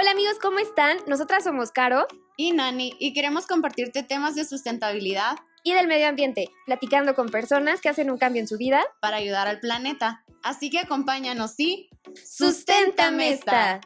Hola 0.00 0.12
amigos, 0.12 0.38
¿cómo 0.40 0.60
están? 0.60 0.96
Nosotras 1.08 1.42
somos 1.42 1.72
Caro 1.72 2.06
y 2.36 2.52
Nani 2.52 2.94
y 3.00 3.12
queremos 3.12 3.48
compartirte 3.48 4.04
temas 4.04 4.36
de 4.36 4.44
sustentabilidad 4.44 5.36
y 5.64 5.74
del 5.74 5.88
medio 5.88 6.06
ambiente, 6.06 6.50
platicando 6.66 7.16
con 7.16 7.30
personas 7.30 7.80
que 7.80 7.88
hacen 7.88 8.08
un 8.08 8.16
cambio 8.16 8.40
en 8.40 8.46
su 8.46 8.56
vida 8.58 8.80
para 9.00 9.16
ayudar 9.16 9.48
al 9.48 9.58
planeta. 9.58 10.24
Así 10.44 10.70
que 10.70 10.78
acompáñanos 10.78 11.58
y 11.58 11.90
¡Susténtame 12.14 13.32
esta! 13.32 13.80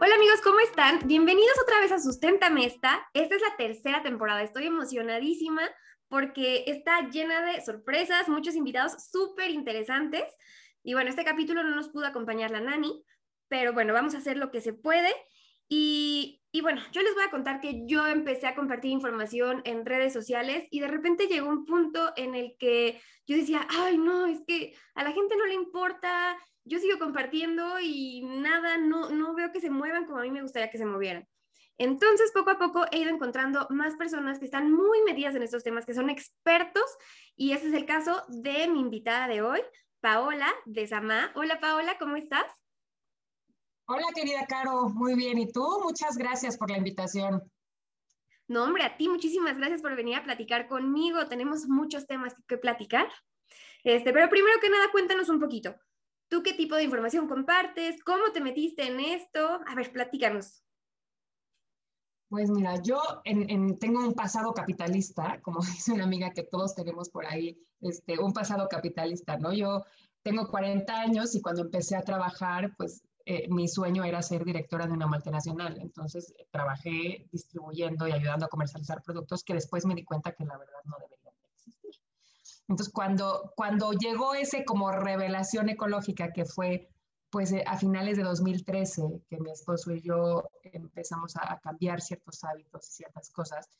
Hola 0.00 0.16
amigos, 0.16 0.40
¿cómo 0.42 0.58
están? 0.58 0.98
Bienvenidos 1.06 1.54
otra 1.62 1.78
vez 1.78 1.92
a 1.92 2.00
Susténtame 2.00 2.66
esta. 2.66 3.08
Esta 3.14 3.36
es 3.36 3.42
la 3.42 3.56
tercera 3.56 4.02
temporada. 4.02 4.42
Estoy 4.42 4.66
emocionadísima 4.66 5.62
porque 6.08 6.64
está 6.66 7.08
llena 7.10 7.42
de 7.42 7.64
sorpresas, 7.64 8.28
muchos 8.28 8.56
invitados 8.56 8.94
súper 9.12 9.50
interesantes. 9.50 10.24
Y 10.82 10.94
bueno, 10.94 11.10
este 11.10 11.24
capítulo 11.24 11.62
no 11.62 11.76
nos 11.76 11.90
pudo 11.90 12.06
acompañar 12.06 12.50
la 12.50 12.58
Nani, 12.58 13.04
pero 13.52 13.74
bueno, 13.74 13.92
vamos 13.92 14.14
a 14.14 14.18
hacer 14.18 14.38
lo 14.38 14.50
que 14.50 14.62
se 14.62 14.72
puede. 14.72 15.14
Y, 15.68 16.40
y, 16.52 16.62
bueno, 16.62 16.80
yo 16.90 17.02
les 17.02 17.14
voy 17.14 17.24
a 17.24 17.30
contar 17.30 17.60
que 17.60 17.82
yo 17.84 18.06
empecé 18.06 18.46
a 18.46 18.54
compartir 18.54 18.90
información 18.90 19.60
en 19.66 19.84
redes 19.84 20.14
sociales 20.14 20.66
y 20.70 20.80
de 20.80 20.88
repente 20.88 21.26
llegó 21.26 21.50
un 21.50 21.66
punto 21.66 22.14
en 22.16 22.34
el 22.34 22.56
que 22.58 22.98
yo 23.26 23.36
decía, 23.36 23.66
ay, 23.68 23.98
no, 23.98 24.24
es 24.24 24.40
que 24.46 24.74
a 24.94 25.04
la 25.04 25.12
gente 25.12 25.36
no 25.36 25.44
le 25.44 25.52
importa, 25.52 26.34
yo 26.64 26.78
sigo 26.78 26.98
compartiendo 26.98 27.78
y 27.78 28.22
nada, 28.24 28.78
no, 28.78 29.10
no 29.10 29.34
veo 29.34 29.52
que 29.52 29.60
se 29.60 29.68
muevan 29.68 30.06
como 30.06 30.20
a 30.20 30.22
mí 30.22 30.30
me 30.30 30.40
gustaría 30.40 30.70
que 30.70 30.78
se 30.78 30.86
movieran. 30.86 31.28
Entonces, 31.76 32.32
poco 32.32 32.52
a 32.52 32.58
poco 32.58 32.86
he 32.90 33.00
ido 33.00 33.10
encontrando 33.10 33.66
más 33.68 33.96
personas 33.96 34.38
que 34.38 34.46
están 34.46 34.72
muy 34.72 35.02
metidas 35.02 35.34
en 35.34 35.42
estos 35.42 35.62
temas, 35.62 35.84
que 35.84 35.92
son 35.92 36.08
expertos, 36.08 36.86
y 37.36 37.52
ese 37.52 37.68
es 37.68 37.74
el 37.74 37.84
caso 37.84 38.22
de 38.28 38.66
mi 38.68 38.80
invitada 38.80 39.28
de 39.28 39.42
hoy, 39.42 39.60
Paola 40.00 40.48
de 40.64 40.86
Samá. 40.86 41.32
Hola 41.34 41.60
Paola, 41.60 41.98
¿cómo 41.98 42.16
estás? 42.16 42.61
Hola, 43.86 44.06
querida 44.14 44.46
Caro, 44.46 44.88
muy 44.88 45.14
bien. 45.14 45.38
¿Y 45.38 45.50
tú? 45.50 45.80
Muchas 45.82 46.16
gracias 46.16 46.56
por 46.56 46.70
la 46.70 46.78
invitación. 46.78 47.42
No, 48.46 48.64
hombre, 48.64 48.84
a 48.84 48.96
ti 48.96 49.08
muchísimas 49.08 49.56
gracias 49.56 49.82
por 49.82 49.96
venir 49.96 50.16
a 50.16 50.24
platicar 50.24 50.68
conmigo. 50.68 51.26
Tenemos 51.26 51.66
muchos 51.66 52.06
temas 52.06 52.34
que 52.46 52.58
platicar. 52.58 53.08
Este, 53.82 54.12
pero 54.12 54.28
primero 54.28 54.60
que 54.60 54.70
nada, 54.70 54.90
cuéntanos 54.92 55.28
un 55.28 55.40
poquito. 55.40 55.74
¿Tú 56.28 56.42
qué 56.42 56.52
tipo 56.52 56.76
de 56.76 56.84
información 56.84 57.28
compartes? 57.28 58.02
¿Cómo 58.04 58.32
te 58.32 58.40
metiste 58.40 58.86
en 58.86 59.00
esto? 59.00 59.60
A 59.66 59.74
ver, 59.74 59.92
platícanos. 59.92 60.62
Pues 62.28 62.50
mira, 62.50 62.80
yo 62.82 63.02
tengo 63.78 64.00
un 64.00 64.14
pasado 64.14 64.54
capitalista, 64.54 65.40
como 65.42 65.60
dice 65.60 65.92
una 65.92 66.04
amiga 66.04 66.30
que 66.30 66.44
todos 66.44 66.74
tenemos 66.74 67.10
por 67.10 67.26
ahí, 67.26 67.58
este, 67.80 68.18
un 68.18 68.32
pasado 68.32 68.68
capitalista, 68.68 69.36
¿no? 69.36 69.52
Yo 69.52 69.84
tengo 70.22 70.48
40 70.48 71.00
años 71.00 71.34
y 71.34 71.42
cuando 71.42 71.62
empecé 71.62 71.96
a 71.96 72.02
trabajar, 72.04 72.74
pues 72.76 73.02
eh, 73.26 73.48
mi 73.48 73.68
sueño 73.68 74.04
era 74.04 74.22
ser 74.22 74.44
directora 74.44 74.86
de 74.86 74.92
una 74.92 75.06
multinacional. 75.06 75.78
Entonces 75.80 76.34
eh, 76.38 76.46
trabajé 76.50 77.28
distribuyendo 77.32 78.06
y 78.08 78.12
ayudando 78.12 78.46
a 78.46 78.48
comercializar 78.48 79.02
productos 79.02 79.44
que 79.44 79.54
después 79.54 79.84
me 79.86 79.94
di 79.94 80.04
cuenta 80.04 80.32
que 80.32 80.44
la 80.44 80.58
verdad 80.58 80.80
no 80.84 80.96
deberían 81.00 81.34
existir. 81.54 81.94
Entonces 82.68 82.92
cuando, 82.92 83.52
cuando 83.56 83.92
llegó 83.92 84.34
ese 84.34 84.64
como 84.64 84.92
revelación 84.92 85.68
ecológica 85.68 86.32
que 86.32 86.44
fue 86.44 86.88
pues 87.30 87.52
eh, 87.52 87.64
a 87.66 87.78
finales 87.78 88.18
de 88.18 88.24
2013, 88.24 89.22
que 89.28 89.40
mi 89.40 89.50
esposo 89.50 89.92
y 89.92 90.02
yo 90.02 90.48
empezamos 90.64 91.34
a, 91.36 91.52
a 91.52 91.60
cambiar 91.60 92.02
ciertos 92.02 92.44
hábitos 92.44 92.86
y 92.88 92.92
ciertas 92.92 93.30
cosas, 93.30 93.70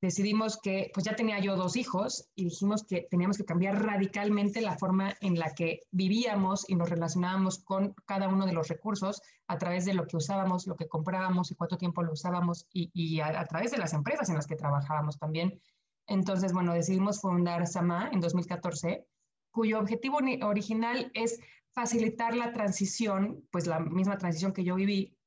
decidimos 0.00 0.58
que, 0.60 0.90
pues 0.94 1.04
ya 1.04 1.16
tenía 1.16 1.40
yo 1.40 1.56
dos 1.56 1.76
hijos 1.76 2.28
y 2.34 2.44
dijimos 2.44 2.84
que 2.84 3.06
teníamos 3.10 3.36
que 3.36 3.44
cambiar 3.44 3.82
radicalmente 3.82 4.60
la 4.60 4.78
forma 4.78 5.14
en 5.20 5.38
la 5.38 5.54
que 5.54 5.80
vivíamos 5.90 6.68
y 6.68 6.76
nos 6.76 6.88
relacionábamos 6.88 7.58
con 7.58 7.94
cada 8.06 8.28
uno 8.28 8.46
de 8.46 8.52
los 8.52 8.68
recursos 8.68 9.20
a 9.48 9.58
través 9.58 9.84
de 9.84 9.94
lo 9.94 10.06
que 10.06 10.16
usábamos, 10.16 10.66
lo 10.66 10.76
que 10.76 10.88
comprábamos 10.88 11.50
y 11.50 11.56
cuánto 11.56 11.76
tiempo 11.76 12.02
lo 12.02 12.12
usábamos 12.12 12.66
y, 12.72 13.20
a, 13.20 13.44
través 13.46 13.72
de 13.72 13.78
las 13.78 13.92
empresas 13.92 14.28
en 14.28 14.36
las 14.36 14.46
que 14.46 14.56
trabajábamos 14.56 15.18
también. 15.18 15.60
Entonces, 16.06 16.52
bueno, 16.52 16.72
decidimos 16.72 17.20
fundar 17.20 17.66
Sama 17.66 18.08
en 18.12 18.20
2014, 18.20 19.04
cuyo 19.50 19.80
objetivo 19.80 20.18
original 20.42 21.10
es 21.14 21.40
facilitar 21.72 22.36
la 22.36 22.52
transición, 22.52 23.44
pues 23.50 23.66
la 23.66 23.80
misma 23.80 24.16
transición 24.16 24.52
que 24.52 24.64
yo 24.64 24.76
viví 24.76 25.17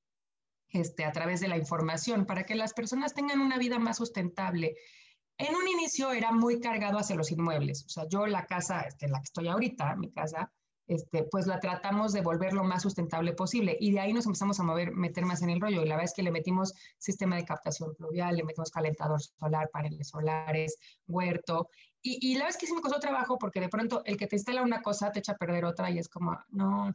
este, 0.72 1.06
a 1.06 1.12
través 1.12 1.42
de 1.42 1.48
la 1.48 1.58
información 1.58 2.26
para 2.26 2.44
que 2.44 2.56
las 2.56 2.74
personas 2.74 3.14
tengan 3.14 3.42
una 3.42 3.58
vida 3.58 3.80
más 3.80 3.98
sustentable. 3.98 4.76
En 5.38 5.56
un 5.56 5.68
inicio 5.68 6.12
era 6.12 6.32
muy 6.32 6.60
cargado 6.60 6.98
hacia 6.98 7.16
los 7.16 7.32
inmuebles, 7.32 7.86
o 7.86 7.90
sea, 7.90 8.08
yo 8.08 8.28
la 8.28 8.46
casa 8.46 8.82
este, 8.82 9.08
la 9.08 9.20
que 9.20 9.26
estoy 9.26 9.48
ahorita, 9.48 9.96
mi 9.96 10.12
casa, 10.12 10.52
este, 10.88 11.24
pues 11.24 11.48
la 11.48 11.60
tratamos 11.60 12.12
de 12.12 12.22
volver 12.22 12.54
lo 12.54 12.64
más 12.64 12.82
sustentable 12.82 13.34
posible 13.34 13.78
y 13.80 13.92
de 13.94 14.02
ahí 14.02 14.14
nos 14.14 14.26
empezamos 14.26 14.60
a 14.60 14.64
mover, 14.64 14.92
meter 14.92 15.26
más 15.26 15.42
en 15.42 15.50
el 15.50 15.62
rollo 15.62 15.82
y 15.82 15.86
la 15.86 15.96
verdad 15.96 16.10
es 16.10 16.14
que 16.14 16.22
le 16.22 16.32
metimos 16.32 16.74
sistema 16.98 17.38
de 17.38 17.46
captación 17.46 17.96
pluvial, 17.96 18.36
le 18.36 18.44
metimos 18.44 18.72
calentador 18.72 19.22
solar, 19.22 19.70
paneles 19.72 20.10
solares, 20.10 20.78
huerto 21.08 21.70
y, 22.02 22.20
y 22.22 22.34
la 22.34 22.40
verdad 22.42 22.56
es 22.56 22.58
que 22.58 22.68
sí 22.68 22.74
me 22.74 22.82
costó 22.82 23.00
trabajo 23.00 23.38
porque 23.38 23.62
de 23.62 23.70
pronto 23.70 24.02
el 24.06 24.18
que 24.18 24.28
te 24.28 24.36
instala 24.36 24.64
una 24.64 24.82
cosa 24.82 25.12
te 25.12 25.20
echa 25.20 25.32
a 25.32 25.38
perder 25.38 25.64
otra 25.64 25.90
y 25.92 25.98
es 25.98 26.10
como, 26.10 26.38
no, 26.50 26.94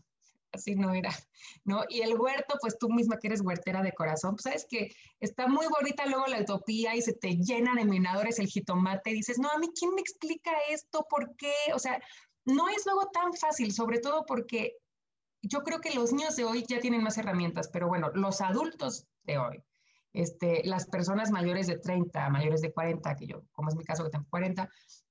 así 0.56 0.74
no 0.74 0.92
era, 0.92 1.10
¿no? 1.64 1.84
Y 1.88 2.02
el 2.02 2.18
huerto, 2.18 2.56
pues 2.60 2.76
tú 2.78 2.88
misma 2.88 3.18
que 3.18 3.28
eres 3.28 3.40
huertera 3.40 3.82
de 3.82 3.92
corazón, 3.92 4.32
pues 4.32 4.42
sabes 4.42 4.66
que 4.68 4.92
está 5.20 5.46
muy 5.46 5.66
bonita 5.68 6.06
luego 6.06 6.26
la 6.26 6.40
utopía 6.40 6.94
y 6.96 7.02
se 7.02 7.12
te 7.12 7.36
llena 7.36 7.74
de 7.74 7.84
minadores 7.84 8.38
el 8.38 8.48
jitomate 8.48 9.10
y 9.10 9.14
dices, 9.14 9.38
no, 9.38 9.50
a 9.50 9.58
mí, 9.58 9.68
¿quién 9.78 9.94
me 9.94 10.00
explica 10.00 10.52
esto? 10.70 11.06
¿Por 11.08 11.36
qué? 11.36 11.54
O 11.74 11.78
sea, 11.78 12.00
no 12.44 12.68
es 12.68 12.84
luego 12.86 13.08
tan 13.12 13.32
fácil, 13.34 13.72
sobre 13.72 13.98
todo 13.98 14.24
porque 14.26 14.76
yo 15.42 15.62
creo 15.62 15.80
que 15.80 15.94
los 15.94 16.12
niños 16.12 16.36
de 16.36 16.44
hoy 16.44 16.64
ya 16.68 16.80
tienen 16.80 17.02
más 17.02 17.18
herramientas, 17.18 17.68
pero 17.72 17.88
bueno, 17.88 18.10
los 18.14 18.40
adultos 18.40 19.06
de 19.24 19.38
hoy, 19.38 19.62
este, 20.12 20.62
las 20.64 20.86
personas 20.86 21.30
mayores 21.30 21.66
de 21.66 21.78
30, 21.78 22.30
mayores 22.30 22.62
de 22.62 22.72
40, 22.72 23.14
que 23.16 23.26
yo, 23.26 23.42
como 23.52 23.68
es 23.68 23.76
mi 23.76 23.84
caso 23.84 24.04
que 24.04 24.10
tengo 24.10 24.26
40, 24.30 24.68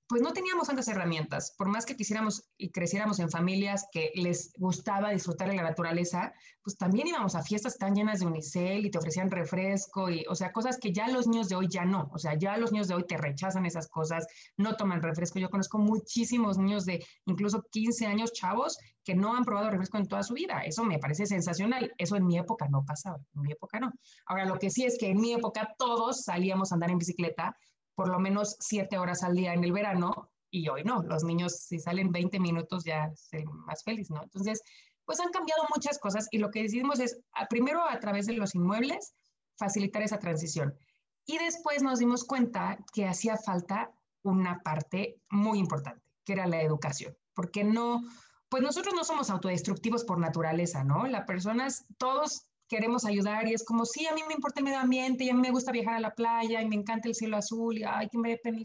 pues 0.07 0.21
no 0.21 0.33
teníamos 0.33 0.67
tantas 0.67 0.87
herramientas. 0.87 1.55
Por 1.57 1.67
más 1.67 1.85
que 1.85 1.95
quisiéramos 1.95 2.49
y 2.57 2.69
creciéramos 2.71 3.19
en 3.19 3.31
familias 3.31 3.87
que 3.91 4.11
les 4.15 4.53
gustaba 4.57 5.09
disfrutar 5.09 5.49
de 5.49 5.55
la 5.55 5.63
naturaleza, 5.63 6.33
pues 6.63 6.77
también 6.77 7.07
íbamos 7.07 7.35
a 7.35 7.41
fiestas 7.41 7.77
tan 7.77 7.95
llenas 7.95 8.19
de 8.19 8.27
unicel 8.27 8.85
y 8.85 8.91
te 8.91 8.99
ofrecían 8.99 9.31
refresco 9.31 10.09
y, 10.09 10.23
o 10.29 10.35
sea, 10.35 10.51
cosas 10.51 10.77
que 10.77 10.93
ya 10.93 11.07
los 11.07 11.27
niños 11.27 11.49
de 11.49 11.55
hoy 11.55 11.67
ya 11.69 11.85
no. 11.85 12.09
O 12.13 12.19
sea, 12.19 12.37
ya 12.37 12.55
los 12.57 12.71
niños 12.71 12.87
de 12.87 12.95
hoy 12.95 13.05
te 13.07 13.17
rechazan 13.17 13.65
esas 13.65 13.87
cosas, 13.87 14.27
no 14.57 14.75
toman 14.75 15.01
refresco. 15.01 15.39
Yo 15.39 15.49
conozco 15.49 15.79
muchísimos 15.79 16.57
niños 16.57 16.85
de 16.85 17.03
incluso 17.25 17.63
15 17.71 18.05
años 18.05 18.31
chavos 18.31 18.77
que 19.03 19.15
no 19.15 19.35
han 19.35 19.43
probado 19.43 19.71
refresco 19.71 19.97
en 19.97 20.07
toda 20.07 20.23
su 20.23 20.35
vida. 20.35 20.61
Eso 20.61 20.83
me 20.83 20.99
parece 20.99 21.25
sensacional. 21.25 21.93
Eso 21.97 22.15
en 22.15 22.25
mi 22.25 22.37
época 22.37 22.67
no 22.69 22.85
pasaba. 22.85 23.17
En 23.35 23.41
mi 23.41 23.51
época 23.51 23.79
no. 23.79 23.91
Ahora, 24.27 24.45
lo 24.45 24.57
que 24.59 24.69
sí 24.69 24.83
es 24.83 24.97
que 24.99 25.09
en 25.09 25.19
mi 25.19 25.33
época 25.33 25.73
todos 25.77 26.23
salíamos 26.23 26.71
a 26.71 26.75
andar 26.75 26.91
en 26.91 26.97
bicicleta 26.99 27.55
por 27.95 28.09
lo 28.09 28.19
menos 28.19 28.57
siete 28.59 28.97
horas 28.97 29.23
al 29.23 29.35
día 29.35 29.53
en 29.53 29.63
el 29.63 29.71
verano 29.71 30.29
y 30.51 30.67
hoy 30.69 30.83
no. 30.83 31.01
Los 31.03 31.23
niños 31.23 31.55
si 31.55 31.79
salen 31.79 32.11
20 32.11 32.39
minutos 32.39 32.83
ya 32.83 33.11
se 33.15 33.43
más 33.45 33.83
feliz, 33.83 34.09
¿no? 34.09 34.23
Entonces, 34.23 34.61
pues 35.05 35.19
han 35.19 35.31
cambiado 35.31 35.63
muchas 35.73 35.99
cosas 35.99 36.27
y 36.31 36.37
lo 36.37 36.51
que 36.51 36.63
decidimos 36.63 36.99
es, 36.99 37.19
primero 37.49 37.87
a 37.87 37.99
través 37.99 38.25
de 38.25 38.33
los 38.33 38.55
inmuebles, 38.55 39.15
facilitar 39.57 40.01
esa 40.01 40.19
transición. 40.19 40.77
Y 41.25 41.37
después 41.37 41.81
nos 41.81 41.99
dimos 41.99 42.23
cuenta 42.23 42.77
que 42.93 43.07
hacía 43.07 43.37
falta 43.37 43.91
una 44.23 44.59
parte 44.59 45.21
muy 45.29 45.59
importante, 45.59 46.01
que 46.23 46.33
era 46.33 46.47
la 46.47 46.61
educación, 46.61 47.15
porque 47.33 47.63
no, 47.63 48.03
pues 48.49 48.63
nosotros 48.63 48.93
no 48.95 49.03
somos 49.03 49.29
autodestructivos 49.29 50.03
por 50.03 50.19
naturaleza, 50.19 50.83
¿no? 50.83 51.07
Las 51.07 51.25
personas, 51.25 51.85
todos 51.97 52.47
queremos 52.67 53.05
ayudar 53.05 53.47
y 53.47 53.53
es 53.53 53.63
como, 53.63 53.85
sí, 53.85 54.07
a 54.07 54.13
mí 54.13 54.21
me 54.27 54.33
importa 54.33 54.59
el 54.59 54.65
medio 54.65 54.79
ambiente 54.79 55.23
y 55.23 55.29
a 55.29 55.33
mí 55.33 55.41
me 55.41 55.51
gusta 55.51 55.71
viajar 55.71 55.95
a 55.95 55.99
la 55.99 56.13
playa 56.13 56.61
y 56.61 56.67
me 56.67 56.75
encanta 56.75 57.07
el 57.07 57.15
cielo 57.15 57.37
azul 57.37 57.77
y 57.77 57.83
ay, 57.83 58.07
que 58.09 58.17
me 58.17 58.37
pena 58.37 58.59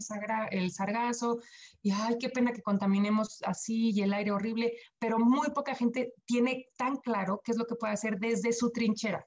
el, 0.51 0.71
sargazo 0.71 1.39
y 1.81 1.91
ay, 1.91 2.15
qué 2.19 2.29
pena 2.29 2.51
que 2.51 2.61
contaminemos 2.61 3.41
así 3.45 3.91
y 3.91 4.01
el 4.01 4.13
aire 4.13 4.31
horrible, 4.31 4.73
pero 4.99 5.19
muy 5.19 5.49
poca 5.51 5.75
gente 5.75 6.13
tiene 6.25 6.67
tan 6.77 6.97
claro 6.97 7.41
qué 7.43 7.51
es 7.51 7.57
lo 7.57 7.65
que 7.65 7.75
puede 7.75 7.93
hacer 7.93 8.17
desde 8.19 8.53
su 8.53 8.71
trinchera. 8.71 9.25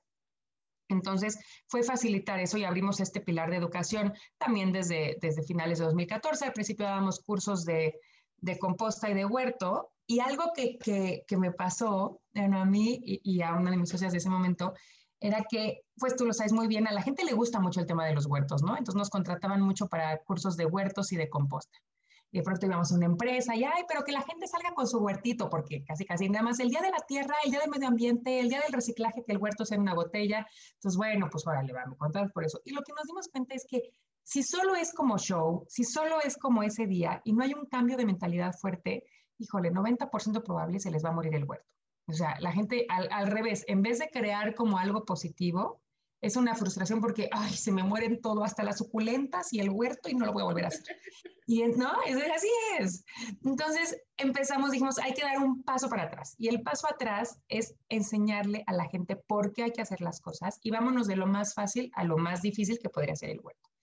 Entonces, 0.88 1.38
fue 1.66 1.82
facilitar 1.82 2.40
eso 2.40 2.58
y 2.58 2.64
abrimos 2.64 3.00
este 3.00 3.20
pilar 3.20 3.50
de 3.50 3.56
educación 3.56 4.12
también 4.38 4.70
desde, 4.70 5.16
desde 5.20 5.42
finales 5.42 5.78
de 5.78 5.86
2014. 5.86 6.44
Al 6.44 6.52
principio 6.52 6.84
dábamos 6.84 7.20
cursos 7.20 7.64
de, 7.64 7.94
de 8.44 8.58
composta 8.58 9.08
y 9.08 9.14
de 9.14 9.24
huerto 9.24 9.90
y 10.06 10.20
algo 10.20 10.52
que, 10.54 10.78
que, 11.26 11.36
me 11.36 11.50
pasó 11.50 12.20
a 12.34 12.64
mí 12.64 13.00
y, 13.02 13.40
a 13.40 13.54
una 13.54 13.70
de 13.70 13.78
mis 13.78 13.88
socias 13.88 14.12
de 14.12 14.18
ese 14.18 14.28
momento 14.28 14.74
era 15.18 15.44
que, 15.48 15.80
pues 15.96 16.14
tú 16.14 16.26
lo 16.26 16.34
sabes 16.34 16.52
muy 16.52 16.68
bien, 16.68 16.86
a 16.86 16.92
la 16.92 17.00
gente 17.00 17.24
le 17.24 17.32
gusta 17.32 17.58
mucho 17.58 17.80
el 17.80 17.86
tema 17.86 18.04
de 18.04 18.12
los 18.12 18.26
huertos, 18.26 18.62
¿no? 18.62 18.76
Entonces 18.76 18.96
nos 18.96 19.08
contrataban 19.08 19.62
mucho 19.62 19.86
para 19.86 20.18
cursos 20.18 20.58
de 20.58 20.66
huertos 20.66 21.10
y 21.12 21.16
de 21.16 21.30
composta. 21.30 21.78
Y 22.30 22.38
de 22.38 22.42
pronto 22.42 22.66
íbamos 22.66 22.92
a 22.92 22.96
una 22.96 23.06
empresa 23.06 23.56
y, 23.56 23.64
ay, 23.64 23.84
pero 23.88 24.04
que 24.04 24.12
la 24.12 24.20
gente 24.20 24.46
salga 24.46 24.74
con 24.74 24.86
su 24.86 24.98
huertito, 24.98 25.48
porque 25.48 25.82
casi, 25.84 26.04
casi 26.04 26.28
nada 26.28 26.44
más 26.44 26.60
el 26.60 26.68
día 26.68 26.82
de 26.82 26.90
la 26.90 26.98
tierra, 27.08 27.34
el 27.44 27.50
día 27.50 27.60
del 27.60 27.70
medio 27.70 27.88
ambiente, 27.88 28.40
el 28.40 28.50
día 28.50 28.60
del 28.60 28.72
reciclaje, 28.72 29.24
que 29.24 29.32
el 29.32 29.38
huerto 29.38 29.64
sea 29.64 29.76
en 29.76 29.82
una 29.82 29.94
botella. 29.94 30.46
Entonces, 30.74 30.98
bueno, 30.98 31.28
pues 31.30 31.46
órale, 31.46 31.72
vamos 31.72 31.94
a 31.94 31.98
contar 31.98 32.30
por 32.32 32.44
eso. 32.44 32.60
Y 32.64 32.72
lo 32.72 32.82
que 32.82 32.92
nos 32.92 33.06
dimos 33.06 33.28
cuenta 33.28 33.54
es 33.54 33.64
que 33.66 33.80
si 34.24 34.42
solo 34.42 34.74
es 34.74 34.92
como 34.92 35.18
show, 35.18 35.64
si 35.68 35.84
solo 35.84 36.20
es 36.22 36.36
como 36.36 36.62
ese 36.62 36.86
día 36.86 37.20
y 37.24 37.32
no 37.32 37.44
hay 37.44 37.54
un 37.54 37.66
cambio 37.66 37.96
de 37.96 38.06
mentalidad 38.06 38.52
fuerte, 38.54 39.04
híjole, 39.38 39.70
90% 39.70 40.42
probable 40.42 40.80
se 40.80 40.90
les 40.90 41.04
va 41.04 41.10
a 41.10 41.12
morir 41.12 41.34
el 41.34 41.44
huerto. 41.44 41.68
O 42.06 42.12
sea, 42.12 42.38
la 42.40 42.52
gente 42.52 42.86
al, 42.88 43.08
al 43.12 43.28
revés, 43.28 43.64
en 43.68 43.82
vez 43.82 43.98
de 43.98 44.08
crear 44.08 44.54
como 44.54 44.78
algo 44.78 45.04
positivo, 45.04 45.80
es 46.24 46.36
una 46.36 46.54
frustración 46.54 47.02
porque, 47.02 47.28
ay, 47.30 47.52
se 47.52 47.70
me 47.70 47.82
mueren 47.82 48.20
todo, 48.22 48.44
hasta 48.44 48.62
las 48.62 48.78
suculentas 48.78 49.52
y 49.52 49.60
el 49.60 49.68
huerto 49.68 50.08
y 50.08 50.14
no 50.14 50.24
lo 50.24 50.32
voy 50.32 50.42
a 50.42 50.46
volver 50.46 50.64
a 50.64 50.68
hacer. 50.68 50.96
Y 51.46 51.62
no, 51.76 51.92
es, 52.06 52.16
así 52.16 52.48
es. 52.78 53.04
Entonces 53.44 54.00
empezamos, 54.16 54.70
dijimos, 54.70 54.98
hay 54.98 55.12
que 55.12 55.22
dar 55.22 55.38
un 55.38 55.62
paso 55.62 55.90
para 55.90 56.04
atrás. 56.04 56.34
Y 56.38 56.48
el 56.48 56.62
paso 56.62 56.86
atrás 56.88 57.38
es 57.48 57.74
enseñarle 57.90 58.64
a 58.66 58.72
la 58.72 58.88
gente 58.88 59.16
por 59.16 59.52
qué 59.52 59.64
hay 59.64 59.72
que 59.72 59.82
hacer 59.82 60.00
las 60.00 60.22
cosas 60.22 60.58
y 60.62 60.70
vámonos 60.70 61.06
de 61.06 61.16
lo 61.16 61.26
más 61.26 61.52
fácil 61.52 61.92
a 61.94 62.04
lo 62.04 62.16
más 62.16 62.40
difícil 62.40 62.78
que 62.78 62.88
podría 62.88 63.14
ser 63.14 63.28
el 63.28 63.40
huerto. 63.42 63.73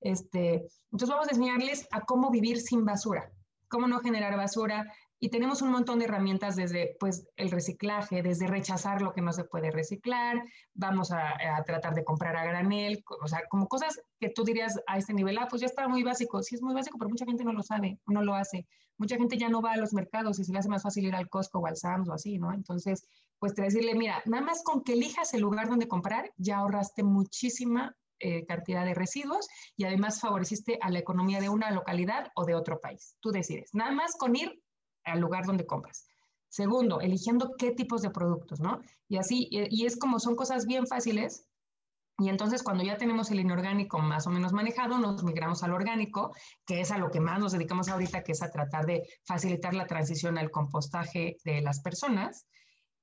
Este, 0.00 0.68
entonces 0.90 1.08
vamos 1.08 1.28
a 1.28 1.32
enseñarles 1.32 1.86
a 1.90 2.02
cómo 2.02 2.30
vivir 2.30 2.60
sin 2.60 2.84
basura, 2.84 3.32
cómo 3.68 3.86
no 3.86 4.00
generar 4.00 4.36
basura, 4.36 4.92
y 5.20 5.30
tenemos 5.30 5.62
un 5.62 5.70
montón 5.70 5.98
de 5.98 6.04
herramientas 6.04 6.54
desde 6.54 6.96
pues, 7.00 7.26
el 7.36 7.50
reciclaje, 7.50 8.22
desde 8.22 8.46
rechazar 8.46 9.02
lo 9.02 9.12
que 9.12 9.20
no 9.20 9.32
se 9.32 9.44
puede 9.44 9.70
reciclar, 9.70 10.42
vamos 10.74 11.10
a, 11.10 11.36
tratar 11.66 11.94
de 11.94 12.04
comprar 12.04 12.36
a 12.36 12.44
granel, 12.44 13.02
o 13.20 13.26
sea, 13.26 13.42
como 13.48 13.66
cosas 13.66 14.00
que 14.20 14.30
tú 14.30 14.44
dirías 14.44 14.80
a 14.86 14.96
este 14.96 15.12
nivel, 15.12 15.38
ah, 15.38 15.48
pues 15.50 15.60
ya 15.60 15.66
está 15.66 15.88
muy 15.88 16.04
básico, 16.04 16.42
sí 16.42 16.54
es 16.54 16.62
muy 16.62 16.74
básico, 16.74 16.98
pero 16.98 17.10
mucha 17.10 17.24
gente 17.24 17.44
no 17.44 17.52
lo 17.52 17.62
sabe, 17.62 17.98
no 18.06 18.22
lo 18.22 18.34
hace. 18.34 18.66
Mucha 18.96 19.16
gente 19.16 19.38
ya 19.38 19.48
no 19.48 19.62
va 19.62 19.72
a 19.72 19.76
los 19.76 19.92
mercados 19.92 20.38
y 20.38 20.44
se 20.44 20.52
le 20.52 20.58
hace 20.58 20.68
más 20.68 20.82
fácil 20.82 21.06
ir 21.06 21.14
al 21.14 21.28
Costco 21.28 21.60
o 21.60 21.66
al 21.66 21.76
Sam's 21.76 22.08
o 22.08 22.12
así, 22.12 22.38
¿no? 22.38 22.52
Entonces, 22.52 23.06
pues 23.38 23.54
te 23.54 23.62
decirle, 23.62 23.94
mira, 23.94 24.22
nada 24.26 24.42
más 24.42 24.62
con 24.64 24.82
que 24.82 24.94
elijas 24.94 25.34
el 25.34 25.40
lugar 25.40 25.68
donde 25.68 25.86
comprar, 25.86 26.32
ya 26.36 26.58
ahorraste 26.58 27.04
muchísima 27.04 27.96
eh, 28.20 28.44
cantidad 28.46 28.84
de 28.84 28.94
residuos 28.94 29.48
y 29.76 29.84
además 29.84 30.20
favoreciste 30.20 30.78
a 30.80 30.90
la 30.90 30.98
economía 30.98 31.40
de 31.40 31.48
una 31.48 31.70
localidad 31.70 32.28
o 32.34 32.44
de 32.44 32.54
otro 32.54 32.80
país. 32.80 33.16
Tú 33.20 33.30
decides. 33.30 33.70
Nada 33.72 33.92
más 33.92 34.16
con 34.18 34.34
ir 34.36 34.60
al 35.04 35.20
lugar 35.20 35.44
donde 35.46 35.66
compras. 35.66 36.06
Segundo, 36.48 37.00
eligiendo 37.00 37.54
qué 37.58 37.72
tipos 37.72 38.02
de 38.02 38.10
productos, 38.10 38.60
¿no? 38.60 38.80
Y 39.08 39.18
así, 39.18 39.48
y, 39.50 39.84
es 39.84 39.98
como 39.98 40.18
son 40.18 40.34
cosas 40.34 40.66
bien 40.66 40.86
fáciles. 40.86 41.46
Y 42.20 42.30
entonces 42.30 42.62
cuando 42.62 42.82
ya 42.82 42.96
tenemos 42.96 43.30
el 43.30 43.38
inorgánico 43.38 43.98
más 44.00 44.26
o 44.26 44.30
menos 44.30 44.52
manejado, 44.52 44.98
nos 44.98 45.22
migramos 45.22 45.62
al 45.62 45.72
orgánico, 45.72 46.34
que 46.66 46.80
es 46.80 46.90
a 46.90 46.98
lo 46.98 47.10
que 47.10 47.20
más 47.20 47.38
nos 47.38 47.52
dedicamos 47.52 47.88
ahorita, 47.88 48.24
que 48.24 48.32
es 48.32 48.42
a 48.42 48.50
tratar 48.50 48.86
de 48.86 49.06
facilitar 49.24 49.74
la 49.74 49.86
transición 49.86 50.38
al 50.38 50.50
compostaje 50.50 51.36
de 51.44 51.60
las 51.60 51.80
personas. 51.80 52.46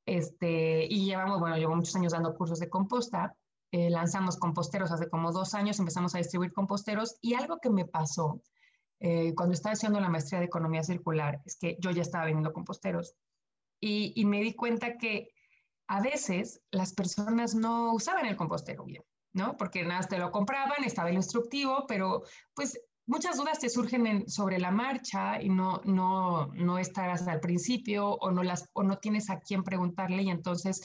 Este, 0.06 0.86
y 0.90 1.06
llevamos, 1.06 1.40
bueno, 1.40 1.56
llevo 1.58 1.76
muchos 1.76 1.96
años 1.96 2.12
dando 2.12 2.36
cursos 2.36 2.60
de 2.60 2.70
composta. 2.70 3.36
Eh, 3.76 3.90
lanzamos 3.90 4.38
composteros 4.38 4.90
hace 4.90 5.10
como 5.10 5.34
dos 5.34 5.54
años, 5.54 5.80
empezamos 5.80 6.16
a 6.16 6.20
distribuir 6.20 6.54
composteros 6.54 7.18
y 7.20 7.34
algo 7.34 7.60
que 7.60 7.70
me 7.70 7.84
pasó 7.84 8.42
eh, 9.02 9.34
cuando 9.36 9.54
estaba 9.54 9.74
haciendo 9.74 10.00
la 10.00 10.08
maestría 10.08 10.40
de 10.40 10.46
economía 10.46 10.82
circular, 10.82 11.42
es 11.44 11.58
que 11.58 11.76
yo 11.82 11.92
ya 11.92 12.02
estaba 12.02 12.24
vendiendo 12.24 12.54
composteros 12.54 13.16
y, 13.82 14.14
y 14.16 14.24
me 14.24 14.40
di 14.40 14.54
cuenta 14.54 14.98
que 14.98 15.34
a 15.88 16.00
veces 16.00 16.62
las 16.72 16.94
personas 16.94 17.54
no 17.54 17.94
usaban 17.94 18.26
el 18.28 18.38
compostero 18.38 18.86
bien, 18.86 19.04
¿no? 19.34 19.58
Porque 19.58 19.84
nada, 19.84 20.08
te 20.08 20.20
lo 20.20 20.32
compraban, 20.32 20.86
estaba 20.86 21.10
el 21.10 21.16
instructivo, 21.16 21.84
pero 21.86 22.24
pues 22.54 22.80
muchas 23.06 23.36
dudas 23.36 23.60
te 23.60 23.68
surgen 23.68 24.30
sobre 24.30 24.58
la 24.58 24.72
marcha 24.72 25.42
y 25.42 25.50
no, 25.50 25.82
no, 25.84 26.48
no 26.54 26.78
estás 26.78 27.28
al 27.28 27.42
principio 27.42 28.08
o 28.08 28.32
no, 28.32 28.42
las, 28.42 28.70
o 28.72 28.84
no 28.84 29.00
tienes 29.00 29.30
a 29.30 29.42
quién 29.42 29.66
preguntarle 29.66 30.24
y 30.24 30.30
entonces 30.30 30.82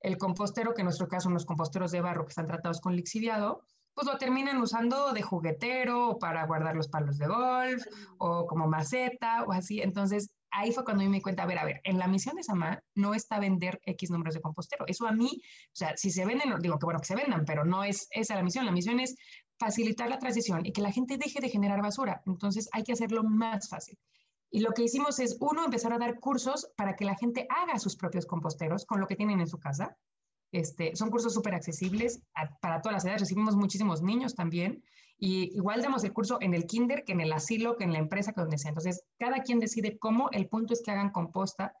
el 0.00 0.18
compostero, 0.18 0.74
que 0.74 0.80
en 0.82 0.86
nuestro 0.86 1.08
caso 1.08 1.24
son 1.24 1.34
los 1.34 1.46
composteros 1.46 1.92
de 1.92 2.00
barro 2.00 2.24
que 2.24 2.30
están 2.30 2.46
tratados 2.46 2.80
con 2.80 2.96
lixiviado, 2.96 3.62
pues 3.94 4.06
lo 4.06 4.18
terminan 4.18 4.60
usando 4.60 5.12
de 5.12 5.22
juguetero 5.22 6.18
para 6.18 6.46
guardar 6.46 6.76
los 6.76 6.88
palos 6.88 7.18
de 7.18 7.26
golf 7.26 7.84
o 8.18 8.46
como 8.46 8.66
maceta 8.66 9.44
o 9.44 9.52
así. 9.52 9.80
Entonces, 9.80 10.30
ahí 10.50 10.72
fue 10.72 10.84
cuando 10.84 11.04
me 11.04 11.16
di 11.16 11.20
cuenta, 11.20 11.42
a 11.42 11.46
ver, 11.46 11.58
a 11.58 11.64
ver, 11.64 11.80
en 11.84 11.98
la 11.98 12.08
misión 12.08 12.36
de 12.36 12.42
Sama 12.42 12.82
no 12.94 13.14
está 13.14 13.38
vender 13.38 13.80
X 13.84 14.10
números 14.10 14.34
de 14.34 14.40
compostero. 14.40 14.84
Eso 14.86 15.06
a 15.06 15.12
mí, 15.12 15.42
o 15.42 15.74
sea, 15.74 15.96
si 15.96 16.10
se 16.10 16.24
venden, 16.24 16.54
digo 16.60 16.78
que 16.78 16.86
bueno 16.86 17.00
que 17.00 17.06
se 17.06 17.16
vendan, 17.16 17.44
pero 17.44 17.64
no 17.64 17.84
es 17.84 18.08
esa 18.10 18.36
la 18.36 18.42
misión. 18.42 18.66
La 18.66 18.72
misión 18.72 19.00
es 19.00 19.16
facilitar 19.58 20.08
la 20.08 20.18
transición 20.18 20.64
y 20.64 20.72
que 20.72 20.80
la 20.80 20.92
gente 20.92 21.18
deje 21.18 21.40
de 21.40 21.50
generar 21.50 21.82
basura. 21.82 22.22
Entonces, 22.26 22.68
hay 22.72 22.82
que 22.84 22.92
hacerlo 22.92 23.22
más 23.22 23.68
fácil. 23.68 23.98
Y 24.50 24.60
lo 24.60 24.72
que 24.72 24.82
hicimos 24.82 25.20
es, 25.20 25.36
uno, 25.40 25.64
empezar 25.64 25.92
a 25.92 25.98
dar 25.98 26.18
cursos 26.18 26.70
para 26.76 26.96
que 26.96 27.04
la 27.04 27.14
gente 27.14 27.46
haga 27.48 27.78
sus 27.78 27.96
propios 27.96 28.26
composteros 28.26 28.84
con 28.84 29.00
lo 29.00 29.06
que 29.06 29.14
tienen 29.14 29.40
en 29.40 29.46
su 29.46 29.58
casa. 29.58 29.96
Este, 30.52 30.96
son 30.96 31.10
cursos 31.10 31.32
súper 31.32 31.54
accesibles 31.54 32.22
para 32.60 32.82
todas 32.82 32.94
las 32.94 33.04
edades. 33.04 33.22
Recibimos 33.22 33.54
muchísimos 33.54 34.02
niños 34.02 34.34
también. 34.34 34.82
Y 35.18 35.56
igual 35.56 35.82
damos 35.82 36.02
el 36.02 36.12
curso 36.12 36.38
en 36.40 36.54
el 36.54 36.66
kinder, 36.66 37.04
que 37.04 37.12
en 37.12 37.20
el 37.20 37.32
asilo, 37.32 37.76
que 37.76 37.84
en 37.84 37.92
la 37.92 38.00
empresa, 38.00 38.32
que 38.32 38.40
donde 38.40 38.58
sea. 38.58 38.70
Entonces, 38.70 39.04
cada 39.18 39.42
quien 39.42 39.60
decide 39.60 39.98
cómo. 39.98 40.30
El 40.32 40.48
punto 40.48 40.74
es 40.74 40.82
que 40.82 40.90
hagan 40.90 41.10
composta 41.10 41.72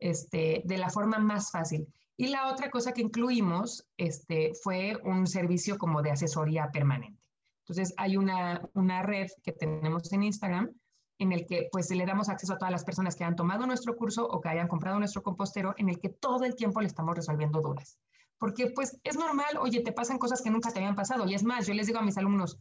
este, 0.00 0.62
de 0.64 0.78
la 0.78 0.90
forma 0.90 1.18
más 1.18 1.52
fácil. 1.52 1.86
Y 2.16 2.28
la 2.28 2.48
otra 2.50 2.70
cosa 2.70 2.92
que 2.92 3.02
incluimos 3.02 3.86
este, 3.96 4.52
fue 4.62 4.98
un 5.04 5.28
servicio 5.28 5.78
como 5.78 6.02
de 6.02 6.10
asesoría 6.10 6.70
permanente. 6.72 7.22
Entonces, 7.60 7.94
hay 7.98 8.16
una, 8.16 8.68
una 8.74 9.02
red 9.02 9.28
que 9.44 9.52
tenemos 9.52 10.12
en 10.12 10.24
Instagram 10.24 10.72
en 11.18 11.32
el 11.32 11.46
que 11.46 11.68
pues 11.72 11.90
le 11.90 12.06
damos 12.06 12.28
acceso 12.28 12.54
a 12.54 12.58
todas 12.58 12.72
las 12.72 12.84
personas 12.84 13.16
que 13.16 13.24
han 13.24 13.36
tomado 13.36 13.66
nuestro 13.66 13.96
curso 13.96 14.26
o 14.26 14.40
que 14.40 14.48
hayan 14.48 14.68
comprado 14.68 14.98
nuestro 14.98 15.22
compostero, 15.22 15.74
en 15.78 15.88
el 15.88 15.98
que 15.98 16.08
todo 16.08 16.44
el 16.44 16.56
tiempo 16.56 16.80
le 16.80 16.86
estamos 16.86 17.14
resolviendo 17.14 17.60
dudas 17.60 17.98
porque 18.38 18.68
pues 18.68 18.98
es 19.02 19.16
normal, 19.16 19.56
oye, 19.60 19.80
te 19.80 19.92
pasan 19.92 20.18
cosas 20.18 20.42
que 20.42 20.50
nunca 20.50 20.70
te 20.70 20.78
habían 20.78 20.94
pasado. 20.94 21.26
Y 21.26 21.34
es 21.34 21.42
más, 21.42 21.66
yo 21.66 21.74
les 21.74 21.86
digo 21.86 21.98
a 21.98 22.02
mis 22.02 22.18
alumnos, 22.18 22.58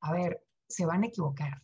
a 0.00 0.12
ver, 0.12 0.42
se 0.68 0.86
van 0.86 1.02
a 1.02 1.06
equivocar. 1.06 1.62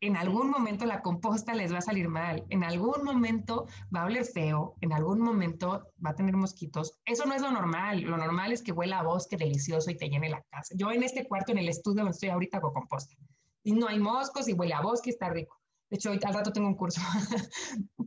En 0.00 0.16
algún 0.16 0.48
momento 0.48 0.86
la 0.86 1.02
composta 1.02 1.54
les 1.54 1.72
va 1.72 1.78
a 1.78 1.82
salir 1.82 2.08
mal, 2.08 2.46
en 2.50 2.62
algún 2.62 3.02
momento 3.02 3.66
va 3.94 4.02
a 4.02 4.04
oler 4.04 4.24
feo, 4.24 4.76
en 4.80 4.92
algún 4.92 5.20
momento 5.20 5.90
va 6.04 6.10
a 6.10 6.14
tener 6.14 6.36
mosquitos. 6.36 7.00
Eso 7.04 7.26
no 7.26 7.34
es 7.34 7.42
lo 7.42 7.50
normal. 7.50 8.02
Lo 8.02 8.16
normal 8.16 8.52
es 8.52 8.62
que 8.62 8.70
huela 8.70 9.00
a 9.00 9.02
bosque 9.02 9.36
delicioso 9.36 9.90
y 9.90 9.96
te 9.96 10.08
llene 10.08 10.28
la 10.28 10.42
casa. 10.50 10.72
Yo 10.76 10.92
en 10.92 11.02
este 11.02 11.26
cuarto, 11.26 11.50
en 11.50 11.58
el 11.58 11.68
estudio 11.68 12.02
donde 12.02 12.12
estoy 12.12 12.28
ahorita, 12.28 12.58
hago 12.58 12.72
composta. 12.72 13.16
Y 13.62 13.72
no 13.72 13.88
hay 13.88 13.98
moscos 13.98 14.48
y 14.48 14.52
huele 14.52 14.74
a 14.74 14.80
bosque 14.80 15.10
está 15.10 15.30
rico. 15.30 15.58
De 15.90 15.96
hecho, 15.96 16.10
al 16.10 16.34
rato 16.34 16.52
tengo 16.52 16.68
un 16.68 16.76
curso. 16.76 17.00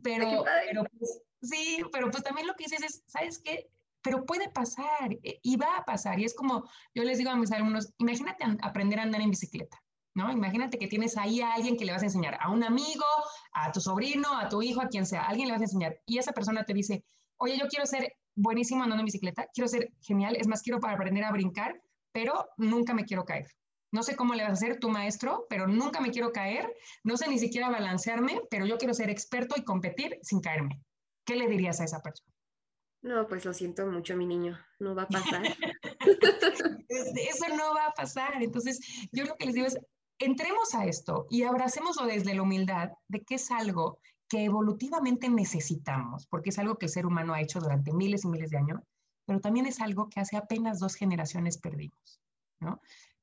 pero, 0.02 0.44
pero 0.44 0.84
pues, 0.98 1.22
sí, 1.42 1.82
pero 1.92 2.10
pues 2.10 2.22
también 2.22 2.46
lo 2.46 2.54
que 2.54 2.64
dices 2.64 2.82
es, 2.82 3.02
¿sabes 3.06 3.38
qué? 3.38 3.68
pero 4.02 4.26
puede 4.26 4.50
pasar 4.50 5.12
eh, 5.22 5.40
y 5.42 5.56
va 5.56 5.78
a 5.78 5.84
pasar. 5.84 6.18
Y 6.20 6.24
es 6.24 6.34
como 6.34 6.68
yo 6.94 7.04
les 7.04 7.18
digo 7.18 7.30
a 7.30 7.36
mis 7.36 7.52
alumnos, 7.52 7.92
imagínate 7.98 8.44
aprender 8.62 8.98
a 8.98 9.04
andar 9.04 9.20
en 9.20 9.30
bicicleta, 9.30 9.80
¿no? 10.14 10.30
Imagínate 10.30 10.78
que 10.78 10.88
tienes 10.88 11.16
ahí 11.16 11.40
a 11.40 11.54
alguien 11.54 11.76
que 11.76 11.84
le 11.84 11.92
vas 11.92 12.02
a 12.02 12.06
enseñar, 12.06 12.36
a 12.40 12.50
un 12.50 12.64
amigo, 12.64 13.04
a 13.52 13.72
tu 13.72 13.80
sobrino, 13.80 14.36
a 14.36 14.48
tu 14.48 14.62
hijo, 14.62 14.82
a 14.82 14.88
quien 14.88 15.06
sea, 15.06 15.22
alguien 15.22 15.48
le 15.48 15.52
vas 15.52 15.62
a 15.62 15.64
enseñar. 15.64 16.00
Y 16.04 16.18
esa 16.18 16.32
persona 16.32 16.64
te 16.64 16.74
dice, 16.74 17.04
oye, 17.38 17.56
yo 17.58 17.68
quiero 17.68 17.86
ser 17.86 18.16
buenísimo 18.34 18.82
andando 18.82 19.02
en 19.02 19.06
bicicleta, 19.06 19.46
quiero 19.54 19.68
ser 19.68 19.92
genial, 20.00 20.36
es 20.36 20.48
más, 20.48 20.62
quiero 20.62 20.80
para 20.80 20.94
aprender 20.94 21.24
a 21.24 21.32
brincar, 21.32 21.80
pero 22.12 22.48
nunca 22.56 22.94
me 22.94 23.04
quiero 23.04 23.24
caer. 23.24 23.46
No 23.92 24.02
sé 24.02 24.16
cómo 24.16 24.34
le 24.34 24.42
vas 24.42 24.50
a 24.50 24.54
hacer 24.54 24.80
tu 24.80 24.88
maestro, 24.88 25.46
pero 25.48 25.66
nunca 25.66 26.00
me 26.00 26.10
quiero 26.10 26.32
caer, 26.32 26.74
no 27.04 27.16
sé 27.16 27.28
ni 27.28 27.38
siquiera 27.38 27.70
balancearme, 27.70 28.40
pero 28.50 28.66
yo 28.66 28.78
quiero 28.78 28.94
ser 28.94 29.10
experto 29.10 29.54
y 29.56 29.64
competir 29.64 30.18
sin 30.22 30.40
caerme. 30.40 30.82
¿Qué 31.24 31.36
le 31.36 31.46
dirías 31.46 31.80
a 31.80 31.84
esa 31.84 32.00
persona? 32.00 32.32
No, 33.02 33.26
pues 33.26 33.44
lo 33.44 33.52
siento 33.52 33.86
mucho, 33.86 34.16
mi 34.16 34.26
niño, 34.26 34.58
no 34.78 34.94
va 34.94 35.02
a 35.02 35.08
pasar. 35.08 35.42
Eso 36.88 37.48
no 37.56 37.74
va 37.74 37.86
a 37.86 37.94
pasar. 37.94 38.42
Entonces, 38.42 38.80
yo 39.12 39.24
lo 39.24 39.36
que 39.36 39.46
les 39.46 39.54
digo 39.54 39.66
es, 39.66 39.76
entremos 40.18 40.74
a 40.74 40.86
esto 40.86 41.26
y 41.28 41.42
abracémoslo 41.42 42.06
desde 42.06 42.34
la 42.34 42.42
humildad 42.42 42.90
de 43.08 43.22
que 43.22 43.34
es 43.34 43.50
algo 43.50 43.98
que 44.28 44.44
evolutivamente 44.44 45.28
necesitamos, 45.28 46.26
porque 46.26 46.50
es 46.50 46.58
algo 46.58 46.76
que 46.78 46.86
el 46.86 46.92
ser 46.92 47.06
humano 47.06 47.34
ha 47.34 47.40
hecho 47.40 47.60
durante 47.60 47.92
miles 47.92 48.24
y 48.24 48.28
miles 48.28 48.50
de 48.50 48.58
años, 48.58 48.80
pero 49.26 49.40
también 49.40 49.66
es 49.66 49.80
algo 49.80 50.08
que 50.08 50.20
hace 50.20 50.36
apenas 50.36 50.78
dos 50.78 50.94
generaciones 50.94 51.58
perdimos, 51.58 52.20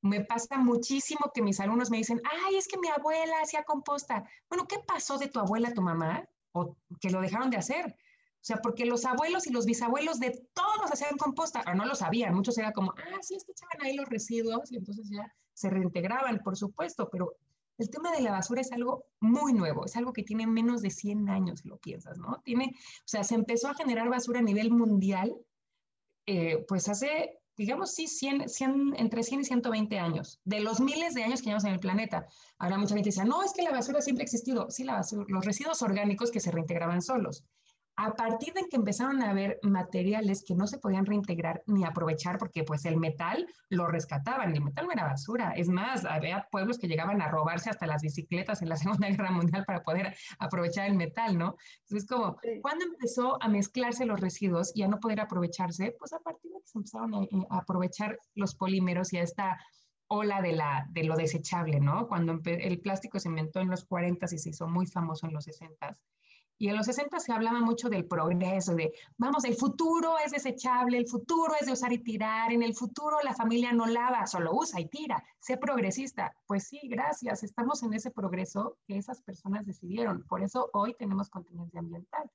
Me 0.01 0.23
pasa 0.23 0.57
muchísimo 0.57 1.31
que 1.33 1.41
mis 1.41 1.59
alumnos 1.59 1.89
me 1.89 1.97
dicen, 1.97 2.21
ay, 2.23 2.55
es 2.55 2.67
que 2.67 2.79
mi 2.79 2.87
abuela 2.87 3.41
hacía 3.41 3.63
composta. 3.63 4.23
Bueno, 4.47 4.65
¿qué 4.67 4.77
pasó 4.79 5.17
de 5.17 5.27
tu 5.27 5.39
abuela, 5.39 5.73
tu 5.73 5.81
mamá? 5.81 6.23
O 6.53 6.77
que 7.01 7.09
lo 7.09 7.21
dejaron 7.21 7.49
de 7.49 7.57
hacer. 7.57 7.97
O 8.41 8.45
sea, 8.45 8.57
porque 8.57 8.85
los 8.85 9.05
abuelos 9.05 9.47
y 9.47 9.51
los 9.51 9.65
bisabuelos 9.65 10.19
de 10.19 10.47
todos 10.53 10.91
hacían 10.91 11.17
composta, 11.17 11.61
o 11.67 11.73
no 11.73 11.85
lo 11.85 11.95
sabían, 11.95 12.33
muchos 12.33 12.57
era 12.57 12.71
como, 12.71 12.91
ah, 12.91 13.17
sí, 13.21 13.35
es 13.35 13.43
que 13.43 13.51
echaban 13.51 13.81
ahí 13.81 13.95
los 13.95 14.07
residuos 14.07 14.71
y 14.71 14.77
entonces 14.77 15.09
ya 15.09 15.33
se 15.53 15.69
reintegraban, 15.69 16.39
por 16.39 16.55
supuesto, 16.55 17.09
pero 17.11 17.35
el 17.77 17.89
tema 17.89 18.11
de 18.11 18.21
la 18.21 18.31
basura 18.31 18.61
es 18.61 18.71
algo 18.71 19.05
muy 19.19 19.53
nuevo, 19.53 19.85
es 19.85 19.95
algo 19.97 20.13
que 20.13 20.23
tiene 20.23 20.47
menos 20.47 20.81
de 20.81 20.89
100 20.89 21.29
años, 21.29 21.59
si 21.61 21.67
lo 21.67 21.77
piensas, 21.77 22.17
¿no? 22.17 22.41
Tiene, 22.45 22.75
o 22.75 23.07
sea, 23.07 23.25
se 23.25 23.35
empezó 23.35 23.67
a 23.67 23.75
generar 23.75 24.09
basura 24.09 24.39
a 24.39 24.43
nivel 24.43 24.71
mundial, 24.71 25.35
eh, 26.25 26.63
pues 26.67 26.87
hace, 26.87 27.41
digamos, 27.59 27.91
sí, 27.91 28.07
100, 28.07 28.47
100, 28.47 28.93
entre 28.95 29.21
100 29.21 29.41
y 29.41 29.43
120 29.43 29.99
años, 29.99 30.39
de 30.45 30.61
los 30.61 30.79
miles 30.79 31.13
de 31.13 31.25
años 31.25 31.41
que 31.41 31.47
llevamos 31.47 31.65
en 31.65 31.73
el 31.73 31.81
planeta. 31.81 32.25
Ahora 32.57 32.77
mucha 32.77 32.95
gente 32.95 33.09
dice, 33.09 33.25
no, 33.25 33.43
es 33.43 33.51
que 33.51 33.63
la 33.63 33.71
basura 33.71 33.99
siempre 33.99 34.23
ha 34.23 34.27
existido. 34.27 34.71
Sí, 34.71 34.85
la 34.85 34.93
basura, 34.93 35.25
los 35.27 35.43
residuos 35.43 35.81
orgánicos 35.81 36.31
que 36.31 36.39
se 36.39 36.51
reintegraban 36.51 37.01
solos 37.01 37.43
a 38.01 38.13
partir 38.13 38.53
de 38.53 38.69
que 38.69 38.77
empezaron 38.77 39.21
a 39.21 39.31
haber 39.31 39.59
materiales 39.61 40.45
que 40.45 40.55
no 40.55 40.67
se 40.67 40.77
podían 40.77 41.05
reintegrar 41.05 41.63
ni 41.67 41.83
aprovechar 41.83 42.37
porque 42.37 42.63
pues 42.63 42.85
el 42.85 42.95
metal 42.95 43.45
lo 43.67 43.87
rescataban, 43.87 44.55
el 44.55 44.63
metal 44.63 44.85
no 44.85 44.93
era 44.93 45.03
basura, 45.03 45.51
es 45.51 45.67
más, 45.67 46.05
había 46.05 46.47
pueblos 46.49 46.79
que 46.79 46.87
llegaban 46.87 47.21
a 47.21 47.27
robarse 47.27 47.69
hasta 47.69 47.87
las 47.87 48.01
bicicletas 48.01 48.61
en 48.61 48.69
la 48.69 48.77
Segunda 48.77 49.09
Guerra 49.09 49.31
Mundial 49.31 49.65
para 49.65 49.83
poder 49.83 50.15
aprovechar 50.39 50.87
el 50.87 50.95
metal, 50.95 51.37
¿no? 51.37 51.57
Entonces, 51.81 52.07
como, 52.07 52.37
¿cuándo 52.61 52.85
empezó 52.85 53.37
a 53.43 53.49
mezclarse 53.49 54.05
los 54.05 54.21
residuos 54.21 54.71
y 54.73 54.83
a 54.83 54.87
no 54.87 55.01
poder 55.01 55.19
aprovecharse? 55.19 55.93
Pues 55.99 56.13
a 56.13 56.19
partir 56.19 56.53
de 56.53 56.61
que 56.61 56.67
se 56.67 56.77
empezaron 56.77 57.13
a, 57.13 57.17
a 57.49 57.57
aprovechar 57.57 58.17
los 58.33 58.55
polímeros 58.55 59.11
y 59.11 59.17
a 59.17 59.23
esta 59.23 59.59
ola 60.07 60.41
de, 60.41 60.53
la, 60.53 60.87
de 60.91 61.03
lo 61.03 61.17
desechable, 61.17 61.81
¿no? 61.81 62.07
Cuando 62.07 62.39
el 62.45 62.79
plástico 62.79 63.19
se 63.19 63.27
inventó 63.27 63.59
en 63.59 63.69
los 63.69 63.83
40 63.83 64.25
y 64.31 64.37
se 64.37 64.51
hizo 64.51 64.69
muy 64.69 64.87
famoso 64.87 65.27
en 65.27 65.33
los 65.33 65.43
60 65.43 65.97
y 66.59 66.67
en 66.67 66.75
los 66.75 66.85
60 66.87 67.21
se 67.21 67.31
hablaba 67.31 67.61
mucho 67.61 67.89
del 67.89 68.05
progreso, 68.05 68.75
de, 68.75 68.93
vamos, 69.17 69.45
el 69.45 69.55
futuro 69.55 70.17
es 70.23 70.33
desechable, 70.33 70.97
el 70.97 71.07
futuro 71.07 71.53
es 71.59 71.65
de 71.65 71.71
usar 71.71 71.93
y 71.93 71.99
tirar, 71.99 72.51
en 72.51 72.61
el 72.61 72.75
futuro 72.75 73.17
la 73.23 73.33
familia 73.33 73.71
no 73.71 73.85
lava, 73.85 74.27
solo 74.27 74.51
usa 74.53 74.81
y 74.81 74.89
tira, 74.89 75.23
sé 75.39 75.55
progresista. 75.55 76.35
Pues 76.45 76.67
sí, 76.67 76.81
gracias, 76.83 77.43
estamos 77.43 77.81
en 77.83 77.93
ese 77.93 78.11
progreso 78.11 78.77
que 78.85 78.97
esas 78.97 79.21
personas 79.21 79.65
decidieron. 79.65 80.25
Por 80.27 80.43
eso 80.43 80.69
hoy 80.73 80.93
tenemos 80.99 81.29
contingencia 81.29 81.79
ambiental. 81.79 82.29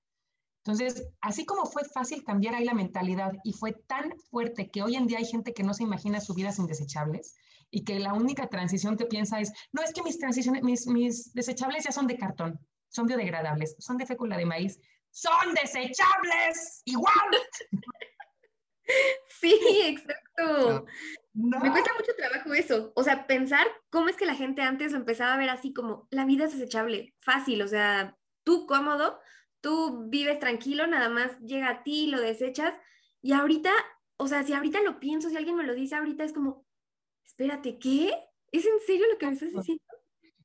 Entonces, 0.64 1.06
así 1.20 1.44
como 1.44 1.66
fue 1.66 1.84
fácil 1.84 2.24
cambiar 2.24 2.54
ahí 2.54 2.64
la 2.64 2.72
mentalidad 2.72 3.34
y 3.44 3.52
fue 3.52 3.72
tan 3.72 4.18
fuerte 4.30 4.70
que 4.70 4.82
hoy 4.82 4.96
en 4.96 5.06
día 5.06 5.18
hay 5.18 5.26
gente 5.26 5.52
que 5.52 5.64
no 5.64 5.74
se 5.74 5.82
imagina 5.82 6.22
su 6.22 6.32
vida 6.32 6.50
sin 6.50 6.66
desechables 6.66 7.36
y 7.70 7.84
que 7.84 8.00
la 8.00 8.14
única 8.14 8.46
transición 8.46 8.96
que 8.96 9.04
piensa 9.04 9.38
es, 9.40 9.52
no, 9.70 9.82
es 9.82 9.92
que 9.92 10.02
mis, 10.02 10.18
transiciones, 10.18 10.62
mis, 10.62 10.86
mis 10.86 11.34
desechables 11.34 11.84
ya 11.84 11.92
son 11.92 12.06
de 12.06 12.16
cartón 12.16 12.58
son 12.94 13.06
biodegradables, 13.06 13.74
son 13.78 13.98
de 13.98 14.06
fécula 14.06 14.36
de 14.36 14.46
maíz, 14.46 14.80
son 15.10 15.52
desechables, 15.54 16.82
igual. 16.84 17.30
Sí, 19.40 19.58
exacto. 19.82 20.86
Me 21.32 21.70
cuesta 21.70 21.90
mucho 21.98 22.12
trabajo 22.16 22.54
eso, 22.54 22.92
o 22.94 23.02
sea, 23.02 23.26
pensar 23.26 23.66
cómo 23.90 24.08
es 24.08 24.16
que 24.16 24.26
la 24.26 24.34
gente 24.34 24.62
antes 24.62 24.92
lo 24.92 24.98
empezaba 24.98 25.34
a 25.34 25.38
ver 25.38 25.50
así 25.50 25.72
como, 25.72 26.06
la 26.10 26.24
vida 26.24 26.44
es 26.44 26.52
desechable, 26.52 27.14
fácil, 27.20 27.62
o 27.62 27.68
sea, 27.68 28.16
tú 28.44 28.66
cómodo, 28.66 29.18
tú 29.60 30.08
vives 30.08 30.38
tranquilo, 30.38 30.86
nada 30.86 31.08
más 31.08 31.38
llega 31.40 31.70
a 31.70 31.82
ti, 31.82 32.06
lo 32.06 32.20
desechas, 32.20 32.74
y 33.22 33.32
ahorita, 33.32 33.72
o 34.18 34.28
sea, 34.28 34.44
si 34.44 34.52
ahorita 34.52 34.82
lo 34.82 35.00
pienso, 35.00 35.30
si 35.30 35.36
alguien 35.36 35.56
me 35.56 35.64
lo 35.64 35.74
dice 35.74 35.96
ahorita, 35.96 36.24
es 36.24 36.32
como, 36.32 36.66
espérate, 37.24 37.78
¿qué? 37.78 38.14
¿Es 38.52 38.66
en 38.66 38.78
serio 38.86 39.06
lo 39.10 39.18
que 39.18 39.26
me 39.26 39.32
estás 39.32 39.50
diciendo? 39.50 39.83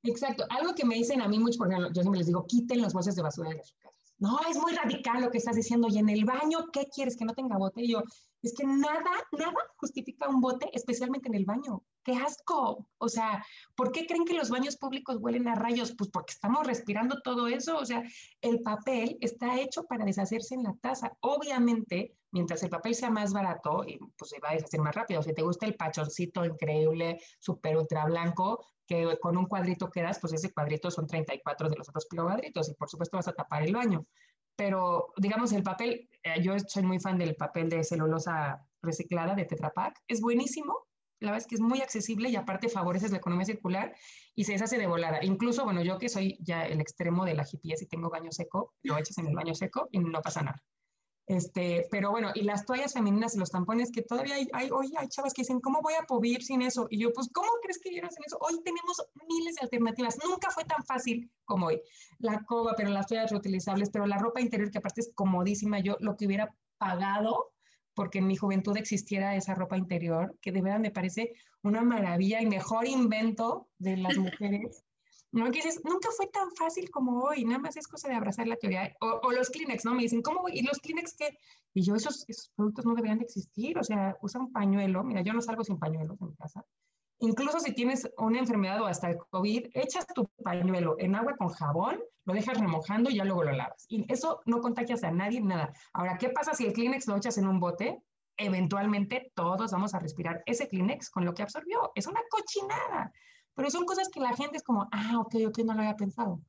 Exacto. 0.04 0.46
Algo 0.50 0.74
que 0.74 0.86
me 0.86 0.96
dicen 0.96 1.22
a 1.22 1.28
mí 1.28 1.40
mucho, 1.40 1.58
porque 1.58 1.76
yo 1.76 2.02
siempre 2.02 2.20
les 2.20 2.28
digo, 2.28 2.46
quiten 2.48 2.82
los 2.82 2.94
bolsas 2.94 3.16
de 3.16 3.22
basura 3.22 3.50
de 3.50 3.64
sus 3.64 3.74
casas. 3.74 4.00
No, 4.20 4.38
es 4.50 4.58
muy 4.58 4.74
radical 4.74 5.22
lo 5.22 5.32
que 5.32 5.38
estás 5.38 5.56
diciendo. 5.56 5.88
Y 5.90 5.98
en 5.98 6.10
el 6.10 6.26
baño, 6.26 6.68
¿qué 6.74 6.88
quieres? 6.94 7.16
Que 7.16 7.24
no 7.24 7.34
tenga 7.34 7.58
bote. 7.58 7.82
Y 7.82 7.92
yo, 7.92 8.04
es 8.42 8.54
que 8.54 8.66
nada, 8.66 9.12
nada 9.32 9.54
justifica 9.78 10.28
un 10.28 10.42
bote, 10.42 10.70
especialmente 10.74 11.30
en 11.30 11.36
el 11.36 11.46
baño. 11.46 11.84
¡Qué 12.04 12.14
asco! 12.14 12.86
O 12.98 13.08
sea, 13.08 13.46
¿por 13.76 13.94
qué 13.94 14.06
creen 14.06 14.26
que 14.26 14.34
los 14.34 14.50
baños 14.50 14.76
públicos 14.76 15.18
huelen 15.22 15.48
a 15.48 15.56
rayos? 15.56 15.96
Pues 15.98 16.10
porque 16.10 16.34
estamos 16.34 16.68
respirando 16.68 17.22
todo 17.22 17.48
eso. 17.48 17.78
O 17.78 17.86
sea, 17.86 18.04
el 18.42 18.62
papel 18.62 19.18
está 19.22 19.60
hecho 19.60 19.84
para 19.84 20.04
deshacerse 20.04 20.56
en 20.56 20.64
la 20.64 20.76
taza. 20.82 21.14
Obviamente, 21.22 22.14
mientras 22.32 22.64
el 22.64 22.70
papel 22.70 22.96
sea 22.96 23.10
más 23.10 23.34
barato, 23.34 23.84
pues 24.18 24.32
se 24.32 24.40
va 24.40 24.50
a 24.50 24.54
deshacer 24.54 24.80
más 24.82 24.96
rápido. 24.96 25.22
Si 25.24 25.34
te 25.34 25.42
gusta 25.42 25.66
el 25.66 25.76
pachoncito 25.76 26.46
increíble, 26.46 27.20
súper 27.40 27.78
ultra 27.78 28.06
blanco, 28.06 28.66
que 28.86 29.18
con 29.22 29.38
un 29.38 29.46
cuadrito 29.46 29.90
quedas, 29.90 30.20
pues 30.20 30.34
ese 30.34 30.52
cuadrito 30.52 30.90
son 30.90 31.08
34 31.08 31.70
de 31.70 31.76
los 31.78 31.90
otros 31.90 32.08
cuadritos 32.10 32.70
y 32.70 32.74
por 32.74 32.90
supuesto 32.90 33.18
vas 33.18 33.28
a 33.28 33.34
tapar 33.34 33.64
el 33.64 33.74
baño. 33.74 34.06
Pero 34.56 35.14
digamos 35.18 35.54
el 35.54 35.64
papel, 35.64 36.10
eh, 36.24 36.42
yo 36.42 36.58
soy 36.60 36.84
muy 36.84 37.00
fan 37.00 37.18
del 37.18 37.36
papel 37.36 37.70
de 37.70 37.84
celulosa 37.84 38.66
reciclada 38.82 39.36
de 39.36 39.46
Tetra 39.46 39.72
Pak, 39.72 40.02
es 40.08 40.22
buenísimo, 40.22 40.88
la 41.20 41.32
verdad 41.32 41.44
es 41.44 41.48
que 41.48 41.56
es 41.56 41.62
muy 41.62 41.82
accesible 41.82 42.30
y 42.30 42.36
aparte 42.36 42.70
favoreces 42.70 43.12
la 43.12 43.18
economía 43.18 43.46
circular 43.46 43.94
y 44.36 44.46
se 44.46 44.54
deshace 44.54 44.78
de 44.78 44.88
volada. 44.88 45.24
Incluso, 45.24 45.66
bueno, 45.66 45.84
yo 45.84 45.98
que 45.98 46.10
soy 46.10 46.38
ya 46.40 46.64
el 46.66 46.80
extremo 46.80 47.26
de 47.26 47.34
la 47.34 47.46
hippie 47.50 47.76
y 47.80 47.86
tengo 47.88 48.10
baño 48.10 48.32
seco, 48.32 48.74
lo 48.84 48.98
echas 48.98 49.18
en 49.18 49.28
el 49.28 49.36
baño 49.36 49.54
seco 49.54 49.90
y 49.92 50.00
no 50.00 50.22
pasa 50.22 50.42
nada. 50.42 50.64
Este, 51.30 51.88
pero 51.92 52.10
bueno, 52.10 52.32
y 52.34 52.42
las 52.42 52.66
toallas 52.66 52.94
femeninas 52.94 53.36
y 53.36 53.38
los 53.38 53.52
tampones 53.52 53.92
que 53.92 54.02
todavía 54.02 54.34
hay, 54.34 54.48
hay, 54.52 54.72
hoy 54.72 54.92
hay 54.98 55.08
chavas 55.10 55.32
que 55.32 55.44
dicen, 55.44 55.60
¿cómo 55.60 55.80
voy 55.80 55.94
a 55.94 56.04
vivir 56.20 56.42
sin 56.42 56.64
eso? 56.64 56.88
Y 56.90 56.98
yo, 56.98 57.14
pues, 57.14 57.30
¿cómo 57.32 57.48
crees 57.62 57.78
que 57.78 57.90
vivieron 57.90 58.10
sin 58.12 58.24
eso? 58.26 58.40
Hoy 58.42 58.60
tenemos 58.64 59.00
miles 59.30 59.54
de 59.54 59.62
alternativas. 59.62 60.18
Nunca 60.28 60.50
fue 60.50 60.66
tan 60.66 60.84
fácil 60.84 61.30
como 61.46 61.68
hoy. 61.68 61.80
La 62.18 62.44
coba, 62.46 62.74
pero 62.76 62.90
las 62.90 63.06
toallas 63.06 63.30
reutilizables, 63.30 63.92
pero 63.92 64.08
la 64.08 64.18
ropa 64.18 64.42
interior 64.42 64.72
que 64.72 64.80
aparte 64.80 65.02
es 65.02 65.12
comodísima. 65.14 65.80
Yo 65.80 65.98
lo 66.00 66.18
que 66.18 66.26
hubiera 66.26 66.56
pagado 66.80 67.52
porque 67.94 68.20
en 68.20 68.28
mi 68.28 68.36
juventud 68.36 68.76
existiera 68.78 69.36
esa 69.36 69.54
ropa 69.54 69.78
interior, 69.78 70.36
que 70.42 70.52
de 70.52 70.64
verdad 70.64 70.80
me 70.80 70.90
parece 70.90 71.34
una 71.62 71.84
maravilla 71.84 72.42
y 72.42 72.48
mejor 72.48 72.88
invento 72.88 73.68
de 73.78 73.98
las 73.98 74.18
mujeres 74.18 74.84
¿no? 75.32 75.46
Que 75.46 75.62
dices, 75.62 75.82
nunca 75.84 76.10
fue 76.16 76.28
tan 76.28 76.52
fácil 76.52 76.90
como 76.90 77.24
hoy, 77.24 77.46
nada 77.46 77.60
más 77.60 77.78
es 77.78 77.88
cosa 77.88 78.08
de 78.08 78.16
abrazar 78.16 78.48
la 78.48 78.56
teoría. 78.56 78.96
O, 79.02 79.32
los 79.32 79.50
Kleenex, 79.50 79.86
¿no? 79.86 79.94
Me 79.94 80.04
dicen, 80.04 80.22
¿cómo 80.22 80.42
voy? 80.42 80.54
¿Y 80.56 80.64
los 80.64 80.80
Kleenex 80.80 81.16
qué? 81.16 81.38
Y 81.74 81.84
yo, 81.84 81.96
esos, 81.96 82.26
esos 82.28 82.52
productos 82.56 82.86
no 82.86 82.96
deberían 82.96 83.20
de 83.20 83.26
existir, 83.26 83.78
o 83.78 83.84
sea, 83.84 84.18
usa 84.22 84.42
un 84.42 84.52
pañuelo, 84.52 85.04
mira, 85.04 85.22
yo 85.22 85.34
no 85.34 85.42
salgo 85.42 85.64
sin 85.64 85.78
pañuelos 85.78 86.20
en 86.22 86.28
mi 86.28 86.36
casa. 86.36 86.66
Incluso 87.22 87.60
si 87.60 87.74
tienes 87.74 88.10
una 88.18 88.40
enfermedad 88.40 88.82
o 88.82 88.86
hasta 88.86 89.10
el 89.10 89.18
COVID, 89.18 89.68
echas 89.74 90.08
tu 90.08 90.26
pañuelo 90.42 90.96
en 91.00 91.16
agua 91.16 91.36
con 91.36 91.50
jabón, 91.50 92.00
lo 92.24 92.34
dejas 92.34 92.58
remojando 92.58 93.10
y 93.10 93.18
ya 93.18 93.26
luego 93.26 93.44
lo 93.44 93.52
lavas. 93.52 93.86
Y 93.90 94.06
eso 94.12 94.42
no 94.46 94.62
contagias 94.62 95.04
a 95.04 95.12
nadie, 95.12 95.42
nada. 95.42 95.74
Ahora, 95.92 96.18
¿qué 96.18 96.30
pasa 96.30 96.54
si 96.54 96.66
el 96.66 96.74
Kleenex 96.74 97.08
lo 97.08 97.18
echas 97.18 97.38
en 97.38 97.48
un 97.48 97.60
bote? 97.60 98.02
Eventualmente 98.38 99.34
todos 99.36 99.72
vamos 99.72 99.94
a 99.94 100.00
respirar 100.00 100.42
ese 100.46 100.70
Kleenex 100.70 101.10
con 101.10 101.26
lo 101.26 101.34
que 101.34 101.44
absorbió. 101.44 101.92
Es 101.94 102.08
una 102.08 102.22
cochinada. 102.30 103.12
Pero 103.60 103.72
son 103.72 103.84
cosas 103.84 104.08
que 104.08 104.22
la 104.22 104.34
gente 104.38 104.56
es 104.56 104.64
como, 104.64 104.88
ah, 104.90 105.20
ok, 105.20 105.36
ok, 105.48 105.58
no 105.66 105.74
lo 105.74 105.82
había 105.82 105.98
pensado. 105.98 106.42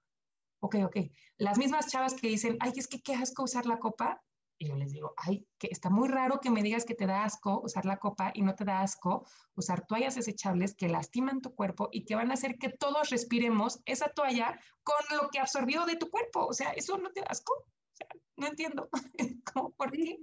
Ok, 0.61 0.77
ok. 0.85 0.97
Las 1.39 1.59
mismas 1.59 1.89
chavas 1.89 2.15
que 2.15 2.29
dicen, 2.29 2.57
ay, 2.61 2.71
es 2.77 2.87
que 2.87 3.01
qué 3.01 3.17
asco 3.17 3.43
usar 3.43 3.67
la 3.67 3.81
copa. 3.81 4.23
Y 4.59 4.69
yo 4.69 4.77
les 4.77 4.93
digo, 4.93 5.13
ay, 5.17 5.45
que 5.59 5.67
está 5.73 5.91
muy 5.91 6.09
raro 6.09 6.39
que 6.39 6.51
me 6.51 6.63
digas 6.63 6.85
que 6.85 6.95
te 6.95 7.09
da 7.09 7.25
asco 7.25 7.63
usar 7.65 7.85
la 7.85 7.99
copa 7.99 8.31
y 8.33 8.43
no 8.43 8.55
te 8.55 8.65
da 8.65 8.83
asco 8.83 9.27
usar 9.57 9.89
toallas 9.89 10.15
desechables 10.15 10.77
que 10.77 10.89
lastiman 10.89 11.41
tu 11.41 11.53
cuerpo 11.53 11.89
y 11.91 12.05
que 12.05 12.15
van 12.15 12.31
a 12.31 12.35
hacer 12.35 12.59
que 12.59 12.69
todos 12.69 13.11
respiremos 13.11 13.81
esa 13.87 14.11
toalla 14.11 14.57
con 14.85 14.95
lo 15.21 15.31
que 15.31 15.41
absorbió 15.41 15.87
de 15.87 15.97
tu 15.97 16.11
cuerpo. 16.11 16.47
O 16.47 16.53
sea, 16.53 16.71
¿eso 16.75 16.97
no 16.97 17.11
te 17.11 17.23
da 17.23 17.27
asco? 17.31 17.55
O 17.55 17.97
sea, 17.97 18.07
no 18.37 18.47
entiendo. 18.47 18.89
¿Cómo, 19.53 19.73
¿Por 19.73 19.91
qué? 19.91 20.17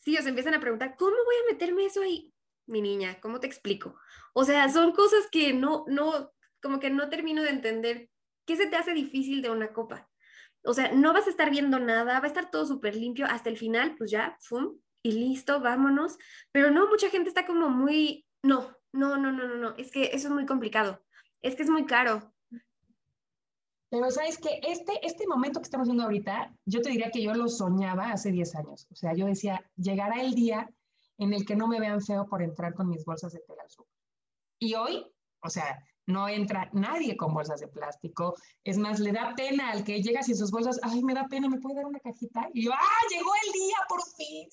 Sí, 0.00 0.18
os 0.18 0.26
empiezan 0.26 0.54
a 0.54 0.60
preguntar, 0.60 0.96
¿cómo 0.98 1.12
voy 1.24 1.36
a 1.36 1.52
meterme 1.52 1.84
eso 1.86 2.02
ahí? 2.02 2.33
Mi 2.66 2.80
niña, 2.80 3.18
¿cómo 3.20 3.40
te 3.40 3.46
explico? 3.46 3.96
O 4.32 4.44
sea, 4.44 4.68
son 4.68 4.92
cosas 4.92 5.28
que 5.30 5.52
no, 5.52 5.84
no, 5.88 6.32
como 6.62 6.80
que 6.80 6.90
no 6.90 7.08
termino 7.08 7.42
de 7.42 7.50
entender. 7.50 8.10
¿Qué 8.46 8.56
se 8.56 8.66
te 8.66 8.76
hace 8.76 8.92
difícil 8.92 9.42
de 9.42 9.50
una 9.50 9.72
copa? 9.72 10.08
O 10.64 10.72
sea, 10.72 10.92
no 10.92 11.12
vas 11.12 11.26
a 11.26 11.30
estar 11.30 11.50
viendo 11.50 11.78
nada, 11.78 12.20
va 12.20 12.24
a 12.24 12.28
estar 12.28 12.50
todo 12.50 12.66
súper 12.66 12.96
limpio 12.96 13.26
hasta 13.26 13.50
el 13.50 13.58
final, 13.58 13.96
pues 13.96 14.10
ya, 14.10 14.36
¡fum! 14.40 14.78
Y 15.02 15.12
listo, 15.12 15.60
vámonos. 15.60 16.16
Pero 16.52 16.70
no, 16.70 16.88
mucha 16.88 17.10
gente 17.10 17.28
está 17.28 17.46
como 17.46 17.68
muy, 17.68 18.26
no, 18.42 18.74
no, 18.92 19.18
no, 19.18 19.30
no, 19.30 19.46
no, 19.46 19.56
no, 19.56 19.74
es 19.76 19.90
que 19.90 20.04
eso 20.12 20.28
es 20.28 20.34
muy 20.34 20.46
complicado, 20.46 21.04
es 21.42 21.54
que 21.54 21.62
es 21.62 21.70
muy 21.70 21.84
caro. 21.84 22.34
Pero 23.90 24.10
sabes 24.10 24.38
que 24.38 24.60
este, 24.66 25.06
este 25.06 25.26
momento 25.28 25.60
que 25.60 25.64
estamos 25.64 25.86
viendo 25.86 26.02
ahorita, 26.02 26.52
yo 26.64 26.80
te 26.80 26.90
diría 26.90 27.10
que 27.12 27.22
yo 27.22 27.34
lo 27.34 27.46
soñaba 27.48 28.10
hace 28.10 28.32
10 28.32 28.56
años. 28.56 28.88
O 28.90 28.96
sea, 28.96 29.14
yo 29.14 29.26
decía, 29.26 29.62
llegará 29.76 30.20
el 30.20 30.34
día 30.34 30.68
en 31.18 31.32
el 31.32 31.44
que 31.44 31.56
no 31.56 31.66
me 31.66 31.80
vean 31.80 32.02
feo 32.02 32.26
por 32.26 32.42
entrar 32.42 32.74
con 32.74 32.88
mis 32.88 33.04
bolsas 33.04 33.32
de 33.32 33.40
tela 33.40 33.62
al 33.62 33.86
Y 34.58 34.74
hoy, 34.74 35.06
o 35.40 35.50
sea, 35.50 35.82
no 36.06 36.28
entra 36.28 36.68
nadie 36.72 37.16
con 37.16 37.32
bolsas 37.32 37.60
de 37.60 37.68
plástico. 37.68 38.34
Es 38.62 38.76
más, 38.76 39.00
le 39.00 39.12
da 39.12 39.34
pena 39.34 39.70
al 39.70 39.84
que 39.84 40.02
llega 40.02 40.22
sin 40.22 40.36
sus 40.36 40.50
bolsas. 40.50 40.78
Ay, 40.82 41.02
me 41.02 41.14
da 41.14 41.26
pena, 41.28 41.48
¿me 41.48 41.60
puede 41.60 41.76
dar 41.76 41.86
una 41.86 42.00
cajita? 42.00 42.48
Y 42.52 42.64
yo, 42.64 42.72
¡ah, 42.72 43.00
llegó 43.10 43.30
el 43.46 43.52
día, 43.52 43.76
por 43.88 44.02
fin! 44.02 44.48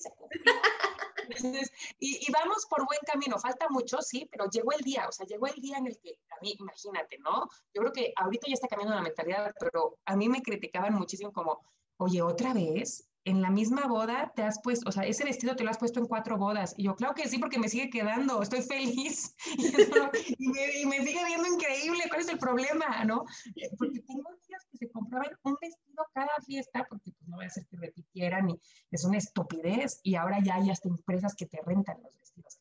y, 2.00 2.26
y, 2.26 2.32
vamos 2.32 2.66
por 2.66 2.86
buen 2.86 3.00
camino. 3.06 3.38
Falta 3.38 3.68
mucho, 3.68 4.00
sí, 4.00 4.26
pero 4.30 4.48
llegó 4.50 4.72
el 4.72 4.80
día. 4.80 5.06
O 5.08 5.12
sea, 5.12 5.26
llegó 5.26 5.46
el 5.46 5.60
día 5.60 5.76
en 5.76 5.88
el 5.88 5.98
que, 5.98 6.18
a 6.30 6.40
mí, 6.40 6.54
imagínate, 6.58 7.18
¿no? 7.18 7.48
Yo 7.74 7.82
creo 7.82 7.92
que 7.92 8.12
ahorita 8.16 8.46
ya 8.48 8.54
está 8.54 8.68
cambiando 8.68 8.94
la 8.94 9.02
mentalidad, 9.02 9.52
pero 9.60 9.98
a 10.06 10.16
mí 10.16 10.28
me 10.28 10.42
criticaban 10.42 10.94
muchísimo 10.94 11.32
como, 11.32 11.60
oye, 11.98 12.22
otra 12.22 12.54
vez, 12.54 13.11
en 13.24 13.40
la 13.40 13.50
misma 13.50 13.86
boda 13.86 14.32
te 14.34 14.42
has 14.42 14.60
puesto, 14.60 14.88
o 14.88 14.92
sea, 14.92 15.04
ese 15.04 15.24
vestido 15.24 15.54
te 15.54 15.64
lo 15.64 15.70
has 15.70 15.78
puesto 15.78 16.00
en 16.00 16.06
cuatro 16.06 16.36
bodas. 16.38 16.74
Y 16.76 16.84
yo, 16.84 16.96
claro 16.96 17.14
que 17.14 17.28
sí, 17.28 17.38
porque 17.38 17.58
me 17.58 17.68
sigue 17.68 17.90
quedando, 17.90 18.42
estoy 18.42 18.62
feliz 18.62 19.34
y, 20.38 20.46
me, 20.86 21.04
sigue 21.04 21.24
viendo 21.26 21.48
increíble. 21.48 22.04
¿Cuál 22.08 22.22
es 22.22 22.28
el 22.28 22.38
problema? 22.38 23.04
¿No? 23.04 23.24
Eh, 23.56 23.70
porque 23.78 24.00
tengo 24.00 24.28
tías 24.46 24.64
que 24.70 24.78
se 24.78 24.90
compraban 24.90 25.30
un 25.44 25.56
vestido 25.60 26.04
cada 26.12 26.30
fiesta, 26.44 26.84
porque 26.88 27.12
pues, 27.12 27.28
no 27.28 27.36
voy 27.36 27.44
a 27.44 27.48
hacer 27.48 27.66
que 27.66 27.76
repitieran 27.76 28.50
y 28.50 28.60
es 28.90 29.04
una 29.04 29.18
estupidez. 29.18 30.00
Y 30.02 30.16
ahora 30.16 30.40
ya 30.42 30.56
hay 30.56 30.70
hasta 30.70 30.88
empresas 30.88 31.34
que 31.34 31.46
te 31.46 31.60
rentan 31.64 32.02
los 32.02 32.18
vestidos, 32.18 32.58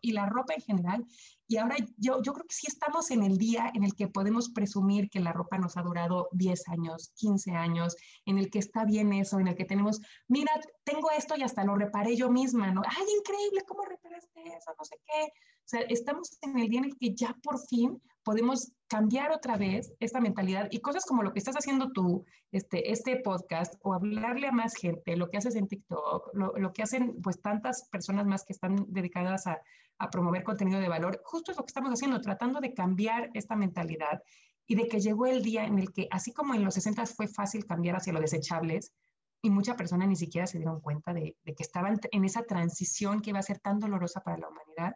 Y 0.00 0.12
la 0.12 0.26
ropa 0.26 0.54
en 0.54 0.62
general. 0.62 1.06
Y 1.46 1.56
ahora 1.56 1.76
yo, 1.96 2.22
yo 2.22 2.32
creo 2.32 2.46
que 2.46 2.54
sí 2.54 2.66
estamos 2.68 3.10
en 3.10 3.22
el 3.22 3.36
día 3.36 3.70
en 3.74 3.84
el 3.84 3.94
que 3.94 4.08
podemos 4.08 4.50
presumir 4.50 5.10
que 5.10 5.20
la 5.20 5.32
ropa 5.32 5.58
nos 5.58 5.76
ha 5.76 5.82
durado 5.82 6.28
10 6.32 6.68
años, 6.68 7.12
15 7.16 7.50
años, 7.52 7.96
en 8.24 8.38
el 8.38 8.50
que 8.50 8.60
está 8.60 8.84
bien 8.84 9.12
eso, 9.12 9.40
en 9.40 9.48
el 9.48 9.56
que 9.56 9.64
tenemos, 9.64 10.00
mira, 10.28 10.52
tengo 10.84 11.10
esto 11.10 11.34
y 11.36 11.42
hasta 11.42 11.64
lo 11.64 11.74
reparé 11.74 12.16
yo 12.16 12.30
misma, 12.30 12.70
¿no? 12.72 12.82
¡Ay, 12.86 13.06
increíble! 13.18 13.62
¿Cómo 13.66 13.82
reparaste 13.84 14.40
eso? 14.44 14.72
No 14.78 14.84
sé 14.84 14.96
qué. 15.06 15.24
O 15.24 15.68
sea, 15.70 15.80
estamos 15.82 16.38
en 16.42 16.58
el 16.58 16.68
día 16.68 16.78
en 16.80 16.86
el 16.86 16.96
que 16.96 17.14
ya 17.14 17.36
por 17.42 17.58
fin 17.66 18.00
podemos 18.30 18.70
cambiar 18.86 19.32
otra 19.32 19.56
vez 19.56 19.92
esta 19.98 20.20
mentalidad 20.20 20.68
y 20.70 20.80
cosas 20.80 21.04
como 21.04 21.24
lo 21.24 21.32
que 21.32 21.40
estás 21.40 21.56
haciendo 21.56 21.90
tú, 21.90 22.24
este, 22.52 22.92
este 22.92 23.16
podcast, 23.16 23.74
o 23.82 23.92
hablarle 23.92 24.46
a 24.46 24.52
más 24.52 24.76
gente, 24.76 25.16
lo 25.16 25.28
que 25.28 25.38
haces 25.38 25.56
en 25.56 25.66
TikTok, 25.66 26.30
lo, 26.34 26.56
lo 26.56 26.72
que 26.72 26.84
hacen 26.84 27.20
pues 27.20 27.42
tantas 27.42 27.88
personas 27.90 28.26
más 28.26 28.44
que 28.44 28.52
están 28.52 28.86
dedicadas 28.86 29.48
a, 29.48 29.60
a 29.98 30.10
promover 30.10 30.44
contenido 30.44 30.78
de 30.78 30.88
valor, 30.88 31.20
justo 31.24 31.50
es 31.50 31.58
lo 31.58 31.64
que 31.64 31.70
estamos 31.70 31.90
haciendo, 31.90 32.20
tratando 32.20 32.60
de 32.60 32.72
cambiar 32.72 33.30
esta 33.34 33.56
mentalidad 33.56 34.22
y 34.64 34.76
de 34.76 34.86
que 34.86 35.00
llegó 35.00 35.26
el 35.26 35.42
día 35.42 35.64
en 35.64 35.80
el 35.80 35.92
que, 35.92 36.06
así 36.12 36.32
como 36.32 36.54
en 36.54 36.64
los 36.64 36.74
60 36.74 37.06
fue 37.06 37.26
fácil 37.26 37.66
cambiar 37.66 37.96
hacia 37.96 38.12
lo 38.12 38.20
desechables, 38.20 38.92
y 39.42 39.50
muchas 39.50 39.74
personas 39.74 40.06
ni 40.06 40.14
siquiera 40.14 40.46
se 40.46 40.58
dieron 40.58 40.80
cuenta 40.80 41.12
de, 41.12 41.36
de, 41.42 41.54
que 41.56 41.64
estaban 41.64 41.98
en 42.12 42.24
esa 42.24 42.44
transición 42.44 43.22
que 43.22 43.30
iba 43.30 43.40
a 43.40 43.42
ser 43.42 43.58
tan 43.58 43.80
dolorosa 43.80 44.20
para 44.20 44.38
la 44.38 44.48
humanidad, 44.48 44.94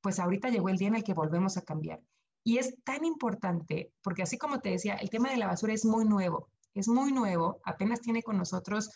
pues 0.00 0.18
ahorita 0.18 0.48
llegó 0.48 0.68
el 0.68 0.78
día 0.78 0.88
en 0.88 0.96
el 0.96 1.04
que 1.04 1.14
volvemos 1.14 1.56
a 1.56 1.62
cambiar. 1.62 2.00
Y 2.44 2.58
es 2.58 2.82
tan 2.84 3.04
importante, 3.04 3.92
porque 4.02 4.22
así 4.22 4.36
como 4.38 4.60
te 4.60 4.70
decía, 4.70 4.94
el 4.94 5.10
tema 5.10 5.30
de 5.30 5.36
la 5.36 5.46
basura 5.46 5.72
es 5.72 5.84
muy 5.84 6.04
nuevo, 6.04 6.48
es 6.74 6.88
muy 6.88 7.12
nuevo, 7.12 7.60
apenas 7.64 8.00
tiene 8.00 8.22
con 8.22 8.36
nosotros, 8.36 8.90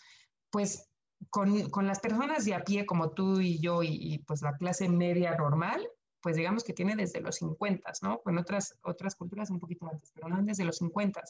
pues, 0.49 0.89
con, 1.29 1.69
con 1.69 1.87
las 1.87 1.99
personas 1.99 2.45
de 2.45 2.53
a 2.53 2.63
pie 2.63 2.85
como 2.85 3.11
tú 3.11 3.39
y 3.39 3.59
yo 3.59 3.83
y, 3.83 4.19
pues 4.27 4.41
la 4.41 4.55
clase 4.57 4.89
media 4.89 5.35
normal, 5.35 5.87
pues 6.21 6.35
digamos 6.35 6.63
que 6.63 6.73
tiene 6.73 6.95
desde 6.95 7.21
los 7.21 7.37
50, 7.37 7.91
¿no? 8.01 8.19
Con 8.19 8.37
otras, 8.37 8.77
otras 8.81 9.15
culturas 9.15 9.49
un 9.49 9.59
poquito 9.59 9.87
antes, 9.87 10.11
pero 10.13 10.27
no 10.27 10.41
desde 10.43 10.65
los 10.65 10.77
50. 10.77 11.21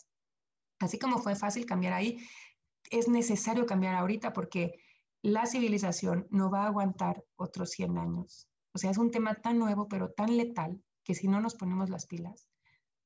Así 0.79 0.99
como 0.99 1.19
fue 1.19 1.35
fácil 1.35 1.65
cambiar 1.65 1.93
ahí, 1.93 2.17
es 2.89 3.07
necesario 3.07 3.65
cambiar 3.65 3.95
ahorita 3.95 4.33
porque 4.33 4.79
la 5.21 5.45
civilización 5.45 6.27
no 6.29 6.49
va 6.49 6.63
a 6.63 6.67
aguantar 6.67 7.23
otros 7.35 7.71
100 7.71 7.97
años. 7.97 8.47
O 8.73 8.77
sea, 8.77 8.91
es 8.91 8.97
un 8.97 9.11
tema 9.11 9.35
tan 9.35 9.57
nuevo, 9.57 9.87
pero 9.87 10.11
tan 10.11 10.37
letal, 10.37 10.81
que 11.07 11.15
si 11.15 11.29
no 11.29 11.39
nos 11.39 11.55
ponemos 11.55 11.89
las 11.89 12.05
pilas, 12.05 12.49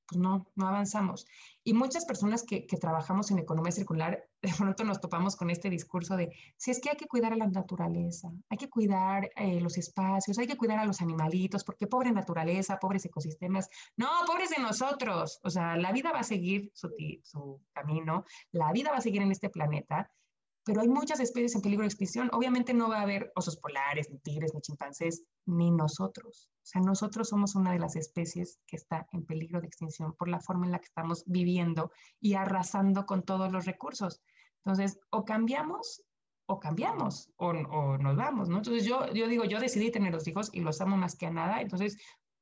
pues 0.08 0.20
no, 0.20 0.48
no 0.56 0.68
avanzamos. 0.68 1.28
Y 1.64 1.74
muchas 1.74 2.04
personas 2.06 2.42
que, 2.42 2.66
que, 2.66 2.78
trabajamos 2.78 3.30
en 3.30 3.38
economía 3.38 3.72
circular, 3.72 4.28
de 4.42 4.52
pronto 4.58 4.84
nos 4.84 5.00
topamos 5.00 5.36
con 5.36 5.52
este 5.52 5.70
discurso 5.70 6.18
de, 6.18 6.34
si 6.58 6.72
es 6.72 6.82
que 6.82 6.90
hay 6.90 6.98
que 6.98 7.08
cuidar 7.08 7.32
a 7.34 7.36
la 7.36 7.46
naturaleza, 7.46 8.32
hay 8.50 8.58
que 8.58 8.72
cuidar 8.72 9.30
eh, 9.36 9.62
los 9.62 9.78
espacios, 9.78 10.40
hay 10.40 10.48
que 10.48 10.58
cuidar 10.58 10.80
a 10.80 10.86
los 10.86 11.00
animalitos, 11.00 11.64
porque 11.64 11.86
pobre 11.86 12.12
naturaleza, 12.12 12.80
pobres 12.80 13.06
ecosistemas, 13.06 13.70
no, 13.96 14.10
pobres 14.26 14.50
de 14.50 14.64
nosotros, 14.64 15.40
o 15.44 15.50
sea, 15.52 15.78
la 15.78 15.92
vida 15.92 16.12
va 16.12 16.22
a 16.22 16.24
seguir 16.24 16.72
su, 16.74 16.90
su 17.22 17.62
camino, 17.72 18.26
la 18.52 18.72
vida 18.72 18.90
va 18.90 18.98
a 18.98 19.02
seguir 19.02 19.22
en 19.22 19.32
este 19.32 19.52
planeta, 19.52 20.12
pero 20.64 20.82
hay 20.82 20.88
muchas 20.88 21.20
especies 21.20 21.56
en 21.56 21.62
peligro 21.62 21.84
de 21.84 21.88
extinción. 21.88 22.30
Obviamente 22.34 22.74
no 22.74 22.90
va 22.90 23.00
a 23.00 23.04
haber 23.04 23.32
osos 23.36 23.58
polares, 23.58 24.10
ni 24.12 24.20
tigres, 24.20 24.54
ni 24.54 24.62
chimpancés, 24.62 25.24
ni 25.46 25.72
nosotros. 25.72 26.50
O 26.58 26.66
sea, 26.66 26.82
nosotros 26.82 27.30
somos 27.30 27.56
una 27.56 27.72
de 27.72 27.80
las 27.80 27.96
especies 27.96 28.60
que 28.68 28.76
está 28.76 29.08
en 29.12 29.26
peligro 29.26 29.60
de 29.60 29.68
extinción 29.68 30.14
por 30.14 30.28
la 30.28 30.40
forma 30.40 30.66
en 30.66 30.72
la 30.72 30.80
que 30.80 30.86
estamos 30.86 31.24
viviendo 31.26 31.92
y 32.20 32.36
arrasando 32.36 33.06
con 33.06 33.24
todos 33.24 33.52
los 33.52 33.66
recursos. 33.66 34.22
Entonces, 34.64 35.00
o 35.10 35.26
cambiamos 35.26 36.04
o 36.48 36.60
cambiamos 36.60 37.32
o, 37.38 37.50
o 37.50 37.98
nos 37.98 38.18
vamos, 38.18 38.50
¿no? 38.50 38.58
Entonces 38.58 38.84
yo, 38.84 39.08
yo 39.14 39.28
digo, 39.28 39.46
yo 39.46 39.60
decidí 39.60 39.90
tener 39.90 40.12
los 40.14 40.28
hijos 40.28 40.50
y 40.52 40.60
los 40.60 40.82
amo 40.82 40.98
más 40.98 41.16
que 41.16 41.26
a 41.28 41.32
nada. 41.32 41.62
Entonces, 41.62 41.98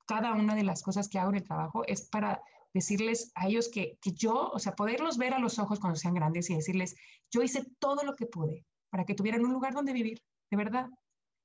cada 0.07 0.33
una 0.33 0.55
de 0.55 0.63
las 0.63 0.81
cosas 0.81 1.07
que 1.07 1.19
hago 1.19 1.29
en 1.29 1.37
el 1.37 1.43
trabajo 1.43 1.83
es 1.85 2.09
para 2.09 2.41
decirles 2.73 3.31
a 3.35 3.47
ellos 3.47 3.69
que, 3.69 3.97
que, 4.01 4.11
yo, 4.11 4.49
o 4.53 4.59
sea, 4.59 4.73
poderlos 4.73 5.17
ver 5.17 5.33
a 5.33 5.39
los 5.39 5.59
ojos 5.59 5.79
cuando 5.79 5.97
sean 5.97 6.13
grandes 6.13 6.49
y 6.49 6.55
decirles, 6.55 6.95
yo 7.31 7.41
hice 7.41 7.65
todo 7.79 8.03
lo 8.03 8.15
que 8.15 8.25
pude 8.25 8.65
para 8.89 9.05
que 9.05 9.15
tuvieran 9.15 9.45
un 9.45 9.53
lugar 9.53 9.73
donde 9.73 9.93
vivir, 9.93 10.21
de 10.49 10.57
verdad. 10.57 10.87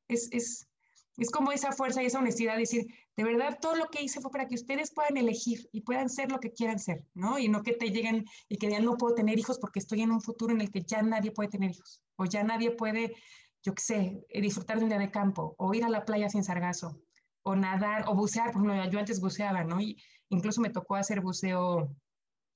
Es, 0.09 0.28
es, 0.33 0.69
es 1.16 1.31
como 1.31 1.52
esa 1.52 1.73
fuerza 1.73 2.02
y 2.02 2.07
esa 2.07 2.19
honestidad, 2.19 2.57
decir, 2.57 2.87
de 3.16 3.25
verdad, 3.25 3.59
todo 3.61 3.76
lo 3.76 3.87
que 3.87 4.02
hice 4.02 4.21
fue 4.21 4.31
para 4.31 4.49
que 4.49 4.57
ustedes 4.57 4.93
puedan 4.93 5.16
elegir 5.16 5.69
y 5.73 5.83
puedan 5.83 6.09
ser 6.09 6.31
lo 6.31 6.40
que 6.40 6.52
quieran 6.52 6.78
ser, 6.78 7.04
¿no? 7.14 7.38
Y 7.38 7.49
no 7.49 7.62
que 7.62 7.73
te 7.73 7.90
lleguen 7.90 8.25
y 8.49 8.57
que 8.57 8.66
digan, 8.66 8.85
no 8.85 8.97
puedo 8.97 9.14
tener 9.14 9.38
hijos 9.38 9.59
porque 9.59 9.78
estoy 9.78 10.02
en 10.02 10.11
un 10.11 10.21
futuro 10.21 10.52
en 10.52 10.61
el 10.61 10.71
que 10.71 10.83
ya 10.83 11.02
nadie 11.02 11.31
puede 11.31 11.50
tener 11.50 11.71
hijos, 11.71 12.02
o 12.16 12.25
ya 12.25 12.43
nadie 12.43 12.73
puede, 12.73 13.14
yo 13.62 13.75
qué 13.75 13.83
sé, 13.83 14.26
disfrutar 14.40 14.78
de 14.78 14.85
un 14.85 14.88
día 14.90 14.99
de 14.99 15.11
campo, 15.11 15.54
o 15.59 15.73
ir 15.75 15.85
a 15.85 15.88
la 15.88 16.04
playa 16.04 16.28
sin 16.28 16.43
sargazo, 16.43 17.00
o 17.43 17.54
nadar, 17.54 18.04
o 18.09 18.14
bucear, 18.14 18.50
por 18.50 18.62
ejemplo, 18.64 18.91
yo 18.91 18.99
antes 18.99 19.21
buceaba, 19.21 19.63
¿no? 19.63 19.78
Incluso 20.30 20.60
me 20.60 20.71
tocó 20.71 20.97
hacer 20.97 21.21
buceo 21.21 21.95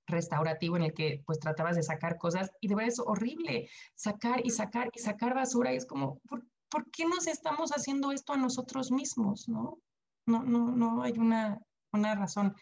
restaurativo 0.06 0.76
en 0.76 0.84
el 0.84 0.94
que 0.94 1.22
pues 1.26 1.38
tratabas 1.38 1.76
de 1.76 1.82
sacar 1.82 2.16
cosas 2.16 2.50
y 2.60 2.68
de 2.68 2.74
verdad 2.74 2.88
es 2.88 2.98
horrible, 2.98 3.68
sacar 3.94 4.40
y 4.44 4.50
sacar 4.50 4.90
y 4.94 5.00
sacar 5.00 5.34
basura 5.34 5.72
y 5.72 5.76
es 5.76 5.86
como, 5.86 6.18
¿por, 6.20 6.44
¿por 6.70 6.90
qué 6.90 7.04
nos 7.04 7.26
estamos 7.26 7.70
haciendo 7.70 8.10
esto 8.12 8.32
a 8.32 8.38
nosotros 8.38 8.90
mismos? 8.90 9.48
No, 9.48 9.78
no, 10.26 10.42
no, 10.42 10.70
no 10.70 11.02
hay 11.02 11.12
una, 11.18 11.58
una 11.92 12.14
razón. 12.14 12.54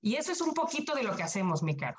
Y 0.00 0.16
eso 0.16 0.32
es 0.32 0.40
un 0.40 0.54
poquito 0.54 0.94
de 0.94 1.04
lo 1.04 1.16
que 1.16 1.22
hacemos, 1.22 1.62
mi 1.62 1.76
caro. 1.76 1.98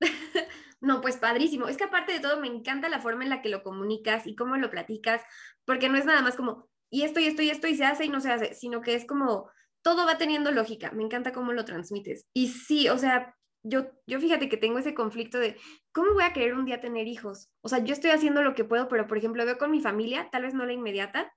No, 0.82 1.00
pues 1.00 1.16
padrísimo. 1.16 1.68
Es 1.68 1.76
que 1.76 1.84
aparte 1.84 2.12
de 2.12 2.18
todo, 2.18 2.40
me 2.40 2.48
encanta 2.48 2.88
la 2.88 3.00
forma 3.00 3.22
en 3.22 3.30
la 3.30 3.40
que 3.40 3.48
lo 3.48 3.62
comunicas 3.62 4.26
y 4.26 4.34
cómo 4.34 4.56
lo 4.56 4.68
platicas, 4.68 5.22
porque 5.64 5.88
no 5.88 5.96
es 5.96 6.04
nada 6.04 6.22
más 6.22 6.34
como, 6.34 6.68
y 6.90 7.02
esto 7.02 7.20
y 7.20 7.26
esto 7.26 7.40
y 7.40 7.50
esto 7.50 7.68
y 7.68 7.76
se 7.76 7.84
hace 7.84 8.06
y 8.06 8.08
no 8.08 8.20
se 8.20 8.32
hace, 8.32 8.54
sino 8.54 8.82
que 8.82 8.96
es 8.96 9.06
como, 9.06 9.48
todo 9.82 10.06
va 10.06 10.18
teniendo 10.18 10.52
lógica, 10.52 10.92
me 10.92 11.02
encanta 11.02 11.32
cómo 11.32 11.52
lo 11.52 11.64
transmites. 11.64 12.26
Y 12.34 12.48
sí, 12.48 12.88
o 12.88 12.98
sea, 12.98 13.36
yo, 13.64 13.90
yo 14.06 14.20
fíjate 14.20 14.48
que 14.48 14.56
tengo 14.56 14.78
ese 14.78 14.94
conflicto 14.94 15.38
de 15.38 15.56
cómo 15.92 16.14
voy 16.14 16.24
a 16.24 16.32
querer 16.32 16.54
un 16.54 16.64
día 16.64 16.80
tener 16.80 17.06
hijos. 17.06 17.50
O 17.62 17.68
sea, 17.68 17.78
yo 17.78 17.92
estoy 17.92 18.10
haciendo 18.10 18.42
lo 18.42 18.54
que 18.54 18.64
puedo, 18.64 18.88
pero 18.88 19.06
por 19.06 19.18
ejemplo, 19.18 19.44
veo 19.44 19.58
con 19.58 19.70
mi 19.70 19.80
familia, 19.80 20.28
tal 20.30 20.42
vez 20.42 20.54
no 20.54 20.66
la 20.66 20.72
inmediata, 20.72 21.32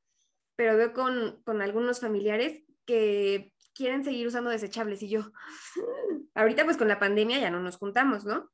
pero 0.55 0.77
veo 0.77 0.93
con, 0.93 1.41
con 1.43 1.61
algunos 1.61 1.99
familiares 1.99 2.63
que 2.85 3.51
quieren 3.73 4.03
seguir 4.03 4.27
usando 4.27 4.49
desechables 4.49 5.03
y 5.03 5.09
yo, 5.09 5.31
ahorita 6.35 6.63
pues 6.65 6.77
con 6.77 6.87
la 6.87 6.99
pandemia 6.99 7.39
ya 7.39 7.51
no 7.51 7.59
nos 7.59 7.77
juntamos, 7.77 8.25
¿no? 8.25 8.49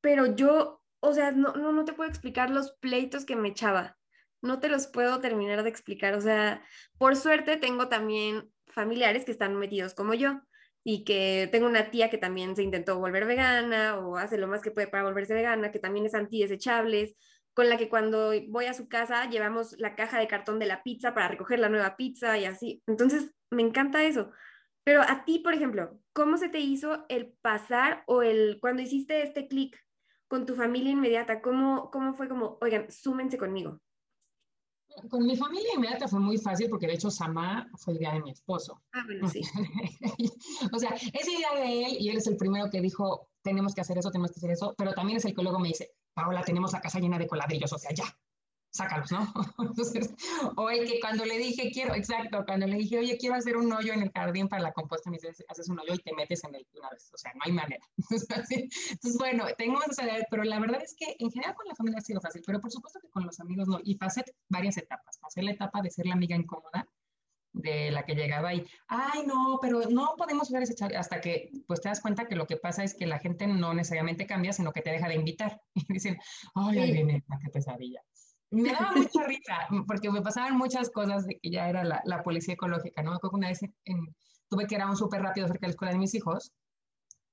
Pero 0.00 0.26
yo, 0.26 0.82
o 1.00 1.12
sea, 1.12 1.32
no, 1.32 1.54
no, 1.54 1.72
no 1.72 1.84
te 1.84 1.92
puedo 1.92 2.08
explicar 2.08 2.50
los 2.50 2.72
pleitos 2.80 3.24
que 3.24 3.36
me 3.36 3.48
echaba. 3.48 3.97
No 4.42 4.60
te 4.60 4.68
los 4.68 4.86
puedo 4.86 5.20
terminar 5.20 5.62
de 5.62 5.68
explicar. 5.68 6.14
O 6.14 6.20
sea, 6.20 6.62
por 6.98 7.16
suerte 7.16 7.56
tengo 7.56 7.88
también 7.88 8.50
familiares 8.68 9.24
que 9.24 9.32
están 9.32 9.56
metidos 9.56 9.94
como 9.94 10.14
yo 10.14 10.40
y 10.84 11.04
que 11.04 11.48
tengo 11.52 11.66
una 11.66 11.90
tía 11.90 12.10
que 12.10 12.18
también 12.18 12.56
se 12.56 12.62
intentó 12.62 12.98
volver 12.98 13.26
vegana 13.26 13.98
o 13.98 14.16
hace 14.16 14.38
lo 14.38 14.48
más 14.48 14.62
que 14.62 14.70
puede 14.70 14.88
para 14.88 15.04
volverse 15.04 15.34
vegana, 15.34 15.70
que 15.70 15.78
también 15.78 16.06
es 16.06 16.14
antidesechables, 16.14 17.14
con 17.54 17.68
la 17.68 17.76
que 17.76 17.88
cuando 17.88 18.32
voy 18.48 18.66
a 18.66 18.74
su 18.74 18.88
casa 18.88 19.28
llevamos 19.28 19.74
la 19.78 19.96
caja 19.96 20.18
de 20.20 20.28
cartón 20.28 20.58
de 20.58 20.66
la 20.66 20.82
pizza 20.82 21.12
para 21.14 21.28
recoger 21.28 21.58
la 21.58 21.68
nueva 21.68 21.96
pizza 21.96 22.38
y 22.38 22.44
así. 22.44 22.82
Entonces, 22.86 23.34
me 23.50 23.62
encanta 23.62 24.04
eso. 24.04 24.30
Pero 24.84 25.02
a 25.02 25.24
ti, 25.24 25.40
por 25.40 25.54
ejemplo, 25.54 26.00
¿cómo 26.12 26.38
se 26.38 26.48
te 26.48 26.60
hizo 26.60 27.04
el 27.08 27.34
pasar 27.42 28.04
o 28.06 28.22
el 28.22 28.58
cuando 28.60 28.80
hiciste 28.82 29.22
este 29.22 29.48
clic 29.48 29.78
con 30.28 30.46
tu 30.46 30.54
familia 30.54 30.92
inmediata? 30.92 31.42
¿Cómo, 31.42 31.90
¿Cómo 31.90 32.14
fue 32.14 32.28
como, 32.28 32.58
oigan, 32.60 32.90
súmense 32.90 33.36
conmigo? 33.36 33.80
Con 35.08 35.26
mi 35.26 35.36
familia 35.36 35.74
inmediata 35.74 36.08
fue 36.08 36.20
muy 36.20 36.38
fácil 36.38 36.68
porque 36.68 36.86
de 36.86 36.94
hecho 36.94 37.10
Samá 37.10 37.68
fue 37.76 37.94
el 37.94 37.98
día 37.98 38.12
de 38.12 38.20
mi 38.20 38.30
esposo. 38.30 38.82
Ah, 38.92 39.02
bueno, 39.06 39.28
sí. 39.28 39.42
o 40.72 40.78
sea, 40.78 40.90
es 40.90 41.26
día 41.26 41.48
de 41.56 41.84
él 41.84 41.96
y 42.00 42.08
él 42.08 42.16
es 42.16 42.26
el 42.26 42.36
primero 42.36 42.70
que 42.70 42.80
dijo, 42.80 43.28
tenemos 43.42 43.74
que 43.74 43.80
hacer 43.80 43.98
eso, 43.98 44.10
tenemos 44.10 44.32
que 44.32 44.38
hacer 44.38 44.50
eso, 44.50 44.74
pero 44.76 44.92
también 44.92 45.18
es 45.18 45.24
el 45.24 45.34
que 45.34 45.42
luego 45.42 45.58
me 45.58 45.68
dice, 45.68 45.92
Paola, 46.14 46.42
tenemos 46.42 46.72
la 46.72 46.80
casa 46.80 46.98
llena 46.98 47.18
de 47.18 47.26
coladrillos, 47.26 47.72
o 47.72 47.78
sea, 47.78 47.92
ya, 47.94 48.04
sácalos, 48.70 49.10
¿no? 49.12 49.32
Entonces, 49.58 50.14
o 50.56 50.70
el 50.70 50.88
que 50.88 51.00
cuando 51.00 51.24
le 51.24 51.38
dije, 51.38 51.70
quiero, 51.72 51.94
exacto, 51.94 52.44
cuando 52.46 52.66
le 52.66 52.76
dije, 52.76 52.98
oye, 52.98 53.16
quiero 53.18 53.36
hacer 53.36 53.56
un 53.56 53.72
hoyo 53.72 53.92
en 53.92 54.02
el 54.02 54.12
jardín 54.12 54.48
para 54.48 54.62
la 54.62 54.72
composta, 54.72 55.10
me 55.10 55.18
dice, 55.18 55.44
haces 55.48 55.68
un 55.68 55.78
hoyo 55.80 55.94
y 55.94 55.98
te 55.98 56.14
metes 56.14 56.44
en 56.44 56.54
él 56.54 56.66
una 56.74 56.90
vez, 56.90 57.10
o 57.12 57.18
sea, 57.18 57.32
no 57.34 57.40
hay 57.44 57.52
manera. 57.52 57.84
Entonces, 58.10 59.16
bueno, 59.18 59.44
tengo 59.56 59.80
esa 59.82 60.04
idea, 60.04 60.26
pero 60.30 60.44
la 60.44 60.58
verdad 60.58 60.82
es 60.82 60.94
que 60.94 61.16
en 61.18 61.30
general 61.30 61.54
con 61.54 61.66
la 61.66 61.74
familia 61.74 61.98
ha 61.98 62.02
sido 62.02 62.20
fácil, 62.20 62.42
pero 62.46 62.60
por 62.60 62.70
supuesto 62.70 63.00
que 63.00 63.10
con 63.10 63.24
los 63.24 63.40
amigos 63.40 63.68
no, 63.68 63.80
y 63.82 63.96
pasé 63.96 64.24
varias 64.48 64.76
etapas, 64.76 65.18
pasé 65.18 65.42
la 65.42 65.52
etapa 65.52 65.82
de 65.82 65.90
ser 65.90 66.06
la 66.06 66.14
amiga 66.14 66.36
incómoda, 66.36 66.86
de 67.52 67.90
la 67.90 68.04
que 68.04 68.14
llegaba 68.14 68.54
y, 68.54 68.64
ay, 68.88 69.26
no, 69.26 69.58
pero 69.60 69.80
no 69.90 70.14
podemos 70.16 70.50
ver 70.50 70.62
ese 70.62 70.74
chat 70.74 70.94
hasta 70.94 71.20
que 71.20 71.50
pues 71.66 71.80
te 71.80 71.88
das 71.88 72.00
cuenta 72.00 72.26
que 72.26 72.36
lo 72.36 72.46
que 72.46 72.56
pasa 72.56 72.84
es 72.84 72.94
que 72.94 73.06
la 73.06 73.18
gente 73.18 73.46
no 73.46 73.74
necesariamente 73.74 74.26
cambia, 74.26 74.52
sino 74.52 74.72
que 74.72 74.82
te 74.82 74.90
deja 74.90 75.08
de 75.08 75.14
invitar. 75.14 75.60
Y 75.74 75.92
dicen, 75.92 76.18
ay, 76.54 76.78
ahí 76.78 76.92
viene, 76.92 77.24
qué 77.42 77.50
pesadilla. 77.50 78.02
Me 78.50 78.72
daba 78.72 78.92
mucha 78.92 79.24
risa, 79.24 79.68
porque 79.86 80.10
me 80.10 80.22
pasaban 80.22 80.56
muchas 80.56 80.90
cosas 80.90 81.26
de 81.26 81.38
que 81.38 81.50
ya 81.50 81.68
era 81.68 81.84
la, 81.84 82.00
la 82.04 82.22
policía 82.22 82.54
ecológica, 82.54 83.02
¿no? 83.02 83.10
Me 83.10 83.16
acuerdo 83.16 83.32
que 83.32 83.36
una 83.36 83.48
vez 83.48 83.60
en, 83.62 84.16
tuve 84.48 84.66
que 84.66 84.76
ir 84.76 84.80
a 84.80 84.88
un 84.88 84.96
súper 84.96 85.22
rápido 85.22 85.46
cerca 85.46 85.60
de 85.60 85.68
la 85.68 85.72
escuela 85.72 85.92
de 85.92 85.98
mis 85.98 86.14
hijos, 86.14 86.52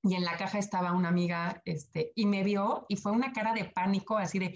y 0.02 0.14
en 0.14 0.24
la 0.24 0.36
caja 0.36 0.58
estaba 0.58 0.92
una 0.92 1.08
amiga, 1.08 1.62
este, 1.64 2.12
y 2.14 2.26
me 2.26 2.44
vio, 2.44 2.86
y 2.88 2.96
fue 2.96 3.12
una 3.12 3.32
cara 3.32 3.54
de 3.54 3.64
pánico, 3.64 4.16
así 4.18 4.38
de, 4.38 4.54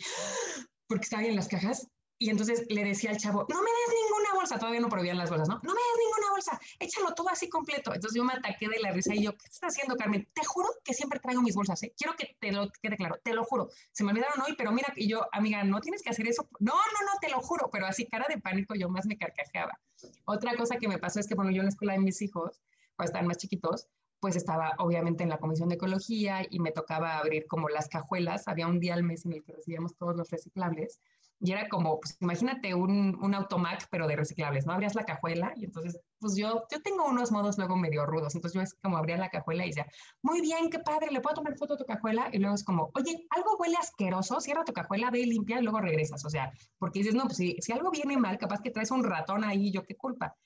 porque 0.87 1.05
estaba 1.05 1.25
en 1.25 1.37
las 1.37 1.49
cajas, 1.49 1.89
y 2.19 2.29
entonces 2.29 2.67
le 2.69 2.85
decía 2.85 3.11
al 3.11 3.17
chavo, 3.17 3.47
no 3.49 3.57
me 3.63 3.71
des 3.71 3.95
ninguna 4.03 4.35
bolsa, 4.35 4.59
todavía 4.59 4.81
no 4.81 4.91
prohibían 4.91 5.17
las 5.17 5.31
bolsas, 5.31 5.49
¿no? 5.49 5.55
No 5.63 5.75
me 5.75 5.81
des 5.81 5.99
ninguna 5.99 6.20
bolsa, 6.41 6.61
échalo 6.79 7.15
todo 7.15 7.29
así 7.29 7.49
completo. 7.49 7.95
Entonces 7.95 8.17
yo 8.17 8.25
me 8.25 8.33
ataqué 8.33 8.69
de 8.69 8.81
la 8.81 8.93
risa 8.93 9.15
y 9.15 9.23
yo, 9.23 9.37
¿qué 9.37 9.47
estás 9.47 9.73
haciendo, 9.73 9.97
Carmen? 9.97 10.27
Te 10.33 10.45
juro 10.45 10.69
que 10.83 10.95
siempre 10.95 11.21
traigo 11.21 11.43
mis 11.43 11.55
bolsas, 11.55 11.83
¿eh? 11.83 11.93
Quiero 11.97 12.15
que 12.17 12.37
te 12.41 12.53
lo 12.53 12.71
quede 12.83 12.97
claro, 12.97 13.19
te 13.23 13.35
lo 13.35 13.45
juro. 13.45 13.69
Se 13.93 14.05
me 14.05 14.11
olvidaron 14.13 14.41
hoy, 14.43 14.55
pero 14.57 14.73
mira, 14.73 14.93
y 14.97 15.09
yo, 15.09 15.27
amiga, 15.33 15.63
no 15.65 15.81
tienes 15.81 16.03
que 16.03 16.11
hacer 16.11 16.27
eso. 16.27 16.49
No, 16.59 16.75
no, 16.75 17.07
no, 17.07 17.19
te 17.21 17.31
lo 17.31 17.41
juro, 17.41 17.69
pero 17.71 17.87
así 17.87 18.07
cara 18.07 18.27
de 18.29 18.41
pánico 18.41 18.75
yo 18.75 18.89
más 18.89 19.07
me 19.07 19.19
carcajeaba. 19.19 19.79
Otra 20.25 20.57
cosa 20.57 20.77
que 20.77 20.89
me 20.89 20.99
pasó 20.99 21.21
es 21.21 21.29
que, 21.29 21.35
bueno, 21.35 21.51
yo 21.51 21.59
en 21.59 21.67
la 21.67 21.71
escuela 21.71 21.93
de 21.93 21.99
mis 21.99 22.23
hijos, 22.23 22.63
cuando 22.97 23.11
estaban 23.11 23.27
más 23.27 23.37
chiquitos, 23.37 23.89
pues 24.21 24.37
estaba 24.37 24.75
obviamente 24.79 25.23
en 25.23 25.31
la 25.31 25.39
comisión 25.39 25.71
de 25.71 25.77
ecología 25.77 26.47
y 26.49 26.61
me 26.61 26.73
tocaba 26.73 27.19
abrir 27.19 27.47
como 27.47 27.69
las 27.69 27.89
cajuelas. 27.89 28.49
Había 28.49 28.67
un 28.67 28.79
día 28.79 28.95
al 28.95 29.03
mes 29.03 29.25
en 29.25 29.33
el 29.33 29.43
que 29.43 29.53
recibíamos 29.53 29.97
todos 29.97 30.15
los 30.15 30.31
reciclables 30.31 31.01
y 31.43 31.53
era 31.53 31.69
como, 31.69 31.99
pues 32.01 32.19
imagínate 32.21 32.75
un, 32.75 33.17
un 33.21 33.35
automac, 33.35 33.89
pero 33.91 34.07
de 34.07 34.15
reciclables, 34.15 34.67
¿no? 34.67 34.75
Abrías 34.75 34.95
la 34.95 35.07
cajuela 35.07 35.55
y 35.57 35.65
entonces, 35.65 35.99
pues 36.19 36.37
yo, 36.37 36.65
yo 36.71 36.83
tengo 36.83 37.07
unos 37.07 37.33
modos 37.33 37.57
luego 37.57 37.77
medio 37.77 38.05
rudos, 38.05 38.35
entonces 38.35 38.55
yo 38.55 38.61
es 38.61 38.75
como 38.75 38.99
abría 38.99 39.17
la 39.17 39.31
cajuela 39.31 39.65
y 39.65 39.69
decía, 39.69 39.87
muy 40.23 40.43
bien, 40.43 40.69
qué 40.69 40.81
padre, 40.81 41.11
¿le 41.11 41.23
puedo 41.23 41.37
tomar 41.37 41.57
foto 41.57 41.75
a 41.75 41.77
tu 41.79 41.87
cajuela? 41.87 42.29
Y 42.33 42.39
luego 42.39 42.55
es 42.55 42.63
como, 42.63 42.91
oye, 42.95 43.27
algo 43.31 43.57
huele 43.59 43.77
asqueroso, 43.81 44.39
cierra 44.41 44.65
tu 44.65 44.75
cajuela, 44.75 45.11
ve 45.11 45.21
y 45.21 45.27
limpia 45.27 45.61
y 45.61 45.63
luego 45.63 45.81
regresas, 45.81 46.23
o 46.27 46.31
sea, 46.31 46.53
porque 46.79 46.99
dices, 46.99 47.15
no, 47.15 47.25
pues 47.25 47.39
si, 47.39 47.57
si 47.61 47.73
algo 47.73 47.91
viene 47.91 48.19
mal, 48.19 48.37
capaz 48.37 48.61
que 48.61 48.71
traes 48.71 48.91
un 48.91 49.03
ratón 49.03 49.43
ahí, 49.43 49.73
yo 49.73 49.85
qué 49.85 49.97
culpa. 49.97 50.37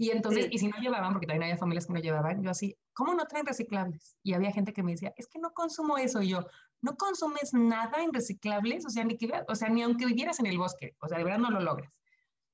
Y 0.00 0.12
entonces, 0.12 0.48
y 0.50 0.56
si 0.56 0.66
no 0.66 0.78
llevaban, 0.78 1.12
porque 1.12 1.26
también 1.26 1.42
había 1.42 1.58
familias 1.58 1.86
que 1.86 1.92
no 1.92 2.00
llevaban, 2.00 2.42
yo 2.42 2.48
así, 2.48 2.74
¿cómo 2.94 3.12
no 3.12 3.26
traen 3.26 3.44
reciclables? 3.44 4.16
Y 4.22 4.32
había 4.32 4.50
gente 4.50 4.72
que 4.72 4.82
me 4.82 4.92
decía, 4.92 5.12
es 5.18 5.28
que 5.28 5.38
no 5.38 5.52
consumo 5.52 5.98
eso. 5.98 6.22
Y 6.22 6.28
yo, 6.28 6.46
no 6.82 6.96
consumes 6.96 7.52
nada 7.52 8.02
en 8.02 8.12
reciclables, 8.12 8.86
o 8.86 8.90
sea, 8.90 9.04
ni, 9.04 9.16
que, 9.16 9.30
o 9.48 9.54
sea, 9.54 9.68
ni 9.68 9.82
aunque 9.82 10.06
vivieras 10.06 10.40
en 10.40 10.46
el 10.46 10.58
bosque, 10.58 10.94
o 11.00 11.08
sea, 11.08 11.18
de 11.18 11.24
verdad 11.24 11.38
no 11.38 11.50
lo 11.50 11.60
logras. 11.60 11.92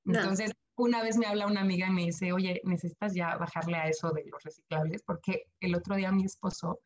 Entonces, 0.05 0.53
una 0.77 1.03
vez 1.03 1.17
me 1.17 1.27
habla 1.27 1.47
una 1.47 1.62
amiga 1.62 1.89
y 1.89 1.91
me 1.91 2.05
dice, 2.05 2.33
oye, 2.33 2.61
necesitas 2.65 3.15
ya 3.15 3.37
bajarle 3.37 3.77
a 3.77 3.89
eso 3.89 4.11
de 4.11 4.25
los 4.27 4.43
reciclables, 4.43 5.03
porque 5.03 5.45
el 5.61 5.75
otro 5.75 5.97
día 5.97 6.12
mi 6.12 6.25
esposo 6.25 6.81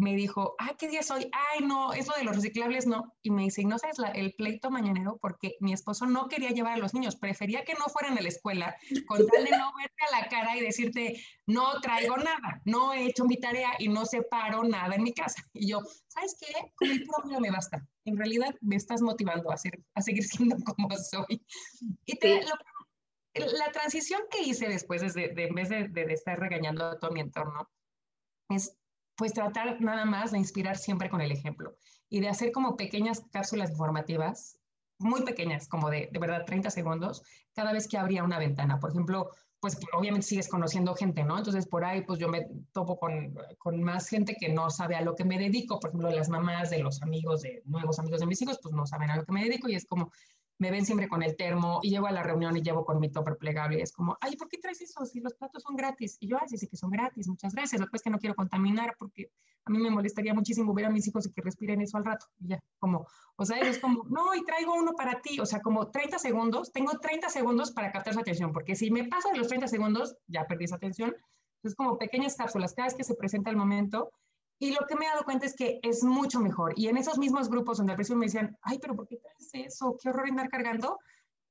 me 0.00 0.14
dijo, 0.14 0.54
ah, 0.58 0.74
¿qué 0.78 0.88
día 0.88 1.02
soy? 1.02 1.30
Ay, 1.32 1.64
no, 1.64 1.92
eso 1.92 2.12
de 2.16 2.24
los 2.24 2.34
reciclables 2.34 2.86
no. 2.86 3.14
Y 3.22 3.30
me 3.30 3.42
dice, 3.42 3.64
no 3.64 3.78
sabes 3.78 3.98
la, 3.98 4.08
el 4.08 4.34
pleito 4.34 4.70
mañanero 4.70 5.18
porque 5.20 5.56
mi 5.60 5.72
esposo 5.72 6.06
no 6.06 6.28
quería 6.28 6.50
llevar 6.50 6.74
a 6.74 6.78
los 6.78 6.94
niños, 6.94 7.16
prefería 7.16 7.64
que 7.64 7.74
no 7.74 7.86
fueran 7.86 8.16
a 8.18 8.20
la 8.20 8.28
escuela, 8.28 8.76
con 9.06 9.26
tal 9.26 9.44
de 9.44 9.50
no 9.50 9.72
verte 9.78 10.02
a 10.08 10.20
la 10.20 10.28
cara 10.28 10.56
y 10.56 10.60
decirte, 10.60 11.22
no 11.46 11.80
traigo 11.80 12.16
nada, 12.16 12.60
no 12.64 12.92
he 12.92 13.06
hecho 13.06 13.24
mi 13.24 13.36
tarea 13.36 13.72
y 13.78 13.88
no 13.88 14.06
separo 14.06 14.64
nada 14.64 14.94
en 14.94 15.02
mi 15.02 15.12
casa. 15.12 15.42
Y 15.52 15.70
yo, 15.70 15.80
¿sabes 16.08 16.36
qué? 16.40 16.72
Con 16.74 16.90
el 16.90 17.04
puro 17.04 17.40
me 17.40 17.50
basta. 17.50 17.86
En 18.04 18.16
realidad 18.16 18.54
me 18.60 18.76
estás 18.76 19.02
motivando 19.02 19.50
a, 19.52 19.56
ser, 19.56 19.78
a 19.94 20.02
seguir 20.02 20.24
siendo 20.24 20.56
como 20.64 20.88
soy. 20.96 21.44
Y 22.06 22.16
te, 22.18 22.40
la 23.34 23.70
transición 23.72 24.22
que 24.30 24.42
hice 24.42 24.68
después, 24.68 25.14
de, 25.14 25.28
de, 25.28 25.44
en 25.44 25.54
vez 25.54 25.68
de, 25.68 25.88
de 25.88 26.12
estar 26.12 26.38
regañando 26.38 26.86
a 26.86 26.98
todo 26.98 27.10
mi 27.12 27.20
entorno, 27.20 27.70
es 28.48 28.76
pues 29.20 29.34
tratar 29.34 29.82
nada 29.82 30.06
más 30.06 30.30
de 30.30 30.38
inspirar 30.38 30.78
siempre 30.78 31.10
con 31.10 31.20
el 31.20 31.30
ejemplo 31.30 31.76
y 32.08 32.20
de 32.20 32.30
hacer 32.30 32.52
como 32.52 32.74
pequeñas 32.74 33.22
cápsulas 33.30 33.68
informativas, 33.68 34.58
muy 34.98 35.24
pequeñas, 35.24 35.68
como 35.68 35.90
de, 35.90 36.08
de 36.10 36.18
verdad 36.18 36.46
30 36.46 36.70
segundos, 36.70 37.22
cada 37.52 37.74
vez 37.74 37.86
que 37.86 37.98
abría 37.98 38.24
una 38.24 38.38
ventana. 38.38 38.80
Por 38.80 38.92
ejemplo, 38.92 39.28
pues 39.60 39.78
obviamente 39.92 40.26
sigues 40.26 40.48
conociendo 40.48 40.94
gente, 40.94 41.22
¿no? 41.22 41.36
Entonces 41.36 41.66
por 41.66 41.84
ahí 41.84 42.00
pues 42.00 42.18
yo 42.18 42.28
me 42.28 42.48
topo 42.72 42.98
con, 42.98 43.36
con, 43.58 43.82
más 43.82 44.08
gente 44.08 44.36
que 44.40 44.48
no 44.48 44.70
sabe 44.70 44.96
a 44.96 45.02
lo 45.02 45.14
que 45.14 45.24
me 45.24 45.38
dedico, 45.38 45.78
por 45.78 45.90
ejemplo, 45.90 46.08
las 46.08 46.30
mamás 46.30 46.70
de 46.70 46.78
los 46.78 47.02
amigos, 47.02 47.42
de 47.42 47.62
nuevos 47.66 47.98
amigos 47.98 48.20
de 48.20 48.26
mis 48.26 48.40
hijos, 48.40 48.58
pues 48.62 48.74
no 48.74 48.86
saben 48.86 49.10
a 49.10 49.16
lo 49.16 49.26
que 49.26 49.32
me 49.32 49.44
dedico 49.44 49.68
y 49.68 49.74
es 49.74 49.84
como, 49.84 50.10
me 50.60 50.70
ven 50.70 50.84
siempre 50.84 51.08
con 51.08 51.22
el 51.22 51.36
termo 51.36 51.80
y 51.82 51.88
llego 51.88 52.06
a 52.06 52.12
la 52.12 52.22
reunión 52.22 52.54
y 52.54 52.62
llevo 52.62 52.84
con 52.84 53.00
mi 53.00 53.10
topper 53.10 53.38
plegable 53.38 53.78
y 53.78 53.82
es 53.82 53.92
como, 53.92 54.18
ay, 54.20 54.36
¿por 54.36 54.48
qué 54.48 54.58
traes 54.58 54.80
eso 54.82 55.04
si 55.06 55.20
los 55.20 55.32
platos 55.32 55.62
son 55.62 55.74
gratis? 55.74 56.18
Y 56.20 56.28
yo, 56.28 56.36
ay, 56.38 56.48
sí, 56.48 56.58
sí 56.58 56.68
que 56.68 56.76
son 56.76 56.90
gratis, 56.90 57.28
muchas 57.28 57.54
gracias. 57.54 57.80
Lo 57.80 57.88
que 57.88 57.96
es 57.96 58.02
que 58.02 58.10
no 58.10 58.18
quiero 58.18 58.34
contaminar 58.34 58.94
porque 58.98 59.32
a 59.64 59.70
mí 59.70 59.78
me 59.78 59.90
molestaría 59.90 60.34
muchísimo 60.34 60.74
ver 60.74 60.84
a 60.84 60.90
mis 60.90 61.08
hijos 61.08 61.26
y 61.26 61.32
que 61.32 61.40
respiren 61.40 61.80
eso 61.80 61.96
al 61.96 62.04
rato. 62.04 62.26
Y 62.38 62.48
ya, 62.48 62.62
como, 62.78 63.06
o 63.36 63.44
sea, 63.46 63.58
es 63.58 63.78
como, 63.78 64.04
no, 64.10 64.34
y 64.34 64.44
traigo 64.44 64.74
uno 64.74 64.92
para 64.92 65.22
ti. 65.22 65.40
O 65.40 65.46
sea, 65.46 65.62
como 65.62 65.90
30 65.90 66.18
segundos, 66.18 66.70
tengo 66.72 66.98
30 66.98 67.30
segundos 67.30 67.72
para 67.72 67.90
captar 67.90 68.12
su 68.12 68.20
atención, 68.20 68.52
porque 68.52 68.76
si 68.76 68.90
me 68.90 69.04
paso 69.04 69.30
de 69.30 69.38
los 69.38 69.48
30 69.48 69.66
segundos, 69.66 70.14
ya 70.26 70.46
perdí 70.46 70.64
esa 70.64 70.76
atención. 70.76 71.16
Es 71.62 71.74
como 71.74 71.96
pequeñas 71.96 72.36
cápsulas, 72.36 72.74
cada 72.74 72.88
vez 72.88 72.96
que 72.96 73.04
se 73.04 73.14
presenta 73.14 73.48
el 73.48 73.56
momento, 73.56 74.10
y 74.62 74.72
lo 74.72 74.86
que 74.86 74.94
me 74.94 75.06
he 75.06 75.08
dado 75.08 75.24
cuenta 75.24 75.46
es 75.46 75.56
que 75.56 75.80
es 75.82 76.04
mucho 76.04 76.38
mejor. 76.38 76.74
Y 76.76 76.88
en 76.88 76.98
esos 76.98 77.18
mismos 77.18 77.48
grupos 77.48 77.78
donde 77.78 77.92
al 77.92 77.96
principio 77.96 78.18
me 78.18 78.26
decían, 78.26 78.58
ay, 78.60 78.78
pero 78.78 78.94
¿por 78.94 79.08
qué 79.08 79.16
traes 79.16 79.50
eso? 79.54 79.96
Qué 80.00 80.10
horror 80.10 80.28
andar 80.28 80.50
cargando. 80.50 80.98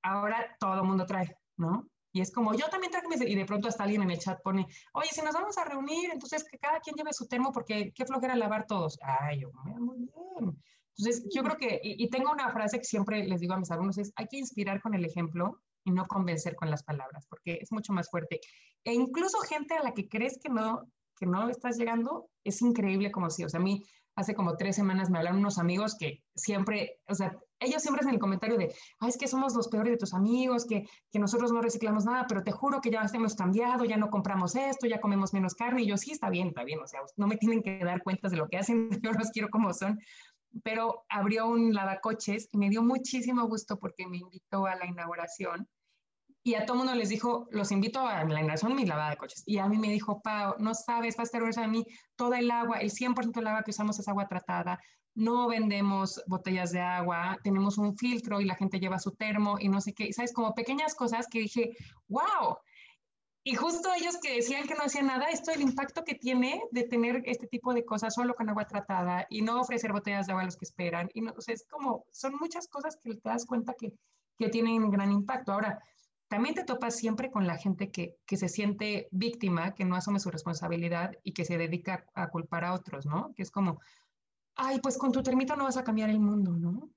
Ahora 0.03 0.55
todo 0.59 0.75
el 0.75 0.83
mundo 0.83 1.07
trae, 1.07 1.35
¿no? 1.57 1.89
Y 2.11 2.21
es 2.21 2.31
como, 2.31 2.53
yo 2.53 2.67
también 2.69 2.91
traigo 2.91 3.09
mis... 3.09 3.21
Y 3.21 3.33
de 3.33 3.45
pronto 3.45 3.67
hasta 3.67 3.83
alguien 3.83 4.03
en 4.03 4.11
el 4.11 4.19
chat 4.19 4.39
pone, 4.43 4.67
oye, 4.93 5.09
si 5.11 5.23
nos 5.23 5.33
vamos 5.33 5.57
a 5.57 5.65
reunir, 5.65 6.11
entonces 6.11 6.43
que 6.43 6.59
cada 6.59 6.79
quien 6.81 6.95
lleve 6.95 7.11
su 7.11 7.27
termo 7.27 7.51
porque 7.51 7.91
qué 7.95 8.05
flojera 8.05 8.35
lavar 8.35 8.67
todos. 8.67 8.99
Ay, 9.01 9.41
yo, 9.41 9.51
muy 9.63 9.97
bien. 9.97 10.55
Entonces, 10.95 11.27
yo 11.33 11.43
creo 11.43 11.57
que, 11.57 11.79
y, 11.81 12.03
y, 12.03 12.09
tengo 12.09 12.31
una 12.31 12.51
frase 12.51 12.77
que 12.77 12.83
siempre 12.83 13.23
les 13.23 13.39
digo 13.39 13.53
a 13.53 13.57
mis 13.57 13.71
alumnos, 13.71 13.97
es, 13.97 14.11
hay 14.17 14.27
que 14.27 14.37
inspirar 14.37 14.81
con 14.81 14.93
el 14.93 15.05
ejemplo 15.05 15.61
y 15.83 15.91
no 15.91 16.05
convencer 16.05 16.55
con 16.55 16.69
las 16.69 16.83
palabras, 16.83 17.25
porque 17.27 17.57
es 17.61 17.71
mucho 17.71 17.91
más 17.91 18.09
fuerte. 18.09 18.39
E 18.83 18.93
incluso 18.93 19.39
gente 19.39 19.73
a 19.75 19.83
la 19.83 19.93
que 19.93 20.07
crees 20.07 20.37
que 20.43 20.49
no, 20.49 20.83
que 21.19 21.25
no 21.25 21.49
estás 21.49 21.77
llegando, 21.77 22.29
es 22.43 22.61
increíble 22.61 23.11
como 23.11 23.29
si, 23.29 23.43
o 23.43 23.49
sea, 23.49 23.59
a 23.59 23.63
mí 23.63 23.83
hace 24.15 24.35
como 24.35 24.57
tres 24.57 24.75
semanas 24.75 25.09
me 25.09 25.17
hablaron 25.17 25.39
unos 25.39 25.59
amigos 25.59 25.95
que 25.97 26.23
siempre, 26.35 26.99
o 27.07 27.15
sea, 27.15 27.37
ellos 27.59 27.81
siempre 27.81 28.01
hacen 28.01 28.13
el 28.13 28.19
comentario 28.19 28.57
de, 28.57 28.73
ay, 28.99 29.09
es 29.09 29.17
que 29.17 29.27
somos 29.27 29.53
los 29.55 29.67
peores 29.69 29.91
de 29.91 29.97
tus 29.97 30.13
amigos, 30.13 30.65
que, 30.65 30.87
que 31.11 31.19
nosotros 31.19 31.51
no 31.51 31.61
reciclamos 31.61 32.05
nada, 32.05 32.25
pero 32.27 32.43
te 32.43 32.51
juro 32.51 32.81
que 32.81 32.91
ya 32.91 33.05
hemos 33.13 33.35
cambiado, 33.35 33.85
ya 33.85 33.97
no 33.97 34.09
compramos 34.09 34.55
esto, 34.55 34.87
ya 34.87 34.99
comemos 34.99 35.33
menos 35.33 35.55
carne, 35.55 35.83
y 35.83 35.87
yo 35.87 35.97
sí, 35.97 36.11
está 36.11 36.29
bien, 36.29 36.49
está 36.49 36.63
bien, 36.63 36.79
o 36.79 36.87
sea, 36.87 37.01
no 37.17 37.27
me 37.27 37.37
tienen 37.37 37.61
que 37.61 37.79
dar 37.79 38.03
cuentas 38.03 38.31
de 38.31 38.37
lo 38.37 38.47
que 38.47 38.57
hacen, 38.57 38.89
yo 39.03 39.11
los 39.11 39.29
quiero 39.31 39.49
como 39.49 39.73
son, 39.73 39.99
pero 40.63 41.05
abrió 41.09 41.47
un 41.47 41.73
lavacoches 41.73 42.49
y 42.51 42.57
me 42.57 42.69
dio 42.69 42.81
muchísimo 42.81 43.47
gusto 43.47 43.77
porque 43.77 44.07
me 44.07 44.17
invitó 44.17 44.65
a 44.65 44.75
la 44.75 44.85
inauguración 44.85 45.67
y 46.49 46.55
a 46.55 46.65
todo 46.65 46.77
mundo 46.77 46.95
les 46.95 47.09
dijo, 47.09 47.47
los 47.51 47.71
invito 47.71 47.99
a 47.99 48.23
la 48.23 48.23
inauguración 48.23 48.75
mi 48.75 48.83
lavada 48.83 49.11
de 49.11 49.17
coches. 49.17 49.43
Y 49.45 49.59
a 49.59 49.67
mí 49.67 49.77
me 49.77 49.89
dijo, 49.89 50.19
Pau, 50.19 50.55
no 50.57 50.73
sabes, 50.73 51.15
va 51.15 51.21
a 51.21 51.23
estar 51.25 51.43
a 51.43 51.67
mí 51.67 51.85
toda 52.15 52.39
el 52.39 52.49
agua, 52.49 52.79
el 52.79 52.89
100% 52.89 53.33
del 53.33 53.45
agua 53.45 53.61
que 53.61 53.69
usamos 53.69 53.99
es 53.99 54.07
agua 54.07 54.27
tratada, 54.27 54.79
no 55.13 55.47
vendemos 55.47 56.23
botellas 56.25 56.71
de 56.71 56.79
agua, 56.79 57.37
tenemos 57.43 57.77
un 57.77 57.95
filtro 57.95 58.41
y 58.41 58.45
la 58.45 58.55
gente 58.55 58.79
lleva 58.79 58.97
su 58.97 59.11
termo 59.11 59.57
y 59.59 59.69
no 59.69 59.79
sé 59.79 59.93
qué, 59.93 60.11
sabes, 60.11 60.33
como 60.33 60.55
pequeñas 60.55 60.95
cosas 60.95 61.27
que 61.29 61.37
dije, 61.37 61.69
wow. 62.07 62.57
Y 63.43 63.53
justo 63.53 63.89
ellos 63.95 64.17
que 64.17 64.37
decían 64.37 64.65
que 64.67 64.73
no 64.73 64.85
hacían 64.85 65.05
nada, 65.05 65.27
esto 65.29 65.51
el 65.51 65.61
impacto 65.61 66.03
que 66.03 66.15
tiene 66.15 66.63
de 66.71 66.83
tener 66.83 67.21
este 67.25 67.45
tipo 67.45 67.75
de 67.75 67.85
cosas 67.85 68.15
solo 68.15 68.33
con 68.33 68.49
agua 68.49 68.65
tratada 68.65 69.27
y 69.29 69.43
no 69.43 69.61
ofrecer 69.61 69.91
botellas 69.91 70.25
de 70.25 70.31
agua 70.31 70.41
a 70.41 70.45
los 70.45 70.57
que 70.57 70.65
esperan. 70.65 71.11
Y 71.13 71.21
no, 71.21 71.31
o 71.37 71.41
sea, 71.41 71.53
es 71.53 71.63
como, 71.69 72.05
son 72.11 72.33
muchas 72.39 72.67
cosas 72.67 72.97
que 72.97 73.13
te 73.13 73.29
das 73.29 73.45
cuenta 73.45 73.75
que, 73.77 73.93
que 74.39 74.49
tienen 74.49 74.89
gran 74.89 75.11
impacto. 75.11 75.53
Ahora, 75.53 75.79
también 76.29 76.53
te 76.53 76.63
topas 76.63 76.95
siempre 76.95 77.31
con 77.31 77.47
la 77.47 77.57
gente 77.57 77.91
que, 77.91 78.15
que, 78.25 78.37
se 78.37 78.47
siente 78.47 79.09
víctima, 79.11 79.73
que 79.73 79.83
no 79.83 79.95
asume 79.95 80.19
su 80.19 80.29
responsabilidad 80.29 81.11
y 81.23 81.33
que 81.33 81.43
se 81.43 81.57
dedica 81.57 82.05
a, 82.13 82.29
culpar 82.29 82.63
a 82.65 82.73
otros, 82.73 83.07
¿no? 83.07 83.33
Que 83.35 83.41
es 83.41 83.49
como, 83.51 83.79
ay, 84.55 84.79
pues 84.79 84.97
con 84.97 85.11
tu 85.11 85.23
termito 85.23 85.55
no 85.55 85.63
vas 85.63 85.77
a 85.77 85.83
cambiar 85.83 86.11
el 86.11 86.19
mundo, 86.19 86.51
¿no? 86.51 86.91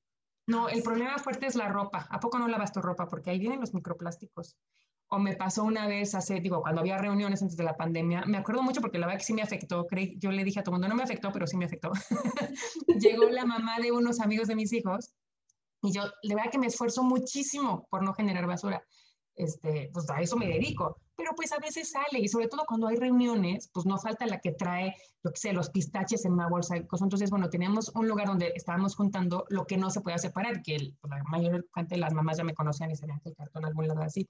No, 0.46 0.68
el 0.68 0.82
problema 0.82 1.18
fuerte 1.18 1.46
es 1.46 1.54
la 1.54 1.68
ropa. 1.68 2.06
¿A 2.10 2.20
poco 2.20 2.38
no 2.38 2.46
lavas 2.46 2.72
tu 2.72 2.82
ropa? 2.82 3.08
Porque 3.08 3.30
ahí 3.30 3.38
vienen 3.38 3.60
los 3.60 3.72
microplásticos. 3.72 4.56
O 5.08 5.18
me 5.18 5.34
pasó 5.34 5.64
una 5.64 5.86
vez 5.86 6.14
hace, 6.14 6.40
digo, 6.40 6.60
cuando 6.60 6.80
había 6.80 6.98
reuniones 6.98 7.40
antes 7.40 7.56
de 7.56 7.64
la 7.64 7.76
pandemia, 7.76 8.24
me 8.26 8.38
acuerdo 8.38 8.62
mucho 8.62 8.82
porque 8.82 8.98
la 8.98 9.06
verdad 9.06 9.18
que 9.18 9.24
sí 9.24 9.32
me 9.32 9.42
afectó. 9.42 9.86
Creí, 9.86 10.18
yo 10.18 10.30
le 10.30 10.44
dije 10.44 10.60
a 10.60 10.62
todo 10.62 10.74
el 10.74 10.80
mundo, 10.80 10.88
no 10.88 10.96
me 10.96 11.04
afectó, 11.04 11.32
pero 11.32 11.46
sí 11.46 11.56
me 11.56 11.64
afectó. 11.64 11.90
Llegó 13.00 13.30
la 13.30 13.46
mamá 13.46 13.78
de 13.78 13.92
unos 13.92 14.20
amigos 14.20 14.48
de 14.48 14.56
mis 14.56 14.72
hijos 14.74 15.14
y 15.82 15.92
yo, 15.92 16.02
de 16.22 16.34
verdad 16.34 16.50
que 16.50 16.58
me 16.58 16.66
esfuerzo 16.66 17.02
muchísimo 17.02 17.86
por 17.90 18.02
no 18.02 18.12
generar 18.12 18.46
basura 18.46 18.84
este, 19.36 19.90
pues 19.92 20.08
a 20.10 20.20
eso 20.20 20.36
me 20.36 20.46
dedico. 20.46 20.98
Pero 21.16 21.32
pues 21.36 21.52
a 21.52 21.58
veces 21.58 21.90
sale 21.90 22.20
y 22.20 22.28
sobre 22.28 22.48
todo 22.48 22.64
cuando 22.66 22.88
hay 22.88 22.96
reuniones, 22.96 23.70
pues 23.72 23.86
no 23.86 23.98
falta 23.98 24.26
la 24.26 24.40
que 24.40 24.52
trae, 24.52 24.94
lo 25.22 25.30
que 25.30 25.38
sé, 25.38 25.52
los 25.52 25.70
pistaches 25.70 26.24
en 26.24 26.32
una 26.32 26.48
bolsa 26.48 26.76
y 26.76 26.86
cosas. 26.86 27.06
Entonces, 27.06 27.30
bueno, 27.30 27.48
teníamos 27.50 27.90
un 27.94 28.08
lugar 28.08 28.26
donde 28.26 28.52
estábamos 28.54 28.96
juntando 28.96 29.44
lo 29.50 29.66
que 29.66 29.76
no 29.76 29.90
se 29.90 30.00
podía 30.00 30.18
separar, 30.18 30.62
que 30.62 30.76
el, 30.76 30.96
pues, 31.00 31.10
la 31.10 31.22
mayor 31.24 31.66
parte 31.72 31.94
de 31.94 32.00
las 32.00 32.14
mamás 32.14 32.38
ya 32.38 32.44
me 32.44 32.54
conocían 32.54 32.90
y 32.90 32.96
sabían 32.96 33.20
que 33.20 33.30
el 33.30 33.36
cartón 33.36 33.64
algún 33.64 33.88
lado 33.88 34.02
así. 34.02 34.28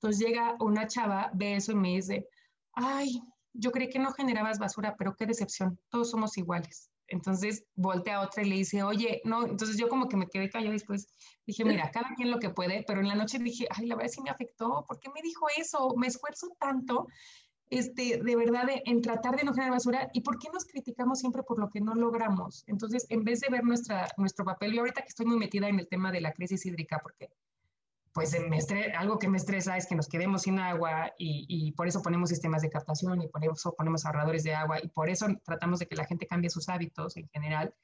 Entonces 0.00 0.24
llega 0.26 0.56
una 0.60 0.86
chava, 0.86 1.30
ve 1.34 1.56
eso 1.56 1.72
y 1.72 1.76
me 1.76 1.88
dice, 1.90 2.28
ay, 2.72 3.22
yo 3.54 3.70
creí 3.70 3.88
que 3.88 3.98
no 3.98 4.12
generabas 4.12 4.58
basura, 4.58 4.96
pero 4.98 5.14
qué 5.16 5.26
decepción, 5.26 5.78
todos 5.88 6.10
somos 6.10 6.36
iguales. 6.36 6.90
Entonces 7.14 7.64
voltea 7.76 8.16
a 8.16 8.22
otra 8.22 8.42
y 8.42 8.48
le 8.48 8.56
dice, 8.56 8.82
oye, 8.82 9.22
no, 9.24 9.46
entonces 9.46 9.78
yo 9.78 9.88
como 9.88 10.08
que 10.08 10.16
me 10.16 10.26
quedé 10.26 10.50
callada 10.50 10.72
después. 10.72 11.06
Dije, 11.46 11.64
mira, 11.64 11.90
cada 11.92 12.08
quien 12.16 12.30
lo 12.30 12.40
que 12.40 12.50
puede, 12.50 12.84
pero 12.86 13.00
en 13.00 13.08
la 13.08 13.14
noche 13.14 13.38
dije, 13.38 13.66
ay, 13.70 13.86
la 13.86 13.94
verdad 13.94 14.10
sí 14.10 14.20
me 14.20 14.30
afectó, 14.30 14.84
¿por 14.88 14.98
qué 14.98 15.08
me 15.14 15.22
dijo 15.22 15.46
eso? 15.56 15.94
Me 15.96 16.08
esfuerzo 16.08 16.48
tanto, 16.58 17.06
este, 17.70 18.20
de 18.22 18.36
verdad, 18.36 18.66
en 18.84 19.00
tratar 19.00 19.36
de 19.36 19.44
no 19.44 19.52
generar 19.52 19.72
basura 19.72 20.10
y 20.12 20.22
por 20.22 20.38
qué 20.38 20.48
nos 20.52 20.64
criticamos 20.64 21.20
siempre 21.20 21.44
por 21.44 21.60
lo 21.60 21.70
que 21.70 21.80
no 21.80 21.94
logramos. 21.94 22.64
Entonces, 22.66 23.06
en 23.08 23.22
vez 23.22 23.40
de 23.40 23.48
ver 23.48 23.62
nuestra, 23.62 24.08
nuestro 24.16 24.44
papel, 24.44 24.74
y 24.74 24.78
ahorita 24.78 25.02
que 25.02 25.08
estoy 25.08 25.26
muy 25.26 25.38
metida 25.38 25.68
en 25.68 25.78
el 25.78 25.86
tema 25.86 26.10
de 26.10 26.20
la 26.20 26.32
crisis 26.32 26.66
hídrica, 26.66 26.98
porque 27.00 27.30
pues 28.14 28.32
me 28.48 28.58
algo 28.96 29.18
que 29.18 29.28
me 29.28 29.38
estresa 29.38 29.76
es 29.76 29.88
que 29.88 29.96
nos 29.96 30.08
quedemos 30.08 30.42
sin 30.42 30.60
agua 30.60 31.12
y, 31.18 31.72
por 31.72 31.88
eso 31.88 32.00
ponemos 32.00 32.30
sistemas 32.30 32.62
de 32.62 32.70
captación 32.70 33.20
y 33.20 33.28
por 33.28 33.44
eso 33.44 33.74
ponemos 33.76 34.06
ahorradores 34.06 34.44
de 34.44 34.54
agua 34.54 34.78
y 34.80 34.86
por 34.88 35.10
eso 35.10 35.26
tratamos 35.44 35.80
de 35.80 35.86
que 35.86 35.96
la 35.96 36.04
gente 36.04 36.28
cambie 36.28 36.48
sus 36.48 36.68
hábitos 36.68 37.16
en 37.16 37.28
general. 37.30 37.74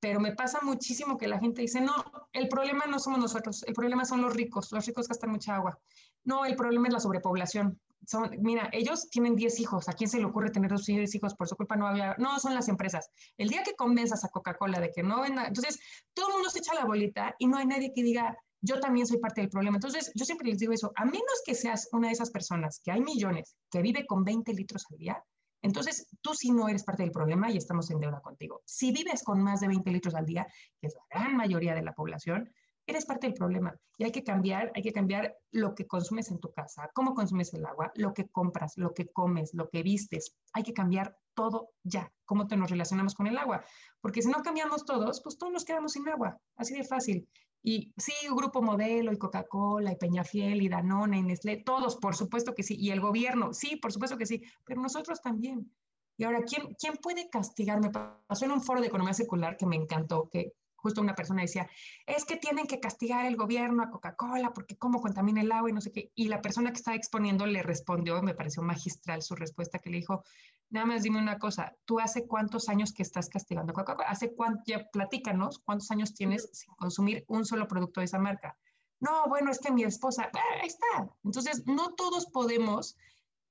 Pero 0.00 0.20
me 0.20 0.32
pasa 0.32 0.60
muchísimo 0.62 1.18
que 1.18 1.26
la 1.26 1.40
gente 1.40 1.60
dice, 1.60 1.80
no, 1.80 1.92
el 2.32 2.48
problema 2.48 2.86
no 2.86 3.00
somos 3.00 3.18
nosotros, 3.18 3.64
el 3.64 3.74
problema 3.74 4.04
son 4.04 4.22
los 4.22 4.32
ricos, 4.32 4.70
los 4.70 4.86
ricos 4.86 5.08
gastan 5.08 5.30
mucha 5.30 5.56
agua. 5.56 5.76
No, 6.22 6.44
el 6.44 6.54
problema 6.54 6.86
es 6.86 6.94
la 6.94 7.00
sobrepoblación. 7.00 7.80
Son, 8.06 8.30
mira, 8.38 8.70
ellos 8.72 9.10
tienen 9.10 9.34
10 9.34 9.58
hijos, 9.58 9.88
¿a 9.88 9.92
quién 9.92 10.08
se 10.08 10.20
le 10.20 10.26
ocurre 10.26 10.50
tener 10.50 10.72
10 10.72 11.14
hijos? 11.16 11.34
Por 11.34 11.48
su 11.48 11.56
culpa 11.56 11.74
no 11.74 11.88
había, 11.88 12.14
no, 12.18 12.38
son 12.38 12.54
las 12.54 12.68
empresas. 12.68 13.10
El 13.36 13.48
día 13.48 13.64
que 13.64 13.74
convenzas 13.74 14.24
a 14.24 14.28
Coca-Cola 14.28 14.78
de 14.78 14.92
que 14.92 15.02
no 15.02 15.20
venda, 15.20 15.48
entonces 15.48 15.80
todo 16.14 16.28
el 16.28 16.34
mundo 16.34 16.48
se 16.48 16.60
echa 16.60 16.74
la 16.74 16.84
bolita 16.84 17.34
y 17.40 17.48
no 17.48 17.58
hay 17.58 17.66
nadie 17.66 17.92
que 17.92 18.04
diga, 18.04 18.38
yo 18.60 18.80
también 18.80 19.06
soy 19.06 19.18
parte 19.18 19.40
del 19.40 19.50
problema. 19.50 19.76
Entonces, 19.76 20.10
yo 20.14 20.24
siempre 20.24 20.48
les 20.48 20.58
digo 20.58 20.72
eso, 20.72 20.92
a 20.96 21.04
menos 21.04 21.42
que 21.44 21.54
seas 21.54 21.88
una 21.92 22.08
de 22.08 22.14
esas 22.14 22.30
personas, 22.30 22.80
que 22.82 22.90
hay 22.90 23.00
millones, 23.00 23.56
que 23.70 23.82
vive 23.82 24.06
con 24.06 24.24
20 24.24 24.52
litros 24.54 24.84
al 24.90 24.98
día, 24.98 25.24
entonces 25.62 26.06
tú 26.20 26.34
sí 26.34 26.50
no 26.50 26.68
eres 26.68 26.84
parte 26.84 27.02
del 27.02 27.10
problema 27.10 27.50
y 27.50 27.56
estamos 27.56 27.90
en 27.90 27.98
deuda 28.00 28.20
contigo. 28.20 28.62
Si 28.64 28.92
vives 28.92 29.22
con 29.24 29.42
más 29.42 29.60
de 29.60 29.68
20 29.68 29.90
litros 29.90 30.14
al 30.14 30.24
día, 30.24 30.46
que 30.80 30.86
es 30.86 30.94
la 30.94 31.18
gran 31.18 31.36
mayoría 31.36 31.74
de 31.74 31.82
la 31.82 31.94
población, 31.94 32.50
eres 32.86 33.04
parte 33.04 33.26
del 33.26 33.34
problema 33.34 33.76
y 33.98 34.04
hay 34.04 34.12
que 34.12 34.24
cambiar, 34.24 34.72
hay 34.74 34.82
que 34.82 34.92
cambiar 34.92 35.36
lo 35.50 35.74
que 35.74 35.86
consumes 35.86 36.30
en 36.30 36.40
tu 36.40 36.52
casa, 36.52 36.90
cómo 36.94 37.14
consumes 37.14 37.52
el 37.52 37.66
agua, 37.66 37.92
lo 37.96 38.14
que 38.14 38.28
compras, 38.28 38.74
lo 38.76 38.94
que 38.94 39.08
comes, 39.08 39.52
lo 39.52 39.68
que 39.68 39.82
vistes. 39.82 40.34
Hay 40.54 40.62
que 40.62 40.72
cambiar 40.72 41.16
todo 41.34 41.70
ya, 41.82 42.10
cómo 42.24 42.46
te 42.46 42.56
nos 42.56 42.70
relacionamos 42.70 43.14
con 43.14 43.26
el 43.26 43.36
agua, 43.36 43.62
porque 44.00 44.22
si 44.22 44.28
no 44.28 44.42
cambiamos 44.42 44.84
todos, 44.84 45.20
pues 45.22 45.36
todos 45.36 45.52
nos 45.52 45.64
quedamos 45.64 45.92
sin 45.92 46.08
agua, 46.08 46.40
así 46.56 46.74
de 46.74 46.84
fácil. 46.84 47.28
Y 47.62 47.92
sí, 47.96 48.12
Grupo 48.30 48.62
Modelo 48.62 49.12
y 49.12 49.18
Coca-Cola 49.18 49.92
y 49.92 49.96
Peñafiel 49.96 50.62
y 50.62 50.68
Danone 50.68 51.18
y 51.18 51.22
Nestlé, 51.22 51.58
todos, 51.58 51.96
por 51.96 52.14
supuesto 52.14 52.54
que 52.54 52.62
sí. 52.62 52.76
Y 52.78 52.90
el 52.90 53.00
gobierno, 53.00 53.52
sí, 53.52 53.76
por 53.76 53.92
supuesto 53.92 54.16
que 54.16 54.26
sí, 54.26 54.42
pero 54.64 54.80
nosotros 54.80 55.20
también. 55.20 55.70
Y 56.16 56.24
ahora, 56.24 56.42
¿quién, 56.42 56.74
quién 56.74 56.94
puede 56.96 57.28
castigarme? 57.30 57.90
Pasó 57.90 58.44
en 58.44 58.52
un 58.52 58.62
foro 58.62 58.80
de 58.80 58.88
economía 58.88 59.14
circular 59.14 59.56
que 59.56 59.66
me 59.66 59.76
encantó, 59.76 60.28
que 60.30 60.52
justo 60.78 61.00
una 61.00 61.14
persona 61.14 61.42
decía, 61.42 61.68
es 62.06 62.24
que 62.24 62.36
tienen 62.36 62.66
que 62.66 62.80
castigar 62.80 63.26
el 63.26 63.36
gobierno 63.36 63.82
a 63.82 63.90
Coca-Cola 63.90 64.52
porque 64.52 64.76
cómo 64.76 65.00
contamina 65.00 65.40
el 65.40 65.52
agua 65.52 65.70
y 65.70 65.72
no 65.72 65.80
sé 65.80 65.92
qué. 65.92 66.12
Y 66.14 66.28
la 66.28 66.40
persona 66.40 66.70
que 66.70 66.76
estaba 66.76 66.96
exponiendo 66.96 67.46
le 67.46 67.62
respondió, 67.62 68.22
me 68.22 68.34
pareció 68.34 68.62
magistral 68.62 69.22
su 69.22 69.34
respuesta, 69.34 69.80
que 69.80 69.90
le 69.90 69.98
dijo, 69.98 70.24
nada 70.70 70.86
más 70.86 71.02
dime 71.02 71.18
una 71.18 71.38
cosa, 71.38 71.76
¿tú 71.84 71.98
hace 71.98 72.26
cuántos 72.26 72.68
años 72.68 72.92
que 72.92 73.02
estás 73.02 73.28
castigando 73.28 73.72
Coca-Cola? 73.72 74.08
¿Hace 74.08 74.34
cuánto, 74.34 74.62
ya 74.66 74.88
platícanos, 74.90 75.58
cuántos 75.58 75.90
años 75.90 76.14
tienes 76.14 76.48
sin 76.52 76.72
consumir 76.74 77.24
un 77.28 77.44
solo 77.44 77.66
producto 77.66 78.00
de 78.00 78.06
esa 78.06 78.18
marca? 78.18 78.56
No, 79.00 79.26
bueno, 79.28 79.50
es 79.50 79.58
que 79.58 79.72
mi 79.72 79.84
esposa, 79.84 80.30
ah, 80.32 80.40
ahí 80.62 80.68
está. 80.68 81.08
Entonces, 81.24 81.66
no 81.66 81.94
todos 81.94 82.26
podemos 82.26 82.96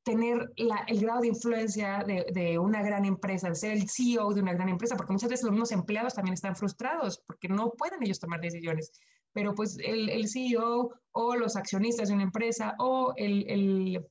tener 0.08 0.54
el 0.56 1.02
grado 1.02 1.20
de 1.20 1.28
influencia 1.28 2.02
de, 2.08 2.58
una 2.58 2.82
gran 2.82 3.04
empresa, 3.04 3.50
de 3.50 3.56
ser 3.56 3.72
el 3.74 3.90
CEO 3.90 4.34
de 4.34 4.40
una 4.40 4.54
gran 4.54 4.70
empresa, 4.70 4.96
porque 4.96 5.12
muchas 5.12 5.30
veces 5.30 5.44
los 5.44 5.52
mismos 5.52 5.74
empleados 5.74 6.14
también 6.14 6.34
están 6.34 6.56
frustrados 6.56 7.22
porque 7.28 7.50
no 7.50 7.72
pueden 7.72 8.02
ellos 8.02 8.18
tomar 8.18 8.40
decisiones. 8.40 8.94
Pero 9.34 9.54
pues 9.54 9.78
el, 9.80 10.08
el 10.08 10.30
CEO 10.30 10.94
o 11.12 11.36
los 11.36 11.58
accionistas 11.58 12.08
de 12.08 12.14
una 12.14 12.24
empresa 12.24 12.76
o 12.80 13.14
el, 13.18 13.50
el, 13.50 14.06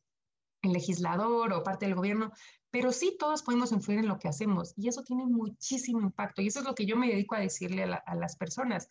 legislador 0.63 1.55
o 1.55 1.63
parte 1.63 1.87
del 1.87 1.95
gobierno, 1.95 2.31
pero 2.71 2.93
sí 2.93 3.17
todos 3.19 3.43
podemos 3.43 3.73
influir 3.73 4.01
en 4.01 4.09
lo 4.09 4.19
que 4.19 4.29
hacemos 4.29 4.75
y 4.77 4.89
eso 4.89 5.03
tiene 5.03 5.25
muchísimo 5.25 6.01
impacto 6.01 6.43
y 6.43 6.49
eso 6.49 6.59
es 6.59 6.67
lo 6.67 6.75
que 6.75 6.87
yo 6.87 6.97
me 6.97 7.09
dedico 7.09 7.37
a 7.37 7.41
decirle 7.41 7.85
a, 7.85 8.03
a 8.05 8.15
las 8.17 8.37
personas. 8.37 8.91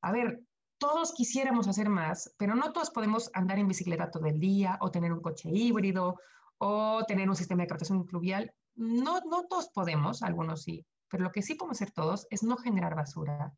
A 0.00 0.10
ver, 0.10 0.40
todos 0.78 1.12
quisiéramos 1.12 1.68
hacer 1.68 1.90
más, 1.90 2.34
pero 2.38 2.56
no 2.56 2.72
todos 2.72 2.90
podemos 2.90 3.30
andar 3.34 3.58
en 3.58 3.68
bicicleta 3.68 4.10
todo 4.10 4.26
el 4.26 4.40
día 4.40 4.78
o 4.80 4.90
tener 4.90 5.12
un 5.12 5.20
coche 5.20 5.50
híbrido 5.52 6.18
o 6.60 7.04
tener 7.06 7.28
un 7.28 7.36
sistema 7.36 7.62
de 7.62 7.68
captación 7.68 8.06
fluvial. 8.06 8.52
No, 8.74 9.20
todos 9.48 9.70
podemos, 9.70 10.22
algunos 10.22 10.62
sí, 10.62 10.86
pero 11.08 11.24
lo 11.24 11.32
que 11.32 11.42
sí 11.42 11.54
podemos 11.54 11.78
hacer 11.78 11.90
todos 11.92 12.26
es 12.30 12.42
no 12.42 12.56
generar 12.56 12.94
basura, 12.94 13.52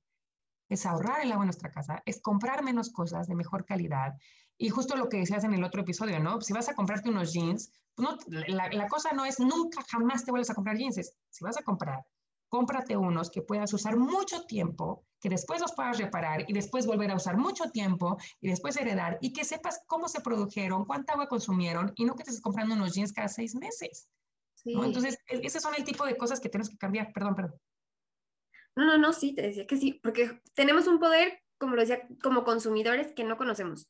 es 0.68 0.86
ahorrar 0.86 1.20
el 1.22 1.32
agua 1.32 1.44
en 1.44 1.48
nuestra 1.48 1.70
casa, 1.70 2.02
es 2.06 2.22
comprar 2.22 2.62
menos 2.62 2.92
cosas 2.92 3.26
de 3.26 3.34
mejor 3.34 3.64
calidad. 3.64 4.14
Y 4.56 4.68
justo 4.70 4.96
lo 4.96 5.08
que 5.08 5.18
decías 5.18 5.42
en 5.44 5.54
el 5.54 5.64
otro 5.64 5.82
episodio, 5.82 6.20
¿no? 6.20 6.40
Si 6.40 6.52
vas 6.52 6.68
a 6.68 6.74
comprarte 6.74 7.10
unos 7.10 7.32
jeans, 7.32 7.72
pues 7.94 8.08
no, 8.08 8.16
la, 8.28 8.68
la, 8.70 8.86
cosa 8.86 9.12
no 9.12 9.24
es 9.24 9.40
nunca, 9.40 9.82
jamás 9.90 10.24
te 10.24 10.30
vuelves 10.30 10.50
a 10.50 10.54
comprar 10.54 10.76
jeans. 10.76 10.98
Es, 10.98 11.16
si 11.28 11.44
vas 11.44 11.58
a 11.58 11.62
comprar, 11.62 12.04
cómprate 12.52 12.98
unos 12.98 13.30
que 13.30 13.40
puedas 13.40 13.72
usar 13.72 13.96
mucho 13.96 14.44
tiempo, 14.44 15.06
que 15.18 15.30
después 15.30 15.58
los 15.58 15.72
puedas 15.72 15.96
reparar 15.96 16.44
y 16.46 16.52
después 16.52 16.84
volver 16.84 17.10
a 17.10 17.16
usar 17.16 17.38
mucho 17.38 17.70
tiempo 17.70 18.18
y 18.42 18.48
después 18.48 18.76
heredar 18.76 19.16
y 19.22 19.32
que 19.32 19.42
sepas 19.42 19.80
cómo 19.86 20.06
se 20.06 20.20
produjeron, 20.20 20.84
cuánta 20.84 21.14
agua 21.14 21.28
consumieron 21.28 21.94
y 21.96 22.04
no 22.04 22.14
que 22.14 22.24
te 22.24 22.28
estés 22.28 22.42
comprando 22.42 22.74
unos 22.74 22.92
jeans 22.92 23.14
cada 23.14 23.28
seis 23.28 23.54
meses. 23.54 24.06
Entonces, 24.66 25.16
e, 25.28 25.40
ese 25.42 25.60
son 25.60 25.74
el 25.78 25.84
tipo 25.84 26.04
de 26.04 26.14
cosas 26.18 26.40
que 26.40 26.50
tenemos 26.50 26.68
que 26.68 26.76
cambiar. 26.76 27.10
Perdón, 27.14 27.34
perdón. 27.34 27.58
No, 28.76 28.84
no, 28.84 28.98
no, 28.98 29.14
sí, 29.14 29.34
te 29.34 29.40
decía 29.40 29.66
que 29.66 29.78
sí, 29.78 29.98
porque 30.02 30.42
tenemos 30.52 30.86
un 30.86 30.98
poder, 30.98 31.40
como 31.56 31.74
lo 31.74 31.80
decía, 31.80 32.06
como 32.22 32.44
consumidores 32.44 33.14
que 33.14 33.24
no 33.24 33.38
conocemos. 33.38 33.88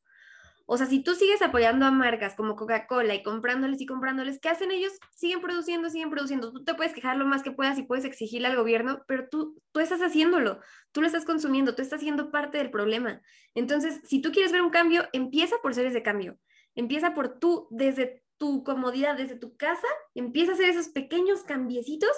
O 0.66 0.76
sea, 0.76 0.86
si 0.86 1.02
tú 1.02 1.14
sigues 1.14 1.42
apoyando 1.42 1.86
a 1.86 1.90
marcas 1.90 2.34
como 2.34 2.56
Coca-Cola 2.56 3.14
y 3.14 3.22
comprándoles 3.22 3.80
y 3.80 3.86
comprándoles, 3.86 4.40
¿qué 4.40 4.48
hacen 4.48 4.70
ellos? 4.70 4.92
Siguen 5.14 5.40
produciendo, 5.40 5.90
siguen 5.90 6.10
produciendo. 6.10 6.52
Tú 6.52 6.64
te 6.64 6.74
puedes 6.74 6.92
quejar 6.94 7.16
lo 7.16 7.26
más 7.26 7.42
que 7.42 7.50
puedas 7.50 7.78
y 7.78 7.82
puedes 7.82 8.04
exigirle 8.04 8.48
al 8.48 8.56
gobierno, 8.56 9.02
pero 9.06 9.28
tú, 9.28 9.60
tú 9.72 9.80
estás 9.80 10.00
haciéndolo, 10.00 10.60
tú 10.92 11.00
lo 11.00 11.06
estás 11.06 11.24
consumiendo, 11.24 11.74
tú 11.74 11.82
estás 11.82 12.00
siendo 12.00 12.30
parte 12.30 12.58
del 12.58 12.70
problema. 12.70 13.20
Entonces, 13.54 14.00
si 14.04 14.20
tú 14.20 14.32
quieres 14.32 14.52
ver 14.52 14.62
un 14.62 14.70
cambio, 14.70 15.08
empieza 15.12 15.56
por 15.62 15.74
ser 15.74 15.86
ese 15.86 16.02
cambio. 16.02 16.38
Empieza 16.74 17.14
por 17.14 17.38
tú, 17.38 17.68
desde 17.70 18.22
tu 18.38 18.64
comodidad, 18.64 19.16
desde 19.16 19.36
tu 19.36 19.56
casa, 19.56 19.86
empieza 20.14 20.52
a 20.52 20.54
hacer 20.54 20.68
esos 20.68 20.88
pequeños 20.88 21.42
cambiecitos 21.42 22.10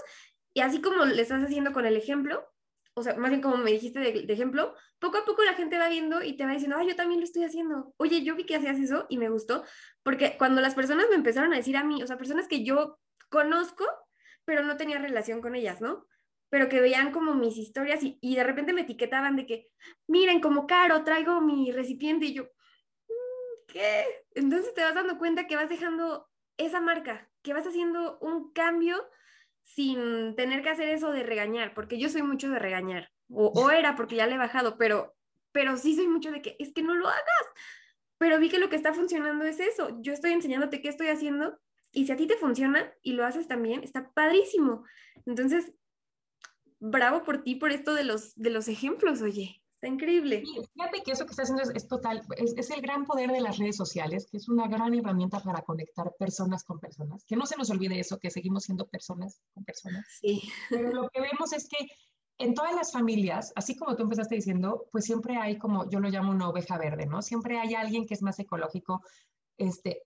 y 0.55 0.61
así 0.61 0.81
como 0.81 1.05
le 1.05 1.21
estás 1.21 1.43
haciendo 1.43 1.73
con 1.73 1.85
el 1.85 1.97
ejemplo, 1.97 2.47
o 2.95 3.03
sea, 3.03 3.15
más 3.17 3.31
bien 3.31 3.43
como 3.43 3.57
me 3.57 3.73
dijiste 3.73 3.99
de, 3.99 4.33
ejemplo, 4.33 4.75
poco 5.01 5.19
a 5.19 5.25
poco 5.25 5.43
la 5.43 5.55
gente 5.55 5.79
va 5.79 5.89
viendo 5.89 6.23
y 6.23 6.37
te 6.37 6.45
va 6.45 6.53
diciendo, 6.53 6.77
ay, 6.79 6.89
yo 6.89 6.97
también 6.97 7.21
lo 7.21 7.25
estoy 7.25 7.43
haciendo. 7.43 7.93
Oye, 7.97 8.23
yo 8.23 8.37
vi 8.37 8.47
que 8.47 8.55
hacías 8.55 8.79
eso 8.79 9.07
y 9.09 9.19
me 9.19 9.29
gustó, 9.29 9.65
porque 10.05 10.37
cuando 10.39 10.61
las 10.61 10.77
personas 10.77 11.07
me 11.11 11.17
empezaron 11.17 11.53
a 11.53 11.57
decir 11.57 11.77
a 11.77 11.83
mí, 11.83 12.03
o 12.03 12.07
sea, 12.07 12.17
personas 12.17 12.47
que 12.47 12.65
yo 12.65 12.99
conozco, 13.29 13.85
pero 14.45 14.63
no 14.63 14.77
tenía 14.77 14.99
relación 14.99 15.41
con 15.41 15.57
ellas, 15.57 15.81
¿no? 15.81 16.07
Pero 16.51 16.69
que 16.69 16.81
veían 16.81 17.11
como 17.11 17.35
mis 17.35 17.57
historias 17.57 18.05
y, 18.05 18.17
y 18.21 18.37
de 18.37 18.45
repente 18.45 18.73
me 18.73 18.83
etiquetaban 18.83 19.35
de 19.35 19.47
que, 19.47 19.69
miren, 20.07 20.41
como 20.41 20.69
caro, 20.69 21.03
traigo 21.03 21.41
mi 21.41 21.73
recipiente 21.73 22.27
y 22.27 22.35
yo, 22.35 22.45
mm, 22.45 23.67
¿qué? 23.67 24.05
Entonces 24.37 24.73
te 24.73 24.83
vas 24.83 24.95
dando 24.95 25.19
cuenta 25.19 25.49
que 25.49 25.57
vas 25.57 25.69
dejando 25.69 26.29
esa 26.57 26.81
marca, 26.81 27.29
que 27.43 27.53
vas 27.53 27.67
haciendo 27.67 28.19
un 28.21 28.53
cambio 28.53 29.05
sin 29.65 30.37
tener 30.37 30.63
que 30.63 30.71
hacer 30.71 30.89
eso 30.89 31.11
de 31.11 31.23
regañar, 31.23 31.75
porque 31.75 31.99
yo 31.99 32.09
soy 32.09 32.23
mucho 32.23 32.49
de 32.51 32.59
regañar, 32.59 33.11
o, 33.29 33.71
era 33.71 33.97
porque 33.97 34.17
ya 34.17 34.27
le 34.27 34.35
he 34.35 34.39
bajado, 34.39 34.77
pero, 34.79 35.17
pero 35.53 35.77
sí 35.77 35.97
soy 35.97 36.07
mucho 36.07 36.31
de 36.31 36.43
que 36.43 36.57
es 36.59 36.73
que 36.73 36.83
no 36.83 36.95
lo 36.95 37.09
hagas, 37.09 37.47
pero 38.19 38.39
vi 38.39 38.49
que 38.49 38.59
lo 38.59 38.71
que 38.71 38.77
está 38.77 38.95
funcionando 38.95 39.45
es 39.45 39.59
eso, 39.61 39.99
yo 40.01 40.13
estoy 40.13 40.33
enseñándote 40.33 40.81
qué 40.81 40.89
estoy 40.89 41.09
haciendo 41.09 41.59
y 41.91 42.07
si 42.07 42.13
a 42.13 42.17
ti 42.17 42.27
te 42.27 42.37
funciona 42.37 42.93
y 43.03 43.13
lo 43.13 43.25
haces 43.25 43.49
también, 43.49 43.83
está 43.85 44.13
padrísimo. 44.13 44.85
Entonces, 45.27 45.73
bravo 46.81 47.23
por 47.23 47.43
ti 47.43 47.55
por 47.55 47.71
esto 47.71 47.95
de 47.95 48.05
los, 48.05 48.35
de 48.35 48.51
los 48.51 48.69
ejemplos, 48.69 49.23
oye 49.23 49.64
increíble. 49.89 50.43
fíjate 50.75 51.03
que 51.03 51.13
eso 51.13 51.25
que 51.25 51.31
está 51.31 51.43
haciendo 51.43 51.63
es, 51.63 51.89
total, 51.89 52.23
es, 52.37 52.71
el 52.71 52.81
gran 52.81 53.05
poder 53.05 53.31
de 53.31 53.41
las 53.41 53.59
redes 53.59 53.77
sociales, 53.77 54.27
que 54.31 54.37
es 54.37 54.49
una 54.49 54.69
gran 54.69 54.95
herramienta 54.95 55.41
para 55.41 55.63
conectar 55.63 56.13
personas 56.19 56.65
con 56.65 56.79
personas. 56.79 57.25
Que 57.25 57.37
no 57.37 57.47
se 57.47 57.57
nos 57.57 57.71
olvide 57.71 57.99
eso, 57.99 58.19
que 58.19 58.31
seguimos 58.31 58.65
siendo 58.65 58.87
personas 58.87 59.41
con 59.53 59.65
personas. 59.65 60.07
Sí. 60.21 60.43
Pero 60.71 60.93
lo 60.93 61.09
que 61.09 61.21
vemos 61.21 61.53
es 61.53 61.69
que 61.69 61.89
en 62.39 62.55
todas 62.55 62.75
las 62.75 62.93
familias, 62.93 63.53
así 63.55 63.77
como 63.77 63.95
tú 63.95 64.03
empezaste 64.03 64.35
diciendo, 64.35 64.87
pues 64.91 65.05
siempre 65.05 65.37
hay 65.37 65.59
como, 65.59 65.89
yo 65.89 66.01
lo 66.01 66.09
llamo 66.09 66.33
una 66.33 66.49
oveja 66.49 66.79
verde, 66.79 67.07
¿no? 67.07 67.23
Siempre 67.23 67.59
hay 67.59 67.75
alguien 67.75 68.07
que 68.07 68.15
es 68.15 68.23
más 68.23 68.39
ecológico. 68.39 69.03
Este, 69.57 70.03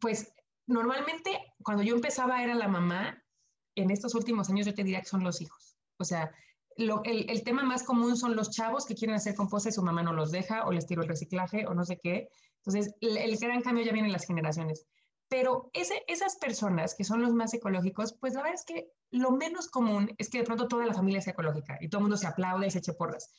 pues 0.00 0.32
normalmente 0.66 1.54
cuando 1.62 1.82
yo 1.82 1.94
empezaba 1.94 2.42
era 2.42 2.54
la 2.54 2.68
mamá, 2.68 3.22
en 3.76 3.90
estos 3.90 4.14
últimos 4.14 4.50
años 4.50 4.66
yo 4.66 4.74
te 4.74 4.82
diría 4.82 5.00
que 5.00 5.08
son 5.08 5.24
los 5.24 5.40
hijos. 5.40 5.76
O 5.98 6.04
sea, 6.04 6.32
el, 7.04 7.44
tema 7.44 7.62
más 7.62 7.82
común 7.82 8.16
son 8.16 8.36
los 8.36 8.50
chavos 8.50 8.86
que 8.86 8.94
quieren 8.94 9.16
hacer 9.16 9.34
composta 9.34 9.68
y 9.68 9.72
su 9.72 9.82
mamá 9.82 10.02
no 10.02 10.12
los 10.12 10.30
deja 10.30 10.66
o 10.66 10.72
les 10.72 10.86
tiro 10.86 11.02
el 11.02 11.08
reciclaje 11.08 11.66
o 11.66 11.74
no 11.74 11.84
sé 11.84 11.98
qué. 12.02 12.28
Entonces, 12.64 12.94
el, 13.00 13.36
gran 13.38 13.62
cambio 13.62 13.84
ya 13.84 13.92
viene 13.92 14.08
en 14.08 14.12
las 14.12 14.26
generaciones. 14.26 14.86
Pero 15.28 15.70
esas 15.72 16.36
personas 16.36 16.94
que 16.94 17.04
son 17.04 17.22
los 17.22 17.32
más 17.34 17.54
ecológicos, 17.54 18.14
pues 18.14 18.34
la 18.34 18.42
verdad 18.42 18.58
es 18.58 18.64
que 18.64 18.90
lo 19.10 19.30
menos 19.30 19.68
común 19.68 20.12
es 20.18 20.28
que 20.28 20.38
de 20.38 20.44
pronto 20.44 20.66
toda 20.66 20.86
la 20.86 20.94
familia 20.94 21.20
sea 21.20 21.32
ecológica 21.32 21.78
y 21.80 21.88
todo 21.88 22.00
el 22.00 22.04
mundo 22.04 22.16
se 22.16 22.26
aplaude 22.26 22.66
y 22.66 22.70
se 22.70 22.78
eche 22.78 22.94
porras. 22.94 23.32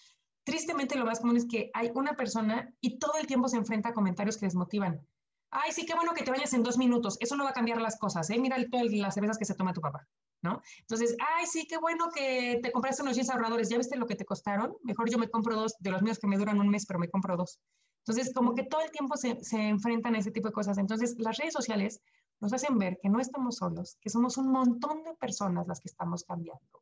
Tristemente, 0.43 0.97
lo 0.97 1.06
más 1.06 1.19
común 1.19 1.38
es 1.38 1.45
que 1.45 1.69
hay 1.73 1.91
una 1.93 2.15
persona 2.15 2.73
y 2.80 2.97
todo 2.97 3.13
el 3.19 3.27
tiempo 3.27 3.49
se 3.49 3.58
enfrenta 3.58 3.89
a 3.89 3.93
comentarios 3.93 4.38
que 4.38 4.45
desmotivan. 4.45 5.06
Ay, 5.49 5.71
sí, 5.73 5.86
qué 5.86 5.93
bueno 5.93 6.13
que 6.13 6.23
te 6.23 6.32
vayas 6.32 6.54
en 6.54 6.63
dos 6.63 6.77
minutos. 6.77 7.17
Eso 7.19 7.36
no 7.36 7.43
va 7.43 7.49
a 7.49 7.54
cambiar 7.54 7.82
las 7.82 7.99
cosas, 7.99 8.30
¿eh? 8.30 8.39
Mira 8.39 8.56
todas 8.69 8.91
las 8.91 9.13
cervezas 9.13 9.38
que 9.38 9.45
se 9.45 9.56
toma 9.56 9.73
tu 9.73 9.82
papá. 9.82 10.08
¿No? 10.41 10.62
Entonces, 10.80 11.15
ay, 11.38 11.45
sí, 11.45 11.67
qué 11.67 11.77
bueno 11.77 12.10
que 12.13 12.60
te 12.62 12.71
compraste 12.71 13.04
unos 13.04 13.15
jeans 13.15 13.30
ahorradores, 13.30 13.69
¿ya 13.69 13.77
viste 13.77 13.97
lo 13.97 14.08
que 14.08 14.15
te 14.15 14.25
costaron? 14.25 14.75
Mejor 14.84 15.10
yo 15.10 15.17
me 15.17 15.30
compro 15.30 15.56
dos 15.56 15.75
de 15.80 15.91
los 15.91 16.01
míos 16.01 16.19
que 16.19 16.27
me 16.27 16.38
duran 16.38 16.60
un 16.60 16.69
mes, 16.69 16.86
pero 16.86 16.99
me 16.99 17.10
compro 17.10 17.38
dos. 17.38 17.60
Entonces, 18.06 18.34
como 18.34 18.56
que 18.56 18.63
todo 18.63 18.82
el 18.82 18.91
tiempo 18.91 19.15
se, 19.15 19.43
se 19.43 19.67
enfrentan 19.67 20.15
a 20.15 20.19
ese 20.19 20.32
tipo 20.32 20.47
de 20.47 20.54
cosas. 20.54 20.77
Entonces, 20.77 21.15
las 21.19 21.38
redes 21.38 21.54
sociales 21.54 22.01
nos 22.39 22.54
hacen 22.54 22.77
ver 22.77 22.97
que 23.01 23.10
no 23.10 23.19
estamos 23.19 23.58
solos, 23.58 23.97
que 24.01 24.10
somos 24.10 24.38
un 24.38 24.51
montón 24.51 25.04
de 25.04 25.13
personas 25.13 25.67
las 25.67 25.80
que 25.80 25.89
estamos 25.89 26.23
cambiando 26.23 26.82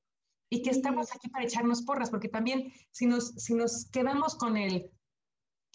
y 0.50 0.62
que 0.62 0.72
estamos 0.72 1.14
aquí 1.14 1.30
para 1.30 1.46
echarnos 1.46 1.84
porras, 1.84 2.10
porque 2.10 2.30
también 2.30 2.74
si 2.92 3.06
nos, 3.06 3.30
si 3.36 3.54
nos 3.54 3.86
quedamos 3.92 4.36
con 4.36 4.58
el, 4.58 4.90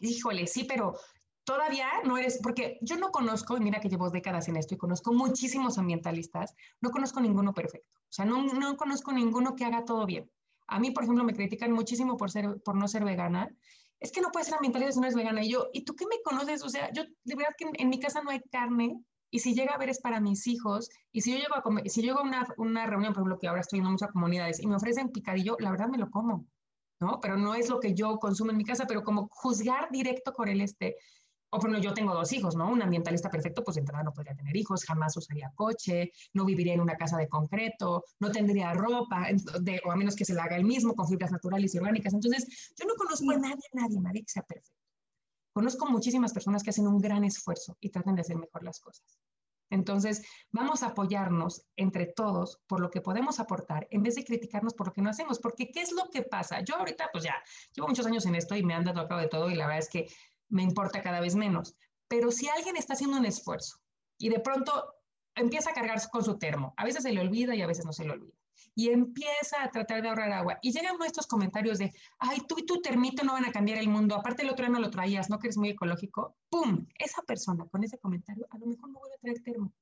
híjole, 0.00 0.46
sí, 0.46 0.64
pero 0.64 0.98
todavía 1.44 1.88
no 2.04 2.16
eres, 2.18 2.40
porque 2.42 2.78
yo 2.80 2.96
no 2.96 3.10
conozco, 3.10 3.56
y 3.56 3.60
mira 3.60 3.80
que 3.80 3.88
llevo 3.88 4.10
décadas 4.10 4.48
en 4.48 4.56
esto 4.56 4.74
y 4.74 4.78
conozco 4.78 5.12
muchísimos 5.12 5.78
ambientalistas, 5.78 6.54
no 6.80 6.90
conozco 6.90 7.20
ninguno 7.20 7.54
perfecto, 7.54 7.92
o 7.96 8.12
sea, 8.12 8.24
no, 8.24 8.42
no 8.42 8.76
conozco 8.76 9.12
ninguno 9.12 9.54
que 9.54 9.64
haga 9.64 9.84
todo 9.84 10.06
bien. 10.06 10.30
A 10.66 10.80
mí, 10.80 10.90
por 10.90 11.04
ejemplo, 11.04 11.24
me 11.24 11.34
critican 11.34 11.72
muchísimo 11.72 12.16
por, 12.16 12.30
ser, 12.30 12.60
por 12.64 12.74
no 12.74 12.88
ser 12.88 13.04
vegana. 13.04 13.54
Es 14.00 14.10
que 14.10 14.22
no 14.22 14.30
puedes 14.30 14.46
ser 14.46 14.56
ambientalista 14.56 14.92
si 14.92 15.00
no 15.00 15.06
eres 15.06 15.14
vegana. 15.14 15.44
Y 15.44 15.50
yo, 15.50 15.68
¿y 15.74 15.84
tú 15.84 15.94
qué 15.94 16.06
me 16.06 16.22
conoces? 16.24 16.62
O 16.62 16.70
sea, 16.70 16.90
yo 16.92 17.02
de 17.02 17.34
verdad 17.34 17.52
que 17.58 17.68
en 17.74 17.88
mi 17.90 18.00
casa 18.00 18.22
no 18.22 18.30
hay 18.30 18.40
carne 18.50 18.98
y 19.34 19.40
si 19.40 19.52
llega 19.52 19.74
a 19.74 19.78
ver 19.78 19.88
es 19.88 20.00
para 20.00 20.20
mis 20.20 20.46
hijos, 20.46 20.88
y 21.10 21.22
si 21.22 21.32
yo 21.32 21.38
llego 21.38 21.56
a, 21.56 21.62
comer, 21.62 21.90
si 21.90 22.02
llego 22.02 22.20
a 22.20 22.22
una, 22.22 22.46
una, 22.56 22.86
reunión, 22.86 23.12
por 23.12 23.22
ejemplo, 23.22 23.38
que 23.40 23.48
ahora 23.48 23.62
estoy 23.62 23.80
en 23.80 23.86
muchas 23.86 24.12
comunidades, 24.12 24.60
y 24.60 24.68
me 24.68 24.76
ofrecen 24.76 25.10
picadillo, 25.10 25.56
la 25.58 25.72
verdad 25.72 25.88
me 25.88 25.98
lo 25.98 26.08
como, 26.08 26.46
¿no? 27.00 27.18
Pero 27.20 27.36
no 27.36 27.56
es 27.56 27.68
lo 27.68 27.80
que 27.80 27.94
yo 27.94 28.18
consumo 28.20 28.52
en 28.52 28.58
mi 28.58 28.64
casa, 28.64 28.86
pero 28.86 29.02
como 29.02 29.26
juzgar 29.32 29.90
directo 29.90 30.32
con 30.32 30.48
el 30.48 30.60
este, 30.60 30.94
o 31.54 31.60
por 31.60 31.70
ejemplo, 31.70 31.88
yo 31.88 31.94
tengo 31.94 32.12
dos 32.12 32.32
hijos, 32.32 32.56
¿no? 32.56 32.68
Un 32.68 32.82
ambientalista 32.82 33.30
perfecto, 33.30 33.62
pues 33.62 33.76
de 33.76 33.80
entrada 33.80 34.02
no 34.02 34.12
podría 34.12 34.34
tener 34.34 34.56
hijos, 34.56 34.84
jamás 34.84 35.16
usaría 35.16 35.52
coche, 35.54 36.10
no 36.32 36.44
viviría 36.44 36.74
en 36.74 36.80
una 36.80 36.96
casa 36.96 37.16
de 37.16 37.28
concreto, 37.28 38.04
no 38.18 38.32
tendría 38.32 38.72
ropa, 38.74 39.28
de, 39.60 39.80
o 39.84 39.92
a 39.92 39.96
menos 39.96 40.16
que 40.16 40.24
se 40.24 40.34
la 40.34 40.44
haga 40.44 40.56
él 40.56 40.64
mismo 40.64 40.94
con 40.94 41.06
fibras 41.06 41.30
naturales 41.30 41.72
y 41.72 41.78
orgánicas. 41.78 42.12
Entonces, 42.12 42.74
yo 42.76 42.86
no 42.86 42.94
conozco 42.94 43.30
a 43.30 43.36
nadie, 43.36 43.62
nadie, 43.72 44.00
nadie 44.00 44.22
que 44.22 44.32
sea 44.32 44.42
perfecto. 44.42 44.72
Conozco 45.52 45.86
muchísimas 45.86 46.32
personas 46.32 46.64
que 46.64 46.70
hacen 46.70 46.88
un 46.88 46.98
gran 46.98 47.22
esfuerzo 47.22 47.76
y 47.78 47.90
tratan 47.90 48.16
de 48.16 48.22
hacer 48.22 48.36
mejor 48.36 48.64
las 48.64 48.80
cosas. 48.80 49.20
Entonces, 49.70 50.22
vamos 50.50 50.82
a 50.82 50.88
apoyarnos 50.88 51.62
entre 51.76 52.06
todos 52.06 52.60
por 52.66 52.80
lo 52.80 52.90
que 52.90 53.00
podemos 53.00 53.38
aportar 53.38 53.86
en 53.90 54.02
vez 54.02 54.16
de 54.16 54.24
criticarnos 54.24 54.74
por 54.74 54.88
lo 54.88 54.92
que 54.92 55.02
no 55.02 55.10
hacemos, 55.10 55.38
porque 55.38 55.70
¿qué 55.70 55.82
es 55.82 55.92
lo 55.92 56.10
que 56.10 56.22
pasa? 56.22 56.60
Yo 56.60 56.76
ahorita, 56.76 57.10
pues 57.12 57.24
ya, 57.24 57.34
llevo 57.74 57.88
muchos 57.88 58.06
años 58.06 58.26
en 58.26 58.34
esto 58.34 58.56
y 58.56 58.64
me 58.64 58.74
han 58.74 58.84
dado 58.84 59.00
a 59.00 59.08
cabo 59.08 59.20
de 59.20 59.28
todo 59.28 59.50
y 59.50 59.54
la 59.54 59.66
verdad 59.66 59.78
es 59.78 59.88
que 59.88 60.08
me 60.48 60.62
importa 60.62 61.02
cada 61.02 61.20
vez 61.20 61.34
menos. 61.34 61.76
Pero 62.08 62.30
si 62.30 62.48
alguien 62.48 62.76
está 62.76 62.94
haciendo 62.94 63.16
un 63.16 63.26
esfuerzo 63.26 63.78
y 64.18 64.28
de 64.28 64.40
pronto 64.40 64.94
empieza 65.34 65.70
a 65.70 65.74
cargarse 65.74 66.08
con 66.10 66.24
su 66.24 66.38
termo, 66.38 66.74
a 66.76 66.84
veces 66.84 67.02
se 67.02 67.12
le 67.12 67.20
olvida 67.20 67.54
y 67.54 67.62
a 67.62 67.66
veces 67.66 67.84
no 67.84 67.92
se 67.92 68.04
le 68.04 68.12
olvida 68.12 68.34
y 68.74 68.88
empieza 68.88 69.62
a 69.62 69.70
tratar 69.70 70.02
de 70.02 70.08
ahorrar 70.08 70.32
agua. 70.32 70.58
Y 70.62 70.72
llegan 70.72 70.96
nuestros 70.98 71.26
comentarios 71.26 71.78
de, 71.78 71.92
ay, 72.18 72.40
tú 72.48 72.56
y 72.58 72.66
tu 72.66 72.80
termito 72.80 73.24
no 73.24 73.32
van 73.32 73.44
a 73.44 73.52
cambiar 73.52 73.78
el 73.78 73.88
mundo, 73.88 74.14
aparte 74.14 74.42
el 74.42 74.50
otro 74.50 74.66
año 74.66 74.80
lo 74.80 74.90
traías, 74.90 75.30
¿no? 75.30 75.38
Que 75.38 75.48
eres 75.48 75.56
muy 75.56 75.70
ecológico. 75.70 76.36
¡Pum! 76.50 76.86
Esa 76.98 77.22
persona 77.22 77.66
con 77.66 77.84
ese 77.84 77.98
comentario 77.98 78.46
a 78.50 78.58
lo 78.58 78.66
mejor 78.66 78.90
no 78.90 78.98
vuelve 78.98 79.16
a 79.16 79.20
traer 79.20 79.42
termo. 79.42 79.72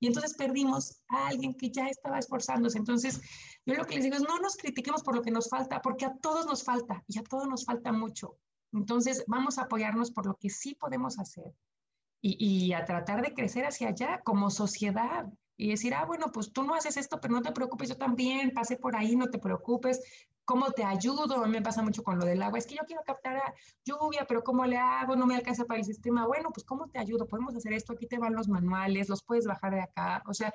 Y 0.00 0.08
entonces 0.08 0.34
perdimos 0.34 1.00
a 1.08 1.28
alguien 1.28 1.54
que 1.54 1.70
ya 1.70 1.86
estaba 1.86 2.18
esforzándose. 2.18 2.76
Entonces, 2.76 3.20
yo 3.64 3.74
lo 3.74 3.84
que 3.84 3.94
les 3.94 4.04
digo 4.04 4.16
es, 4.16 4.22
no 4.22 4.38
nos 4.40 4.56
critiquemos 4.56 5.02
por 5.02 5.14
lo 5.14 5.22
que 5.22 5.30
nos 5.30 5.48
falta, 5.48 5.80
porque 5.80 6.04
a 6.04 6.16
todos 6.16 6.44
nos 6.44 6.64
falta 6.64 7.04
y 7.06 7.18
a 7.18 7.22
todos 7.22 7.46
nos 7.46 7.64
falta 7.64 7.92
mucho. 7.92 8.36
Entonces, 8.72 9.24
vamos 9.26 9.58
a 9.58 9.62
apoyarnos 9.62 10.10
por 10.10 10.26
lo 10.26 10.34
que 10.36 10.50
sí 10.50 10.74
podemos 10.74 11.18
hacer 11.18 11.52
y, 12.22 12.72
a 12.72 12.84
tratar 12.84 13.20
de 13.22 13.34
crecer 13.34 13.66
hacia 13.66 13.88
allá 13.88 14.20
como 14.24 14.48
sociedad 14.50 15.26
y 15.56 15.70
decir, 15.70 15.94
ah, 15.94 16.04
bueno, 16.04 16.26
pues 16.32 16.52
tú 16.52 16.62
no 16.62 16.74
haces 16.74 16.96
esto, 16.96 17.20
pero 17.20 17.34
no 17.34 17.42
te 17.42 17.52
preocupes, 17.52 17.88
yo 17.88 17.96
también 17.96 18.52
pasé 18.52 18.76
por 18.76 18.96
ahí, 18.96 19.16
no 19.16 19.28
te 19.28 19.38
preocupes, 19.38 20.00
¿cómo 20.44 20.70
te 20.70 20.84
ayudo? 20.84 21.42
A 21.42 21.46
mí 21.46 21.52
me 21.52 21.62
pasa 21.62 21.82
mucho 21.82 22.02
con 22.02 22.18
lo 22.18 22.24
del 22.24 22.42
agua, 22.42 22.58
es 22.58 22.66
que 22.66 22.76
yo 22.76 22.82
quiero 22.86 23.02
captar 23.04 23.42
lluvia, 23.84 24.24
pero 24.26 24.42
¿cómo 24.42 24.64
le 24.64 24.76
hago? 24.76 25.16
No 25.16 25.26
me 25.26 25.34
alcanza 25.34 25.64
para 25.64 25.80
el 25.80 25.86
sistema. 25.86 26.26
Bueno, 26.26 26.50
pues 26.52 26.64
¿cómo 26.64 26.88
te 26.88 26.98
ayudo? 26.98 27.26
Podemos 27.26 27.54
hacer 27.54 27.72
esto, 27.72 27.92
aquí 27.92 28.06
te 28.06 28.18
van 28.18 28.34
los 28.34 28.48
manuales, 28.48 29.08
los 29.08 29.22
puedes 29.22 29.46
bajar 29.46 29.74
de 29.74 29.82
acá, 29.82 30.22
o 30.26 30.34
sea, 30.34 30.52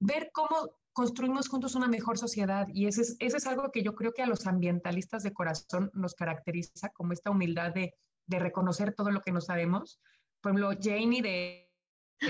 ver 0.00 0.30
cómo 0.32 0.70
construimos 0.98 1.48
juntos 1.48 1.76
una 1.76 1.86
mejor 1.86 2.18
sociedad 2.18 2.66
y 2.74 2.88
eso 2.88 3.02
es, 3.02 3.14
eso 3.20 3.36
es 3.36 3.46
algo 3.46 3.70
que 3.70 3.84
yo 3.84 3.94
creo 3.94 4.12
que 4.12 4.22
a 4.22 4.26
los 4.26 4.48
ambientalistas 4.48 5.22
de 5.22 5.32
corazón 5.32 5.92
nos 5.94 6.16
caracteriza, 6.16 6.88
como 6.88 7.12
esta 7.12 7.30
humildad 7.30 7.72
de, 7.72 7.94
de 8.26 8.38
reconocer 8.40 8.94
todo 8.94 9.12
lo 9.12 9.20
que 9.20 9.30
no 9.30 9.40
sabemos. 9.40 10.00
Por 10.40 10.50
ejemplo, 10.50 10.76
Janie 10.82 11.22
de 11.22 11.68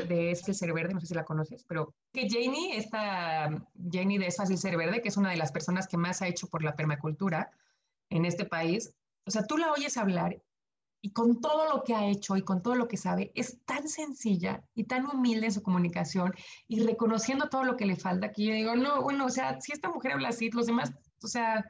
de 0.06 0.30
Es 0.32 0.40
Ser 0.40 0.74
Verde, 0.74 0.92
no 0.92 1.00
sé 1.00 1.06
si 1.06 1.14
la 1.14 1.24
conoces, 1.24 1.64
pero 1.64 1.94
que 2.12 2.28
Janie, 2.28 2.76
esta 2.76 3.48
Janie 3.90 4.18
de 4.18 4.26
Es 4.26 4.36
Fácil 4.36 4.58
Ser 4.58 4.76
Verde, 4.76 5.00
que 5.00 5.08
es 5.08 5.16
una 5.16 5.30
de 5.30 5.38
las 5.38 5.50
personas 5.50 5.88
que 5.88 5.96
más 5.96 6.20
ha 6.20 6.28
hecho 6.28 6.46
por 6.48 6.62
la 6.62 6.76
permacultura 6.76 7.50
en 8.10 8.26
este 8.26 8.44
país, 8.44 8.92
o 9.24 9.30
sea, 9.30 9.46
tú 9.46 9.56
la 9.56 9.72
oyes 9.72 9.96
hablar 9.96 10.42
y 11.00 11.12
con 11.12 11.40
todo 11.40 11.68
lo 11.68 11.84
que 11.84 11.94
ha 11.94 12.06
hecho 12.06 12.36
y 12.36 12.42
con 12.42 12.62
todo 12.62 12.74
lo 12.74 12.88
que 12.88 12.96
sabe, 12.96 13.32
es 13.34 13.58
tan 13.64 13.88
sencilla 13.88 14.64
y 14.74 14.84
tan 14.84 15.06
humilde 15.06 15.46
en 15.46 15.52
su 15.52 15.62
comunicación 15.62 16.34
y 16.66 16.80
reconociendo 16.80 17.48
todo 17.48 17.64
lo 17.64 17.76
que 17.76 17.86
le 17.86 17.96
falta, 17.96 18.32
que 18.32 18.44
yo 18.44 18.52
digo, 18.52 18.76
no, 18.76 19.02
bueno, 19.02 19.26
o 19.26 19.30
sea, 19.30 19.60
si 19.60 19.72
esta 19.72 19.90
mujer 19.90 20.12
habla 20.12 20.30
así, 20.30 20.50
los 20.50 20.66
demás, 20.66 20.92
o 21.22 21.28
sea, 21.28 21.64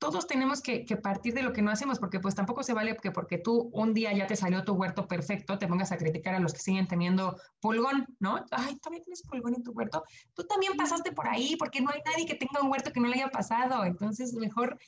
todos 0.00 0.26
tenemos 0.26 0.62
que, 0.62 0.86
partir 0.96 1.34
de 1.34 1.42
lo 1.42 1.52
que 1.52 1.60
no 1.60 1.70
hacemos, 1.70 1.98
porque 1.98 2.20
pues 2.20 2.34
tampoco 2.34 2.62
se 2.62 2.72
vale 2.72 2.96
que 2.96 3.10
porque 3.10 3.36
tú 3.36 3.70
un 3.74 3.92
día 3.92 4.12
ya 4.14 4.26
te 4.26 4.34
salió 4.34 4.64
tu 4.64 4.72
huerto 4.72 5.06
perfecto, 5.06 5.58
te 5.58 5.68
pongas 5.68 5.92
a 5.92 5.98
criticar 5.98 6.34
a 6.34 6.40
los 6.40 6.54
que 6.54 6.58
siguen 6.58 6.88
teniendo 6.88 7.36
pulgón, 7.60 8.06
¿no? 8.18 8.36
Ay, 8.50 8.76
todavía 8.76 9.04
tienes 9.04 9.22
pulgón 9.22 9.54
en 9.54 9.62
tu 9.62 9.72
huerto. 9.72 10.02
Tú 10.34 10.44
también 10.44 10.72
pasaste 10.78 11.12
por 11.12 11.28
ahí, 11.28 11.54
porque 11.56 11.82
no 11.82 11.90
hay 11.90 12.00
nadie 12.06 12.24
que 12.24 12.34
tenga 12.34 12.62
un 12.62 12.70
huerto 12.70 12.92
que 12.92 13.00
no 13.00 13.08
le 13.08 13.16
haya 13.16 13.28
pasado. 13.28 13.84
Entonces, 13.84 14.32
mejor 14.32 14.78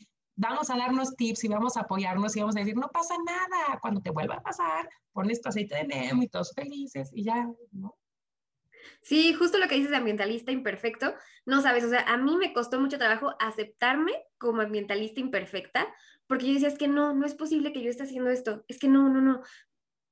vamos 0.43 0.71
a 0.71 0.77
darnos 0.77 1.17
tips 1.17 1.45
y 1.45 1.49
vamos 1.49 1.77
a 1.77 1.81
apoyarnos 1.81 2.37
y 2.37 2.41
vamos 2.41 2.57
a 2.57 2.61
decir, 2.61 2.77
no 2.77 2.91
pasa 2.91 3.15
nada, 3.25 3.79
cuando 3.81 4.01
te 4.01 4.11
vuelva 4.11 4.37
a 4.37 4.43
pasar, 4.43 4.89
pones 5.13 5.41
tu 5.41 5.49
aceite 5.49 5.77
de 5.77 5.85
neem 5.85 6.23
y 6.23 6.29
todos 6.29 6.53
felices 6.55 7.11
y 7.15 7.25
ya, 7.25 7.49
¿no? 7.71 7.97
Sí, 9.01 9.33
justo 9.35 9.59
lo 9.59 9.69
que 9.69 9.77
dices 9.77 9.91
de 9.91 9.97
ambientalista 9.97 10.53
imperfecto, 10.53 11.15
no 11.47 11.61
sabes, 11.61 11.85
o 11.85 11.89
sea, 11.89 12.01
a 12.01 12.17
mí 12.17 12.37
me 12.37 12.53
costó 12.53 12.81
mucho 12.81 12.99
trabajo 12.99 13.35
aceptarme 13.39 14.13
como 14.39 14.61
ambientalista 14.61 15.21
imperfecta, 15.21 15.89
porque 16.27 16.47
yo 16.47 16.55
decía, 16.55 16.69
es 16.69 16.79
que 16.79 16.89
no, 16.89 17.15
no 17.15 17.27
es 17.27 17.35
posible 17.35 17.73
que 17.73 17.83
yo 17.83 17.91
esté 17.91 18.05
haciendo 18.05 18.31
esto, 18.31 18.65
es 18.69 18.79
que 18.79 18.89
no, 18.89 19.09
no, 19.09 19.21
no. 19.21 19.43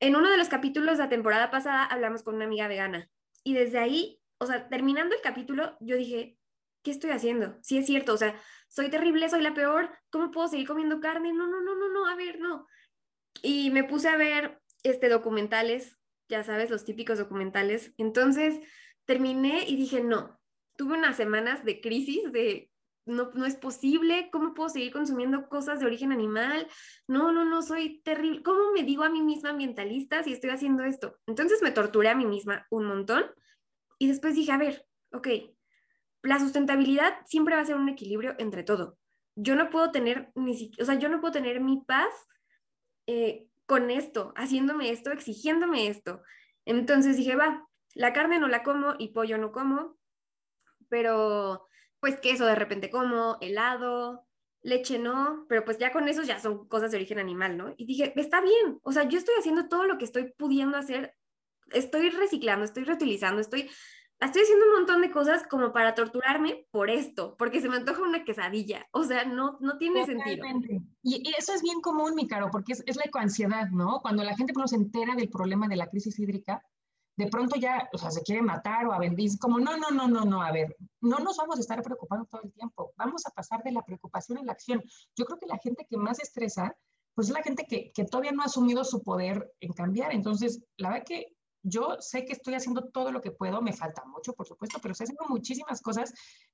En 0.00 0.16
uno 0.16 0.30
de 0.30 0.38
los 0.38 0.48
capítulos 0.48 0.98
de 0.98 1.04
la 1.04 1.10
temporada 1.10 1.50
pasada 1.50 1.84
hablamos 1.84 2.22
con 2.22 2.36
una 2.36 2.44
amiga 2.44 2.68
vegana 2.68 3.10
y 3.42 3.54
desde 3.54 3.78
ahí, 3.78 4.20
o 4.38 4.46
sea, 4.46 4.68
terminando 4.68 5.14
el 5.14 5.20
capítulo, 5.20 5.76
yo 5.80 5.96
dije, 5.96 6.38
¿qué 6.82 6.90
estoy 6.90 7.10
haciendo? 7.10 7.58
Sí 7.62 7.78
es 7.78 7.86
cierto, 7.86 8.14
o 8.14 8.16
sea, 8.16 8.34
soy 8.70 8.88
terrible, 8.88 9.28
soy 9.28 9.42
la 9.42 9.52
peor, 9.52 9.90
¿cómo 10.10 10.30
puedo 10.30 10.48
seguir 10.48 10.66
comiendo 10.66 11.00
carne? 11.00 11.32
No, 11.34 11.46
no, 11.46 11.60
no, 11.60 11.74
no, 11.74 11.88
no, 11.90 12.06
a 12.06 12.16
ver, 12.16 12.40
no. 12.40 12.66
Y 13.42 13.70
me 13.70 13.84
puse 13.84 14.08
a 14.08 14.16
ver 14.16 14.62
este 14.82 15.10
documentales 15.10 16.00
ya 16.30 16.44
sabes, 16.44 16.70
los 16.70 16.84
típicos 16.84 17.18
documentales. 17.18 17.92
Entonces 17.98 18.60
terminé 19.04 19.64
y 19.68 19.76
dije, 19.76 20.00
no, 20.00 20.40
tuve 20.76 20.96
unas 20.96 21.16
semanas 21.16 21.64
de 21.64 21.80
crisis 21.80 22.32
de, 22.32 22.70
no, 23.04 23.32
no 23.34 23.44
es 23.44 23.56
posible, 23.56 24.30
¿cómo 24.32 24.54
puedo 24.54 24.68
seguir 24.68 24.92
consumiendo 24.92 25.48
cosas 25.48 25.80
de 25.80 25.86
origen 25.86 26.12
animal? 26.12 26.68
No, 27.08 27.32
no, 27.32 27.44
no, 27.44 27.60
soy 27.60 28.00
terrible. 28.02 28.42
¿Cómo 28.42 28.72
me 28.72 28.84
digo 28.84 29.02
a 29.02 29.10
mí 29.10 29.20
misma 29.20 29.50
ambientalista 29.50 30.22
si 30.22 30.32
estoy 30.32 30.50
haciendo 30.50 30.84
esto? 30.84 31.18
Entonces 31.26 31.60
me 31.60 31.72
torturé 31.72 32.08
a 32.08 32.14
mí 32.14 32.24
misma 32.24 32.66
un 32.70 32.84
montón 32.86 33.26
y 33.98 34.06
después 34.06 34.34
dije, 34.36 34.52
a 34.52 34.58
ver, 34.58 34.86
ok, 35.12 35.28
la 36.22 36.38
sustentabilidad 36.38 37.14
siempre 37.26 37.54
va 37.54 37.62
a 37.62 37.66
ser 37.66 37.76
un 37.76 37.88
equilibrio 37.88 38.34
entre 38.38 38.62
todo. 38.62 38.98
Yo 39.36 39.56
no 39.56 39.70
puedo 39.70 39.90
tener 39.90 40.30
ni 40.34 40.72
o 40.80 40.84
sea, 40.84 40.96
yo 40.96 41.08
no 41.08 41.20
puedo 41.20 41.32
tener 41.32 41.60
mi 41.60 41.82
paz 41.86 42.12
eh, 43.06 43.46
con 43.66 43.90
esto, 43.90 44.32
haciéndome 44.36 44.90
esto, 44.90 45.12
exigiéndome 45.12 45.88
esto. 45.88 46.22
Entonces 46.64 47.16
dije, 47.16 47.36
va, 47.36 47.66
la 47.94 48.12
carne 48.12 48.38
no 48.38 48.48
la 48.48 48.62
como 48.62 48.94
y 48.98 49.08
pollo 49.08 49.38
no 49.38 49.52
como, 49.52 49.96
pero 50.88 51.66
pues 52.00 52.20
queso 52.20 52.46
de 52.46 52.54
repente 52.54 52.90
como, 52.90 53.38
helado, 53.40 54.26
leche 54.62 54.98
no, 54.98 55.46
pero 55.48 55.64
pues 55.64 55.78
ya 55.78 55.92
con 55.92 56.08
eso 56.08 56.22
ya 56.22 56.38
son 56.38 56.68
cosas 56.68 56.90
de 56.90 56.98
origen 56.98 57.18
animal, 57.18 57.56
¿no? 57.56 57.74
Y 57.76 57.86
dije, 57.86 58.12
está 58.16 58.40
bien, 58.40 58.78
o 58.82 58.92
sea, 58.92 59.04
yo 59.04 59.18
estoy 59.18 59.34
haciendo 59.38 59.68
todo 59.68 59.84
lo 59.84 59.98
que 59.98 60.04
estoy 60.04 60.32
pudiendo 60.36 60.76
hacer, 60.76 61.14
estoy 61.72 62.10
reciclando, 62.10 62.64
estoy 62.64 62.84
reutilizando, 62.84 63.40
estoy 63.40 63.70
estoy 64.26 64.42
haciendo 64.42 64.66
un 64.66 64.72
montón 64.72 65.00
de 65.00 65.10
cosas 65.10 65.46
como 65.46 65.72
para 65.72 65.94
torturarme 65.94 66.66
por 66.70 66.90
esto, 66.90 67.36
porque 67.38 67.60
se 67.60 67.68
me 67.68 67.76
antoja 67.76 68.02
una 68.02 68.24
quesadilla. 68.24 68.86
O 68.92 69.04
sea, 69.04 69.24
no, 69.24 69.56
no 69.60 69.78
tiene 69.78 70.04
sentido. 70.04 70.46
Y, 71.02 71.32
eso 71.38 71.54
es 71.54 71.62
bien 71.62 71.80
común, 71.80 72.14
mi 72.14 72.28
caro, 72.28 72.50
porque 72.50 72.74
es, 72.74 72.82
es 72.86 72.96
la 72.96 73.04
ecoansiedad, 73.04 73.68
¿no? 73.70 74.00
Cuando 74.02 74.22
la 74.22 74.36
gente 74.36 74.52
no 74.56 74.68
se 74.68 74.76
entera 74.76 75.14
del 75.14 75.30
problema 75.30 75.68
de 75.68 75.76
la 75.76 75.88
crisis 75.88 76.18
hídrica, 76.18 76.62
de 77.16 77.26
pronto 77.28 77.56
ya, 77.56 77.88
o 77.92 77.98
sea, 77.98 78.10
se 78.10 78.22
quiere 78.22 78.42
matar 78.42 78.86
o 78.86 78.92
a 78.92 78.98
vender, 78.98 79.28
como, 79.38 79.58
no, 79.58 79.76
no, 79.76 79.90
no, 79.90 80.08
no, 80.08 80.24
no, 80.24 80.42
a 80.42 80.52
ver, 80.52 80.76
no 81.00 81.18
nos 81.18 81.36
vamos 81.36 81.58
a 81.58 81.60
estar 81.60 81.82
preocupando 81.82 82.26
todo 82.26 82.42
el 82.42 82.52
tiempo, 82.52 82.92
vamos 82.96 83.26
a 83.26 83.30
pasar 83.30 83.62
de 83.62 83.72
la 83.72 83.82
preocupación 83.82 84.38
a 84.38 84.42
la 84.42 84.52
acción. 84.52 84.82
Yo 85.16 85.24
creo 85.24 85.38
que 85.38 85.46
la 85.46 85.58
gente 85.58 85.86
que 85.88 85.96
más 85.96 86.18
estresa, 86.18 86.74
pues 87.14 87.28
es 87.28 87.34
la 87.34 87.42
gente 87.42 87.66
que, 87.68 87.92
que 87.92 88.04
todavía 88.04 88.32
no 88.32 88.42
ha 88.42 88.46
asumido 88.46 88.84
su 88.84 89.02
poder 89.02 89.52
en 89.60 89.72
cambiar. 89.72 90.12
Entonces, 90.12 90.62
la 90.76 90.90
verdad 90.90 91.04
que 91.06 91.36
yo 91.62 91.96
sé 92.00 92.24
que 92.24 92.32
estoy 92.32 92.54
haciendo 92.54 92.88
todo 92.88 93.12
lo 93.12 93.20
que 93.20 93.30
puedo, 93.30 93.60
me 93.62 93.72
falta 93.72 94.04
mucho, 94.06 94.32
por 94.32 94.46
supuesto, 94.46 94.78
pero 94.80 94.92
estoy 94.92 95.04
haciendo 95.04 95.26
muchísimas 95.28 95.80
cosas 95.80 96.12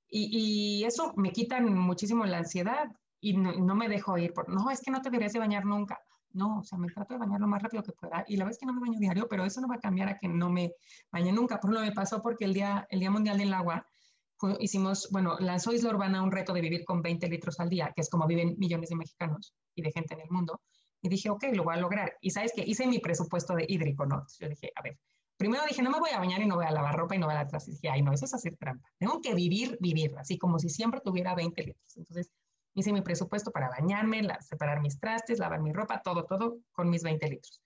y, 0.09 0.83
eso 0.85 1.13
me 1.15 1.31
quita 1.31 1.59
muchísimo 1.61 2.25
la 2.25 2.39
ansiedad 2.39 2.87
y 3.19 3.35
no, 3.35 3.75
me 3.75 3.89
dejo 3.89 4.17
ir 4.17 4.33
por, 4.33 4.49
no, 4.49 4.69
es 4.69 4.81
que 4.81 4.91
no 4.91 5.01
te 5.01 5.09
deberías 5.09 5.33
de 5.33 5.39
bañar 5.39 5.65
nunca. 5.65 5.99
no, 6.33 6.59
o 6.59 6.63
sea, 6.63 6.77
me 6.77 6.87
trato 6.87 7.13
de 7.13 7.19
bañar 7.19 7.39
lo 7.39 7.47
más 7.47 7.61
rápido 7.61 7.83
que 7.83 7.93
pueda 7.93 8.23
y 8.27 8.37
la 8.37 8.45
vez 8.45 8.57
que 8.57 8.65
no 8.65 8.73
me 8.73 8.81
baño 8.81 8.99
diario, 8.99 9.27
pero 9.27 9.45
eso 9.45 9.59
no 9.61 9.67
va 9.67 9.75
a 9.75 9.79
cambiar 9.79 10.09
a 10.09 10.17
que 10.17 10.27
no 10.27 10.49
me 10.49 10.73
bañe 11.11 11.31
nunca. 11.31 11.59
Por 11.59 11.71
ejemplo, 11.71 11.89
me 11.89 11.95
pasó 11.95 12.21
porque 12.21 12.45
el 12.45 12.53
Día, 12.53 12.87
el 12.89 12.99
día 12.99 13.11
Mundial 13.11 13.37
del 13.37 13.53
Agua 13.53 13.85
hicimos, 14.59 15.09
bueno, 15.11 15.37
lanzó 15.39 15.73
Isla 15.73 15.89
Urbana 15.89 16.21
un 16.21 16.31
reto 16.31 16.53
de 16.53 16.61
vivir 16.61 16.85
con 16.85 17.01
20 17.01 17.27
litros 17.27 17.59
al 17.59 17.69
día, 17.69 17.91
que 17.95 18.01
es 18.01 18.09
como 18.09 18.27
viven 18.27 18.55
millones 18.57 18.89
de 18.89 18.95
mexicanos 18.95 19.53
y 19.73 19.81
de 19.81 19.91
gente 19.91 20.13
en 20.13 20.21
el 20.21 20.29
mundo. 20.29 20.61
Y 21.01 21.09
dije, 21.09 21.29
ok, 21.29 21.45
lo 21.53 21.63
voy 21.63 21.75
a 21.75 21.79
lograr. 21.79 22.17
Y 22.21 22.31
sabes 22.31 22.53
que 22.53 22.63
hice 22.65 22.87
mi 22.87 22.99
presupuesto 22.99 23.53
de 23.55 23.65
hídrico, 23.67 24.05
¿no? 24.05 24.15
Entonces 24.15 24.39
yo 24.39 24.49
dije, 24.49 24.71
a 24.75 24.81
ver, 24.81 24.97
primero 25.37 25.63
dije, 25.67 25.81
no 25.81 25.91
me 25.91 25.99
voy 25.99 26.09
a 26.09 26.19
bañar 26.19 26.41
y 26.41 26.47
no 26.47 26.55
voy 26.55 26.65
a 26.65 26.71
lavar 26.71 26.95
ropa 26.95 27.15
y 27.15 27.19
no 27.19 27.27
voy 27.27 27.35
a 27.35 27.41
atrás. 27.41 27.67
Y 27.67 27.71
dije, 27.71 27.89
ay, 27.89 28.01
no, 28.01 28.11
eso 28.11 28.25
es 28.25 28.33
hacer 28.33 28.57
trampa. 28.57 28.89
Tengo 28.97 29.21
que 29.21 29.33
vivir, 29.35 29.77
vivir, 29.79 30.15
así 30.17 30.37
como 30.37 30.59
si 30.59 30.69
siempre 30.69 31.01
tuviera 31.01 31.35
20 31.35 31.63
litros. 31.63 31.97
Entonces 31.97 32.31
hice 32.73 32.91
mi 32.91 33.01
presupuesto 33.01 33.51
para 33.51 33.69
bañarme, 33.69 34.27
separar 34.41 34.81
mis 34.81 34.99
trastes, 34.99 35.39
lavar 35.39 35.61
mi 35.61 35.71
ropa, 35.71 36.01
todo, 36.01 36.25
todo 36.25 36.57
con 36.71 36.89
mis 36.89 37.03
20 37.03 37.27
litros. 37.29 37.61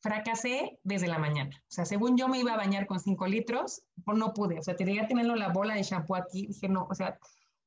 Fracasé 0.00 0.78
desde 0.84 1.08
la 1.08 1.18
mañana. 1.18 1.56
O 1.62 1.70
sea, 1.70 1.84
según 1.84 2.16
yo 2.16 2.28
me 2.28 2.38
iba 2.38 2.52
a 2.52 2.56
bañar 2.56 2.86
con 2.86 3.00
5 3.00 3.26
litros, 3.26 3.82
pues 4.04 4.16
no 4.18 4.32
pude. 4.32 4.58
O 4.58 4.62
sea, 4.62 4.76
tenía 4.76 5.06
teniendo 5.08 5.34
la 5.34 5.48
bola 5.48 5.74
de 5.74 5.82
shampoo 5.82 6.16
aquí. 6.16 6.46
Dije, 6.46 6.68
no, 6.68 6.86
o 6.88 6.94
sea, 6.94 7.18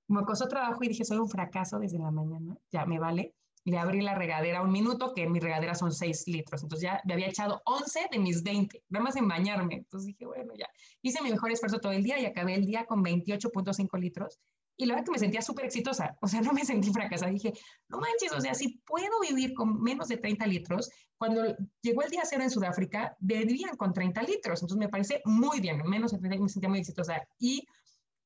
me 0.07 0.23
costó 0.23 0.47
trabajo 0.47 0.83
y 0.83 0.87
dije, 0.89 1.03
soy 1.03 1.17
un 1.17 1.29
fracaso 1.29 1.79
desde 1.79 1.99
la 1.99 2.11
mañana. 2.11 2.57
Ya 2.71 2.85
me 2.85 2.99
vale 2.99 3.33
le 3.65 3.77
abrí 3.77 4.01
la 4.01 4.15
regadera 4.15 4.61
un 4.61 4.71
minuto, 4.71 5.13
que 5.13 5.27
mi 5.27 5.39
regadera 5.39 5.75
son 5.75 5.91
6 5.91 6.27
litros. 6.27 6.63
Entonces 6.63 6.83
ya 6.89 7.01
me 7.05 7.13
había 7.13 7.27
echado 7.27 7.61
11 7.65 8.07
de 8.11 8.19
mis 8.19 8.43
20, 8.43 8.83
nada 8.89 9.03
más 9.03 9.15
en 9.15 9.27
bañarme. 9.27 9.75
Entonces 9.75 10.07
dije, 10.07 10.25
bueno, 10.25 10.53
ya. 10.57 10.67
Hice 11.01 11.21
mi 11.21 11.31
mejor 11.31 11.51
esfuerzo 11.51 11.79
todo 11.79 11.91
el 11.91 12.03
día 12.03 12.19
y 12.19 12.25
acabé 12.25 12.55
el 12.55 12.65
día 12.65 12.85
con 12.85 13.03
28.5 13.03 13.99
litros. 13.99 14.39
Y 14.81 14.85
la 14.85 14.93
verdad 14.93 15.05
que 15.07 15.11
me 15.11 15.19
sentía 15.19 15.41
súper 15.41 15.65
exitosa, 15.65 16.17
o 16.21 16.27
sea, 16.27 16.39
no 16.41 16.53
me 16.53 16.63
sentí 16.63 16.91
fracasada. 16.91 17.31
Dije, 17.31 17.53
no 17.89 17.99
manches, 17.99 18.31
o 18.31 18.39
sea, 18.39 18.53
si 18.53 18.79
puedo 18.85 19.19
vivir 19.27 19.53
con 19.53 19.81
menos 19.81 20.07
de 20.07 20.17
30 20.17 20.47
litros, 20.47 20.89
cuando 21.17 21.43
llegó 21.81 22.01
el 22.01 22.09
día 22.09 22.21
cero 22.23 22.43
en 22.43 22.49
Sudáfrica, 22.49 23.15
vivían 23.19 23.75
con 23.75 23.91
30 23.91 24.23
litros. 24.23 24.61
Entonces 24.61 24.77
me 24.77 24.87
parece 24.87 25.21
muy 25.25 25.59
bien, 25.59 25.81
menos 25.85 26.11
de 26.11 26.19
30, 26.19 26.41
me 26.41 26.49
sentía 26.49 26.69
muy 26.69 26.79
exitosa. 26.79 27.21
Y 27.37 27.67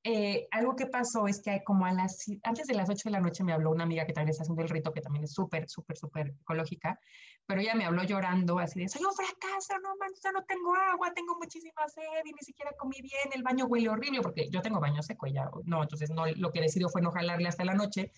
eh, 0.05 0.47
algo 0.51 0.75
que 0.75 0.87
pasó 0.87 1.27
es 1.27 1.41
que 1.41 1.63
como 1.63 1.85
a 1.85 1.93
las, 1.93 2.25
antes 2.43 2.67
de 2.67 2.73
las 2.73 2.89
8 2.89 3.03
de 3.05 3.11
la 3.11 3.21
noche 3.21 3.43
me 3.43 3.53
habló 3.53 3.71
una 3.71 3.85
amiga 3.85 4.05
que 4.05 4.11
también 4.11 4.31
está 4.31 4.43
haciendo 4.43 4.61
el 4.61 4.67
rito, 4.67 4.91
que 4.91 4.99
también 4.99 5.23
es 5.23 5.31
súper, 5.31 5.69
súper, 5.69 5.95
súper 5.95 6.33
ecológica, 6.41 6.99
pero 7.45 7.61
ella 7.61 7.73
me 7.73 7.85
habló 7.85 8.03
llorando 8.03 8.59
así 8.59 8.81
de, 8.81 8.89
soy 8.89 9.03
un 9.05 9.13
fracaso, 9.13 9.79
no 9.81 9.95
manches, 9.97 10.31
no 10.33 10.43
tengo 10.43 10.75
agua, 10.75 11.13
tengo 11.13 11.35
muchísima 11.39 11.87
sed 11.87 12.25
y 12.25 12.33
ni 12.33 12.41
siquiera 12.41 12.71
comí 12.77 12.97
bien, 13.01 13.29
el 13.33 13.43
baño 13.43 13.65
huele 13.65 13.87
horrible, 13.87 14.21
porque 14.21 14.49
yo 14.49 14.61
tengo 14.61 14.81
baño 14.81 15.01
seco 15.01 15.27
ya, 15.27 15.49
no, 15.63 15.83
entonces 15.83 16.09
no, 16.09 16.25
lo 16.35 16.51
que 16.51 16.59
decidió 16.59 16.89
fue 16.89 17.01
no 17.01 17.11
jalarle 17.11 17.47
hasta 17.47 17.63
la 17.63 17.73
noche. 17.73 18.11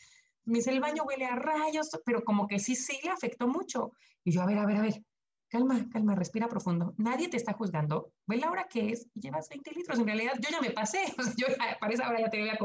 Me 0.46 0.60
dice, 0.60 0.72
el 0.72 0.80
baño 0.80 1.04
huele 1.04 1.26
a 1.26 1.36
rayos, 1.36 1.90
pero 2.06 2.24
como 2.24 2.48
que 2.48 2.60
sí, 2.60 2.76
sí 2.76 3.00
le 3.04 3.10
afectó 3.10 3.48
mucho. 3.48 3.94
Y 4.24 4.32
yo, 4.32 4.44
a 4.44 4.46
ver, 4.46 4.60
a 4.60 4.66
ver, 4.66 4.78
a 4.78 4.82
ver, 4.82 5.04
calma, 5.50 5.88
calma, 5.92 6.16
respira 6.16 6.48
profundo. 6.48 6.94
Nadie 6.98 7.28
te 7.30 7.38
está 7.38 7.54
juzgando. 7.54 8.12
Ve 8.28 8.38
la 8.38 8.50
hora 8.50 8.68
que 8.68 8.92
es 8.92 9.08
y 9.14 9.22
llevas 9.22 9.50
20 9.50 9.72
litros. 9.72 10.00
En 10.00 10.06
realidad, 10.06 10.34
yo 10.42 10.50
ya 10.50 10.62
me 10.62 10.72
pasé. 10.72 11.00
O 11.20 11.24
sea, 11.24 11.34
yo 11.38 11.48
ya, 11.48 11.78
para 11.80 11.94
esa 11.94 12.10
hora 12.10 12.20
ya 12.20 12.30
te 12.30 12.40
había 12.40 12.58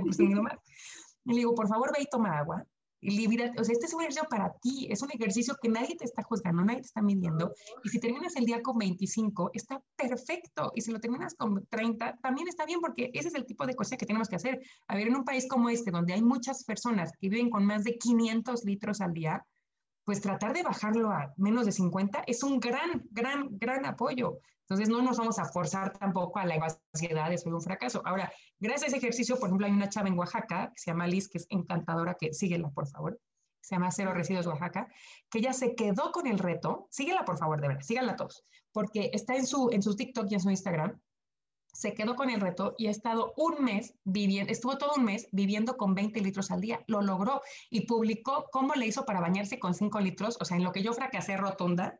más. 0.42 0.58
Y 1.24 1.32
le 1.32 1.38
digo, 1.38 1.54
por 1.54 1.68
favor, 1.68 1.92
ve 1.96 2.02
y 2.02 2.06
toma 2.06 2.38
agua. 2.38 2.64
O 3.02 3.64
sea, 3.64 3.72
este 3.72 3.86
es 3.86 3.94
un 3.94 4.02
ejercicio 4.02 4.28
para 4.28 4.52
ti, 4.60 4.86
es 4.90 5.00
un 5.00 5.10
ejercicio 5.10 5.56
que 5.60 5.70
nadie 5.70 5.96
te 5.96 6.04
está 6.04 6.22
juzgando, 6.22 6.62
nadie 6.62 6.80
te 6.80 6.86
está 6.86 7.00
midiendo. 7.00 7.54
Y 7.82 7.88
si 7.88 7.98
terminas 7.98 8.36
el 8.36 8.44
día 8.44 8.60
con 8.60 8.76
25, 8.76 9.52
está 9.54 9.82
perfecto. 9.96 10.70
Y 10.74 10.82
si 10.82 10.92
lo 10.92 11.00
terminas 11.00 11.34
con 11.34 11.64
30, 11.66 12.18
también 12.22 12.48
está 12.48 12.66
bien, 12.66 12.80
porque 12.80 13.10
ese 13.14 13.28
es 13.28 13.34
el 13.34 13.46
tipo 13.46 13.66
de 13.66 13.74
cosas 13.74 13.96
que 13.96 14.04
tenemos 14.04 14.28
que 14.28 14.36
hacer. 14.36 14.60
A 14.86 14.96
ver, 14.96 15.08
en 15.08 15.16
un 15.16 15.24
país 15.24 15.48
como 15.48 15.70
este, 15.70 15.90
donde 15.90 16.12
hay 16.12 16.22
muchas 16.22 16.64
personas 16.64 17.12
que 17.18 17.30
viven 17.30 17.48
con 17.48 17.64
más 17.64 17.84
de 17.84 17.96
500 17.96 18.64
litros 18.64 19.00
al 19.00 19.14
día, 19.14 19.46
pues 20.10 20.20
tratar 20.20 20.52
de 20.52 20.64
bajarlo 20.64 21.12
a 21.12 21.32
menos 21.36 21.66
de 21.66 21.70
50 21.70 22.24
es 22.26 22.42
un 22.42 22.58
gran, 22.58 23.06
gran, 23.12 23.46
gran 23.52 23.86
apoyo. 23.86 24.40
Entonces 24.62 24.88
no 24.88 25.02
nos 25.02 25.18
vamos 25.18 25.38
a 25.38 25.44
forzar 25.44 25.92
tampoco 25.92 26.40
a 26.40 26.46
la 26.46 26.56
ansiedad 26.92 27.30
de 27.30 27.38
soy 27.38 27.52
un 27.52 27.62
fracaso. 27.62 28.02
Ahora, 28.04 28.32
gracias 28.58 28.82
a 28.82 28.86
ese 28.88 28.96
ejercicio, 28.96 29.38
por 29.38 29.50
ejemplo, 29.50 29.68
hay 29.68 29.72
una 29.72 29.88
chava 29.88 30.08
en 30.08 30.18
Oaxaca 30.18 30.72
que 30.74 30.80
se 30.80 30.90
llama 30.90 31.06
Liz, 31.06 31.28
que 31.28 31.38
es 31.38 31.46
encantadora, 31.48 32.16
que 32.18 32.34
síguela, 32.34 32.70
por 32.70 32.88
favor. 32.88 33.20
Se 33.60 33.76
llama 33.76 33.92
Cero 33.92 34.12
Residuos 34.12 34.48
Oaxaca, 34.48 34.88
que 35.30 35.38
ella 35.38 35.52
se 35.52 35.76
quedó 35.76 36.10
con 36.10 36.26
el 36.26 36.40
reto. 36.40 36.88
Síguela, 36.90 37.24
por 37.24 37.38
favor, 37.38 37.60
de 37.60 37.68
verdad, 37.68 37.84
síganla 37.84 38.16
todos, 38.16 38.44
porque 38.72 39.10
está 39.12 39.36
en 39.36 39.46
su, 39.46 39.70
en 39.70 39.80
sus 39.80 39.94
TikTok 39.94 40.26
y 40.28 40.34
en 40.34 40.40
su 40.40 40.50
Instagram 40.50 41.00
se 41.72 41.94
quedó 41.94 42.16
con 42.16 42.30
el 42.30 42.40
reto 42.40 42.74
y 42.78 42.88
ha 42.88 42.90
estado 42.90 43.32
un 43.36 43.64
mes 43.64 43.94
viviendo, 44.04 44.52
estuvo 44.52 44.76
todo 44.78 44.92
un 44.96 45.04
mes 45.04 45.28
viviendo 45.32 45.76
con 45.76 45.94
20 45.94 46.20
litros 46.20 46.50
al 46.50 46.60
día. 46.60 46.82
Lo 46.86 47.00
logró 47.00 47.42
y 47.70 47.86
publicó 47.86 48.46
cómo 48.52 48.74
le 48.74 48.86
hizo 48.86 49.04
para 49.04 49.20
bañarse 49.20 49.58
con 49.58 49.74
5 49.74 50.00
litros. 50.00 50.36
O 50.40 50.44
sea, 50.44 50.56
en 50.56 50.64
lo 50.64 50.72
que 50.72 50.82
yo 50.82 50.92
fracasé 50.92 51.36
rotunda, 51.36 51.98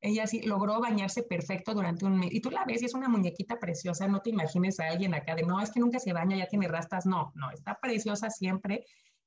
ella 0.00 0.26
sí 0.26 0.42
logró 0.42 0.80
bañarse 0.80 1.22
perfecto 1.22 1.74
durante 1.74 2.04
un 2.04 2.18
mes. 2.18 2.32
Y 2.32 2.40
tú 2.40 2.50
la 2.50 2.64
ves 2.64 2.82
y 2.82 2.86
es 2.86 2.94
una 2.94 3.08
muñequita 3.08 3.58
preciosa. 3.58 4.06
No 4.06 4.20
te 4.20 4.30
imagines 4.30 4.78
a 4.80 4.88
alguien 4.88 5.14
acá 5.14 5.34
de, 5.34 5.42
no, 5.42 5.60
es 5.60 5.70
que 5.70 5.80
nunca 5.80 5.98
se 5.98 6.12
baña, 6.12 6.36
ya 6.36 6.46
tiene 6.46 6.68
rastas. 6.68 7.04
No, 7.06 7.32
no, 7.34 7.50
está 7.50 7.78
preciosa 7.80 8.30
siempre. 8.30 8.86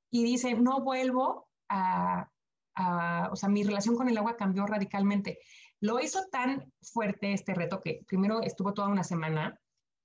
Y 0.10 0.24
dice, 0.24 0.54
no 0.54 0.82
vuelvo 0.82 1.48
a, 1.70 2.28
a, 2.76 3.30
o 3.32 3.36
sea, 3.36 3.50
mi 3.50 3.64
relación 3.64 3.96
con 3.96 4.10
el 4.10 4.18
agua 4.18 4.38
cambió 4.38 4.66
radicalmente. 4.66 5.40
Lo 5.82 6.00
hizo 6.00 6.22
tan 6.32 6.72
fuerte 6.82 7.34
este 7.34 7.54
reto 7.54 7.82
que 7.82 8.02
primero 8.08 8.42
estuvo 8.42 8.74
toda 8.74 8.88
una 8.88 9.04
semana 9.04 9.60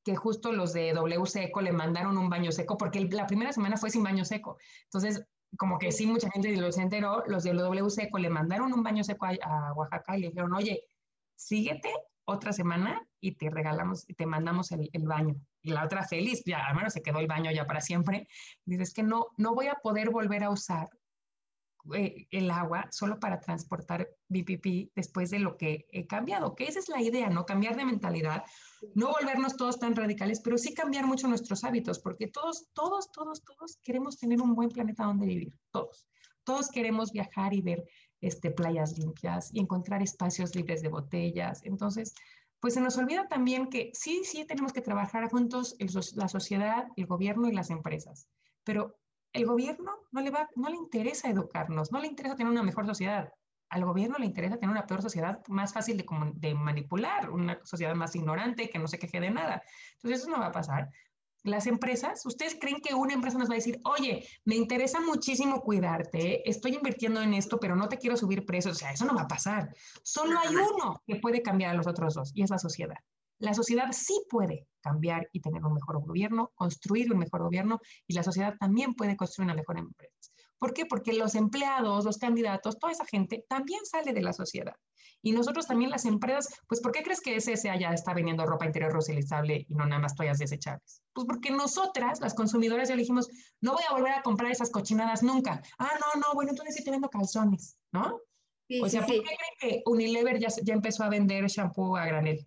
que 0.07 0.15
justo 0.15 0.53
los 0.53 0.73
de 0.73 0.93
W 0.93 1.27
Seco 1.27 1.61
le 1.61 1.73
mandaron 1.73 2.17
un 2.17 2.31
baño 2.31 2.53
seco, 2.53 2.77
porque 2.77 3.01
la 3.01 3.27
primera 3.27 3.53
semana 3.53 3.77
fue 3.77 3.91
sin 3.91 4.05
baño 4.05 4.25
seco. 4.25 4.57
Entonces, 4.85 5.27
como 5.59 5.81
que 5.81 5.91
sí, 5.91 6.07
mucha 6.07 6.31
gente 6.31 6.57
lo 6.57 6.71
se 6.71 6.83
enteró, 6.83 7.25
los 7.27 7.43
de 7.43 7.53
W 7.53 7.91
Seco 7.91 8.17
le 8.19 8.31
mandaron 8.31 8.73
un 8.73 8.85
baño 8.85 9.03
seco 9.03 9.27
a, 9.27 9.73
Oaxaca 9.73 10.17
y 10.17 10.21
le 10.21 10.29
dijeron, 10.29 10.55
oye, 10.55 10.85
síguete 11.35 11.93
otra 12.25 12.53
semana 12.53 13.05
y 13.21 13.33
te 13.33 13.51
regalamos 13.51 14.09
y 14.09 14.15
te 14.15 14.27
mandamos 14.27 14.71
el, 14.71 14.89
baño. 15.03 15.35
Y 15.61 15.73
la 15.73 15.85
otra 15.85 16.07
feliz, 16.07 16.45
ya 16.47 16.65
al 16.65 16.77
menos 16.77 16.93
se 16.93 17.03
quedó 17.03 17.19
el 17.19 17.27
baño 17.27 17.51
ya 17.51 17.67
para 17.67 17.81
siempre. 17.81 18.29
Dices 18.65 18.95
que 18.95 19.03
no, 19.03 19.31
no 19.37 19.57
voy 19.57 19.67
a 19.67 19.75
poder 19.75 20.11
volver 20.11 20.45
a 20.45 20.51
usar 20.51 20.89
eh, 21.95 22.27
el 22.31 22.51
agua 22.51 22.89
solo 22.91 23.19
para 23.19 23.41
transportar 23.41 24.09
BPP 24.29 24.93
después 24.95 25.31
de 25.31 25.39
lo 25.39 25.57
que 25.57 25.87
he 25.91 26.07
cambiado, 26.07 26.55
que 26.55 26.65
esa 26.65 26.79
es 26.79 26.89
la 26.89 27.01
idea, 27.01 27.29
¿no? 27.31 27.47
Cambiar 27.47 27.77
de 27.77 27.85
mentalidad, 27.85 28.45
no 28.95 29.13
volvernos 29.13 29.57
todos 29.57 29.79
tan 29.79 29.95
radicales, 29.95 30.41
pero 30.41 30.59
sí 30.59 30.75
cambiar 30.75 31.07
mucho 31.07 31.29
nuestros 31.29 31.65
hábitos, 31.65 31.99
porque 31.99 32.29
todos, 32.29 32.69
todos, 32.73 33.11
todos, 33.13 33.43
todos 33.43 33.79
queremos 33.83 34.19
tener 34.19 34.41
un 34.41 34.55
buen 34.55 34.71
planeta 34.71 35.05
donde 35.05 35.27
vivir, 35.27 35.53
todos. 35.71 36.07
Todos 36.45 36.69
queremos 36.69 37.13
viajar 37.13 37.55
y 37.55 37.61
ver 37.61 37.85
este, 38.21 38.51
playas 38.51 38.97
limpias 38.99 39.51
y 39.53 39.61
encontrar 39.61 40.03
espacios 40.03 40.55
libres 40.55 40.81
de 40.81 40.89
botellas. 40.89 41.61
Entonces, 41.65 42.15
pues 42.61 42.75
se 42.75 42.81
nos 42.81 42.97
olvida 42.99 43.29
también 43.29 43.69
que 43.69 43.91
sí, 43.95 44.23
sí 44.25 44.45
tenemos 44.45 44.73
que 44.73 44.81
trabajar 44.81 45.29
juntos 45.31 45.77
la 46.15 46.29
sociedad, 46.29 46.87
el 46.97 47.07
gobierno 47.07 47.49
y 47.49 47.53
las 47.53 47.71
empresas, 47.71 48.29
pero 48.65 48.97
el 49.37 49.47
gobierno 49.47 49.93
no 50.13 50.21
le, 50.23 50.31
va, 50.31 50.49
no 50.57 50.69
le 50.69 50.77
interesa 50.77 51.29
educarnos, 51.29 51.93
no 51.93 52.01
le 52.01 52.07
interesa 52.07 52.37
tener 52.37 52.51
una 52.51 52.63
mejor 52.63 52.87
sociedad. 52.87 53.31
Al 53.69 53.85
gobierno 53.85 54.17
le 54.19 54.27
interesa 54.27 54.57
tener 54.57 54.71
una 54.71 54.87
peor 54.87 55.03
sociedad 55.03 55.43
más 55.49 55.75
fácil 55.75 55.97
de, 55.97 56.07
de 56.35 56.55
manipular, 56.55 57.31
una 57.31 57.61
sociedad 57.65 57.95
más 57.95 58.15
ignorante 58.15 58.71
que 58.71 58.79
no 58.79 58.89
se 58.89 58.99
queje 58.99 59.21
de 59.21 59.31
nada. 59.31 59.63
Entonces 59.95 60.21
eso 60.21 60.31
no 60.31 60.39
va 60.39 60.47
a 60.47 60.53
pasar. 60.53 60.89
Las 61.43 61.67
empresas, 61.67 62.25
¿ustedes 62.25 62.57
creen 62.61 62.81
que 62.81 62.95
una 62.95 63.13
empresa 63.13 63.39
nos 63.39 63.49
va 63.49 63.55
a 63.55 63.57
decir, 63.57 63.79
oye, 63.85 64.27
me 64.45 64.57
interesa 64.57 65.01
muchísimo 65.01 65.61
cuidarte, 65.61 66.49
estoy 66.49 66.75
invirtiendo 66.75 67.21
en 67.23 67.35
esto, 67.35 67.61
pero 67.61 67.77
no 67.77 67.89
te 67.89 67.99
quiero 67.99 68.17
subir 68.17 68.47
precios? 68.47 68.77
O 68.77 68.79
sea, 68.79 68.93
eso 68.93 69.05
no 69.05 69.15
va 69.15 69.23
a 69.23 69.29
pasar. 69.29 69.73
Solo 70.03 70.39
hay 70.41 70.55
uno 70.57 71.03
que 71.07 71.17
puede 71.17 71.43
cambiar 71.43 71.73
a 71.73 71.75
los 71.75 71.87
otros 71.87 72.15
dos 72.15 72.33
y 72.35 72.43
es 72.43 72.51
la 72.51 72.59
sociedad. 72.59 72.99
La 73.39 73.55
sociedad 73.55 73.93
sí 73.93 74.23
puede 74.29 74.67
cambiar 74.81 75.29
y 75.33 75.41
tener 75.41 75.65
un 75.65 75.75
mejor 75.75 76.01
gobierno, 76.05 76.53
construir 76.55 77.13
un 77.13 77.19
mejor 77.19 77.43
gobierno 77.43 77.81
y 78.07 78.15
la 78.15 78.23
sociedad 78.23 78.55
también 78.59 78.95
puede 78.95 79.17
construir 79.17 79.47
una 79.47 79.55
mejor 79.55 79.79
empresa. 79.79 80.31
¿Por 80.59 80.73
qué? 80.73 80.87
Porque 80.87 81.13
los 81.13 81.35
empleados, 81.35 82.05
los 82.05 82.19
candidatos, 82.19 82.79
toda 82.79 82.93
esa 82.93 83.05
gente 83.05 83.45
también 83.49 83.85
sale 83.85 84.13
de 84.13 84.23
la 84.23 84.33
sociedad. 84.33 84.75
Y 85.23 85.33
nosotros 85.33 85.67
también 85.67 85.91
las 85.91 86.05
empresas, 86.05 86.49
pues 86.69 86.81
¿por 86.81 86.93
qué 86.93 87.03
crees 87.03 87.21
que 87.21 87.39
SSA 87.41 87.77
ya 87.79 87.91
está 87.91 88.15
vendiendo 88.15 88.47
ropa 88.47 88.65
interior 88.65 88.93
reutilizable 88.93 89.67
y 89.69 89.75
no 89.75 89.85
nada 89.85 90.01
más 90.01 90.15
toallas 90.15 90.39
desechables? 90.39 91.03
Pues 91.13 91.27
porque 91.27 91.51
nosotras, 91.51 92.21
las 92.21 92.35
consumidoras, 92.35 92.89
ya 92.89 92.97
dijimos, 92.97 93.29
no 93.61 93.73
voy 93.73 93.83
a 93.89 93.93
volver 93.93 94.13
a 94.13 94.23
comprar 94.23 94.53
esas 94.53 94.71
cochinadas 94.71 95.23
nunca. 95.23 95.63
Ah, 95.79 95.91
no, 96.01 96.21
no, 96.21 96.35
bueno, 96.35 96.51
entonces 96.51 96.77
sí 96.77 96.85
te 96.85 96.91
vendo 96.91 97.09
calzones, 97.09 97.77
¿no? 97.93 98.21
o 98.83 98.89
sea, 98.89 99.01
¿por 99.01 99.15
qué 99.15 99.23
creen 99.23 99.39
que 99.61 99.83
Unilever 99.87 100.39
ya, 100.39 100.49
ya 100.63 100.75
empezó 100.75 101.05
a 101.05 101.09
vender 101.09 101.47
shampoo 101.47 101.97
a 101.97 102.07
granel? 102.07 102.47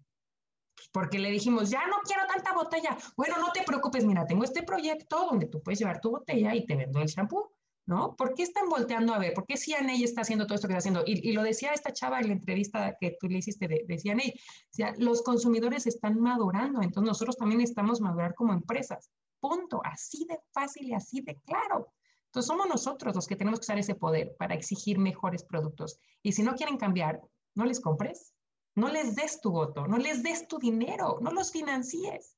Porque 0.92 1.20
le 1.20 1.30
dijimos, 1.30 1.70
ya 1.70 1.86
no 1.88 1.98
quiero 2.04 2.24
tanta 2.28 2.54
botella. 2.54 2.98
Bueno, 3.16 3.38
no 3.40 3.52
te 3.52 3.64
preocupes, 3.64 4.06
mira, 4.06 4.26
tengo 4.26 4.44
este 4.44 4.64
proyecto 4.64 5.28
donde 5.30 5.48
tú 5.48 5.62
puedes 5.62 5.80
llevar 5.80 6.02
tu 6.02 6.12
botella 6.12 6.56
y 6.56 6.66
te 6.66 6.76
vendo 6.76 7.00
el 7.00 7.08
shampoo, 7.08 7.52
¿no? 7.86 8.16
¿Por 8.16 8.34
qué 8.34 8.44
están 8.44 8.70
volteando 8.70 9.14
a 9.14 9.20
ver? 9.20 9.34
¿Por 9.34 9.46
qué 9.46 9.56
CNA 9.58 9.94
está 9.94 10.22
haciendo 10.22 10.46
todo 10.46 10.56
esto 10.56 10.68
que 10.68 10.74
está 10.74 10.80
haciendo? 10.80 11.04
Y, 11.06 11.32
lo 11.34 11.44
decía 11.44 11.74
esta 11.74 11.94
chava 11.94 12.20
en 12.20 12.28
la 12.28 12.34
entrevista 12.34 12.96
que 13.00 13.18
tú 13.20 13.28
le 13.28 13.40
hiciste 13.40 13.68
de, 13.68 13.86
de 13.88 14.96
los 14.98 15.22
consumidores 15.22 15.86
están 15.86 16.20
madurando, 16.20 16.82
entonces 16.82 17.08
nosotros 17.08 17.38
también 17.38 17.62
estamos 17.62 18.02
madurar 18.02 18.34
como 18.34 18.54
empresas. 18.54 19.12
Punto, 19.40 19.82
así 19.86 20.26
de 20.26 20.40
fácil 20.52 20.88
y 20.88 20.94
así 20.94 21.22
de 21.22 21.36
claro. 21.46 21.94
Entonces 22.26 22.48
somos 22.48 22.68
nosotros 22.68 23.16
los 23.16 23.26
que 23.26 23.36
tenemos 23.36 23.60
que 23.60 23.64
usar 23.64 23.80
ese 23.80 23.96
poder 23.96 24.36
para 24.38 24.54
exigir 24.54 25.00
mejores 25.00 25.44
productos. 25.44 26.00
Y 26.22 26.34
si 26.34 26.44
no 26.44 26.54
quieren 26.54 26.78
cambiar, 26.78 27.22
no 27.56 27.66
les 27.66 27.80
compres, 27.80 28.36
no 28.76 28.90
les 28.90 29.16
des 29.16 29.40
tu 29.42 29.52
voto, 29.52 29.88
no 29.88 29.98
les 29.98 30.24
des 30.24 30.48
tu 30.48 30.58
dinero, 30.58 31.20
no 31.22 31.32
los 31.32 31.52
financies. 31.52 32.36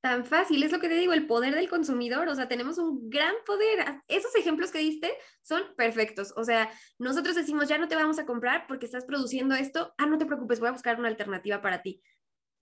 Tan 0.00 0.24
fácil, 0.24 0.62
es 0.62 0.70
lo 0.70 0.78
que 0.78 0.88
te 0.88 0.94
digo, 0.94 1.12
el 1.12 1.26
poder 1.26 1.56
del 1.56 1.68
consumidor, 1.68 2.28
o 2.28 2.34
sea, 2.34 2.46
tenemos 2.46 2.78
un 2.78 3.10
gran 3.10 3.34
poder. 3.44 4.02
Esos 4.06 4.32
ejemplos 4.36 4.70
que 4.70 4.78
diste 4.78 5.12
son 5.42 5.62
perfectos, 5.76 6.32
o 6.36 6.44
sea, 6.44 6.70
nosotros 6.98 7.34
decimos, 7.34 7.68
ya 7.68 7.78
no 7.78 7.88
te 7.88 7.96
vamos 7.96 8.18
a 8.20 8.26
comprar 8.26 8.66
porque 8.68 8.86
estás 8.86 9.04
produciendo 9.04 9.56
esto, 9.56 9.92
ah, 9.98 10.06
no 10.06 10.18
te 10.18 10.26
preocupes, 10.26 10.60
voy 10.60 10.68
a 10.68 10.72
buscar 10.72 10.98
una 10.98 11.08
alternativa 11.08 11.60
para 11.60 11.82
ti. 11.82 12.00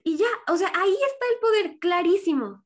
Y 0.02 0.16
ya, 0.16 0.28
o 0.48 0.56
sea, 0.56 0.72
ahí 0.74 0.92
está 0.92 1.26
el 1.32 1.40
poder, 1.40 1.78
clarísimo. 1.78 2.64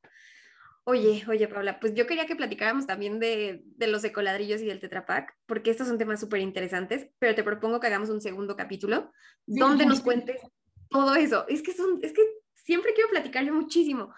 Oye, 0.91 1.25
oye, 1.29 1.47
Paula, 1.47 1.79
pues 1.79 1.95
yo 1.95 2.05
quería 2.05 2.27
que 2.27 2.35
platicáramos 2.35 2.85
también 2.85 3.21
de, 3.21 3.63
los 3.79 4.03
ecoladrillos 4.03 4.61
y 4.61 4.67
del 4.67 4.81
Tetrapac, 4.81 5.37
porque 5.47 5.71
estos 5.71 5.87
son 5.87 5.99
temas 5.99 6.19
súper 6.19 6.41
interesantes, 6.41 7.07
pero 7.21 7.33
te 7.37 7.45
propongo 7.45 7.79
que 7.79 7.87
hagamos 7.87 8.11
un 8.11 8.21
segundo 8.21 8.57
capítulo 8.57 9.13
donde 9.47 9.87
nos 9.87 10.01
cuentes 10.01 10.41
todo 10.89 11.15
eso. 11.15 11.47
Es 11.47 11.63
que, 11.63 11.73
son, 11.73 12.01
es 12.03 12.13
que 12.13 12.23
siempre 12.55 12.93
quiero 12.93 13.09
platicar 13.09 13.45
yo 13.45 13.55
muchísimo, 13.55 14.13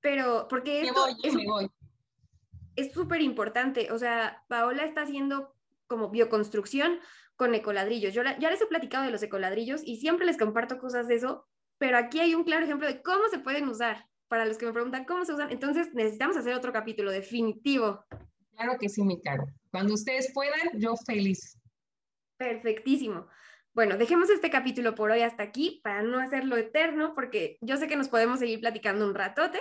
pero 0.00 0.46
porque 0.48 0.82
esto 0.82 1.08
es 2.76 2.92
súper 2.92 3.20
importante. 3.20 3.90
O 3.90 3.98
sea, 3.98 4.44
Paola 4.46 4.84
está 4.84 5.02
haciendo 5.02 5.56
como 5.88 6.10
bioconstrucción 6.10 7.00
con 7.34 7.52
ecoladrillos. 7.52 8.14
Yo 8.14 8.22
ya 8.22 8.48
les 8.48 8.62
he 8.62 8.66
platicado 8.66 9.04
de 9.04 9.10
los 9.10 9.24
ecoladrillos 9.24 9.80
y 9.84 9.96
siempre 9.96 10.24
les 10.24 10.38
comparto 10.38 10.78
cosas 10.78 11.08
de 11.08 11.16
eso, 11.16 11.48
pero 11.78 11.98
aquí 11.98 12.20
hay 12.20 12.36
un 12.36 12.44
claro 12.44 12.64
ejemplo 12.64 12.86
de 12.86 13.02
cómo 13.02 13.28
se 13.28 13.40
pueden 13.40 13.68
usar 13.68 14.06
para 14.28 14.44
los 14.44 14.58
que 14.58 14.66
me 14.66 14.72
preguntan 14.72 15.04
cómo 15.04 15.24
se 15.24 15.32
usan. 15.32 15.50
Entonces 15.50 15.92
necesitamos 15.94 16.36
hacer 16.36 16.54
otro 16.54 16.72
capítulo 16.72 17.10
definitivo. 17.10 18.04
Claro 18.56 18.78
que 18.78 18.88
sí, 18.88 19.02
mi 19.02 19.20
caro. 19.20 19.46
Cuando 19.70 19.94
ustedes 19.94 20.32
puedan, 20.32 20.78
yo 20.78 20.96
feliz. 20.96 21.58
Perfectísimo. 22.36 23.26
Bueno, 23.74 23.98
dejemos 23.98 24.30
este 24.30 24.50
capítulo 24.50 24.94
por 24.94 25.10
hoy 25.10 25.20
hasta 25.20 25.42
aquí 25.42 25.80
para 25.84 26.02
no 26.02 26.18
hacerlo 26.18 26.56
eterno, 26.56 27.14
porque 27.14 27.58
yo 27.60 27.76
sé 27.76 27.88
que 27.88 27.96
nos 27.96 28.08
podemos 28.08 28.38
seguir 28.38 28.60
platicando 28.60 29.06
un 29.06 29.14
ratote. 29.14 29.60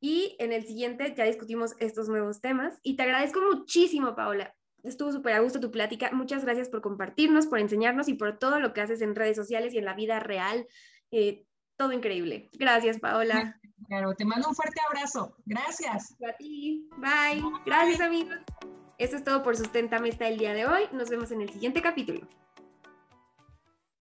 Y 0.00 0.34
en 0.40 0.52
el 0.52 0.66
siguiente 0.66 1.14
ya 1.16 1.24
discutimos 1.24 1.74
estos 1.78 2.08
nuevos 2.08 2.40
temas. 2.40 2.80
Y 2.82 2.96
te 2.96 3.04
agradezco 3.04 3.40
muchísimo, 3.40 4.16
Paola. 4.16 4.54
Estuvo 4.82 5.12
súper 5.12 5.34
a 5.34 5.40
gusto 5.40 5.60
tu 5.60 5.70
plática. 5.70 6.10
Muchas 6.10 6.44
gracias 6.44 6.68
por 6.68 6.80
compartirnos, 6.80 7.46
por 7.46 7.58
enseñarnos 7.58 8.08
y 8.08 8.14
por 8.14 8.38
todo 8.38 8.58
lo 8.58 8.72
que 8.72 8.80
haces 8.80 9.02
en 9.02 9.14
redes 9.14 9.36
sociales 9.36 9.74
y 9.74 9.78
en 9.78 9.84
la 9.84 9.94
vida 9.94 10.18
real. 10.18 10.66
Eh, 11.10 11.44
todo 11.80 11.92
increíble. 11.94 12.50
Gracias, 12.58 12.98
Paola. 12.98 13.58
Claro, 13.88 14.12
te 14.14 14.26
mando 14.26 14.50
un 14.50 14.54
fuerte 14.54 14.78
abrazo. 14.86 15.34
Gracias. 15.46 16.14
A 16.28 16.36
ti. 16.36 16.86
Bye. 16.98 17.42
Gracias, 17.64 18.02
amigos. 18.02 18.36
Eso 18.98 19.16
es 19.16 19.24
todo 19.24 19.42
por 19.42 19.56
Susténtame 19.56 20.10
hasta 20.10 20.28
el 20.28 20.36
día 20.36 20.52
de 20.52 20.66
hoy. 20.66 20.82
Nos 20.92 21.08
vemos 21.08 21.30
en 21.30 21.40
el 21.40 21.48
siguiente 21.48 21.80
capítulo. 21.80 22.28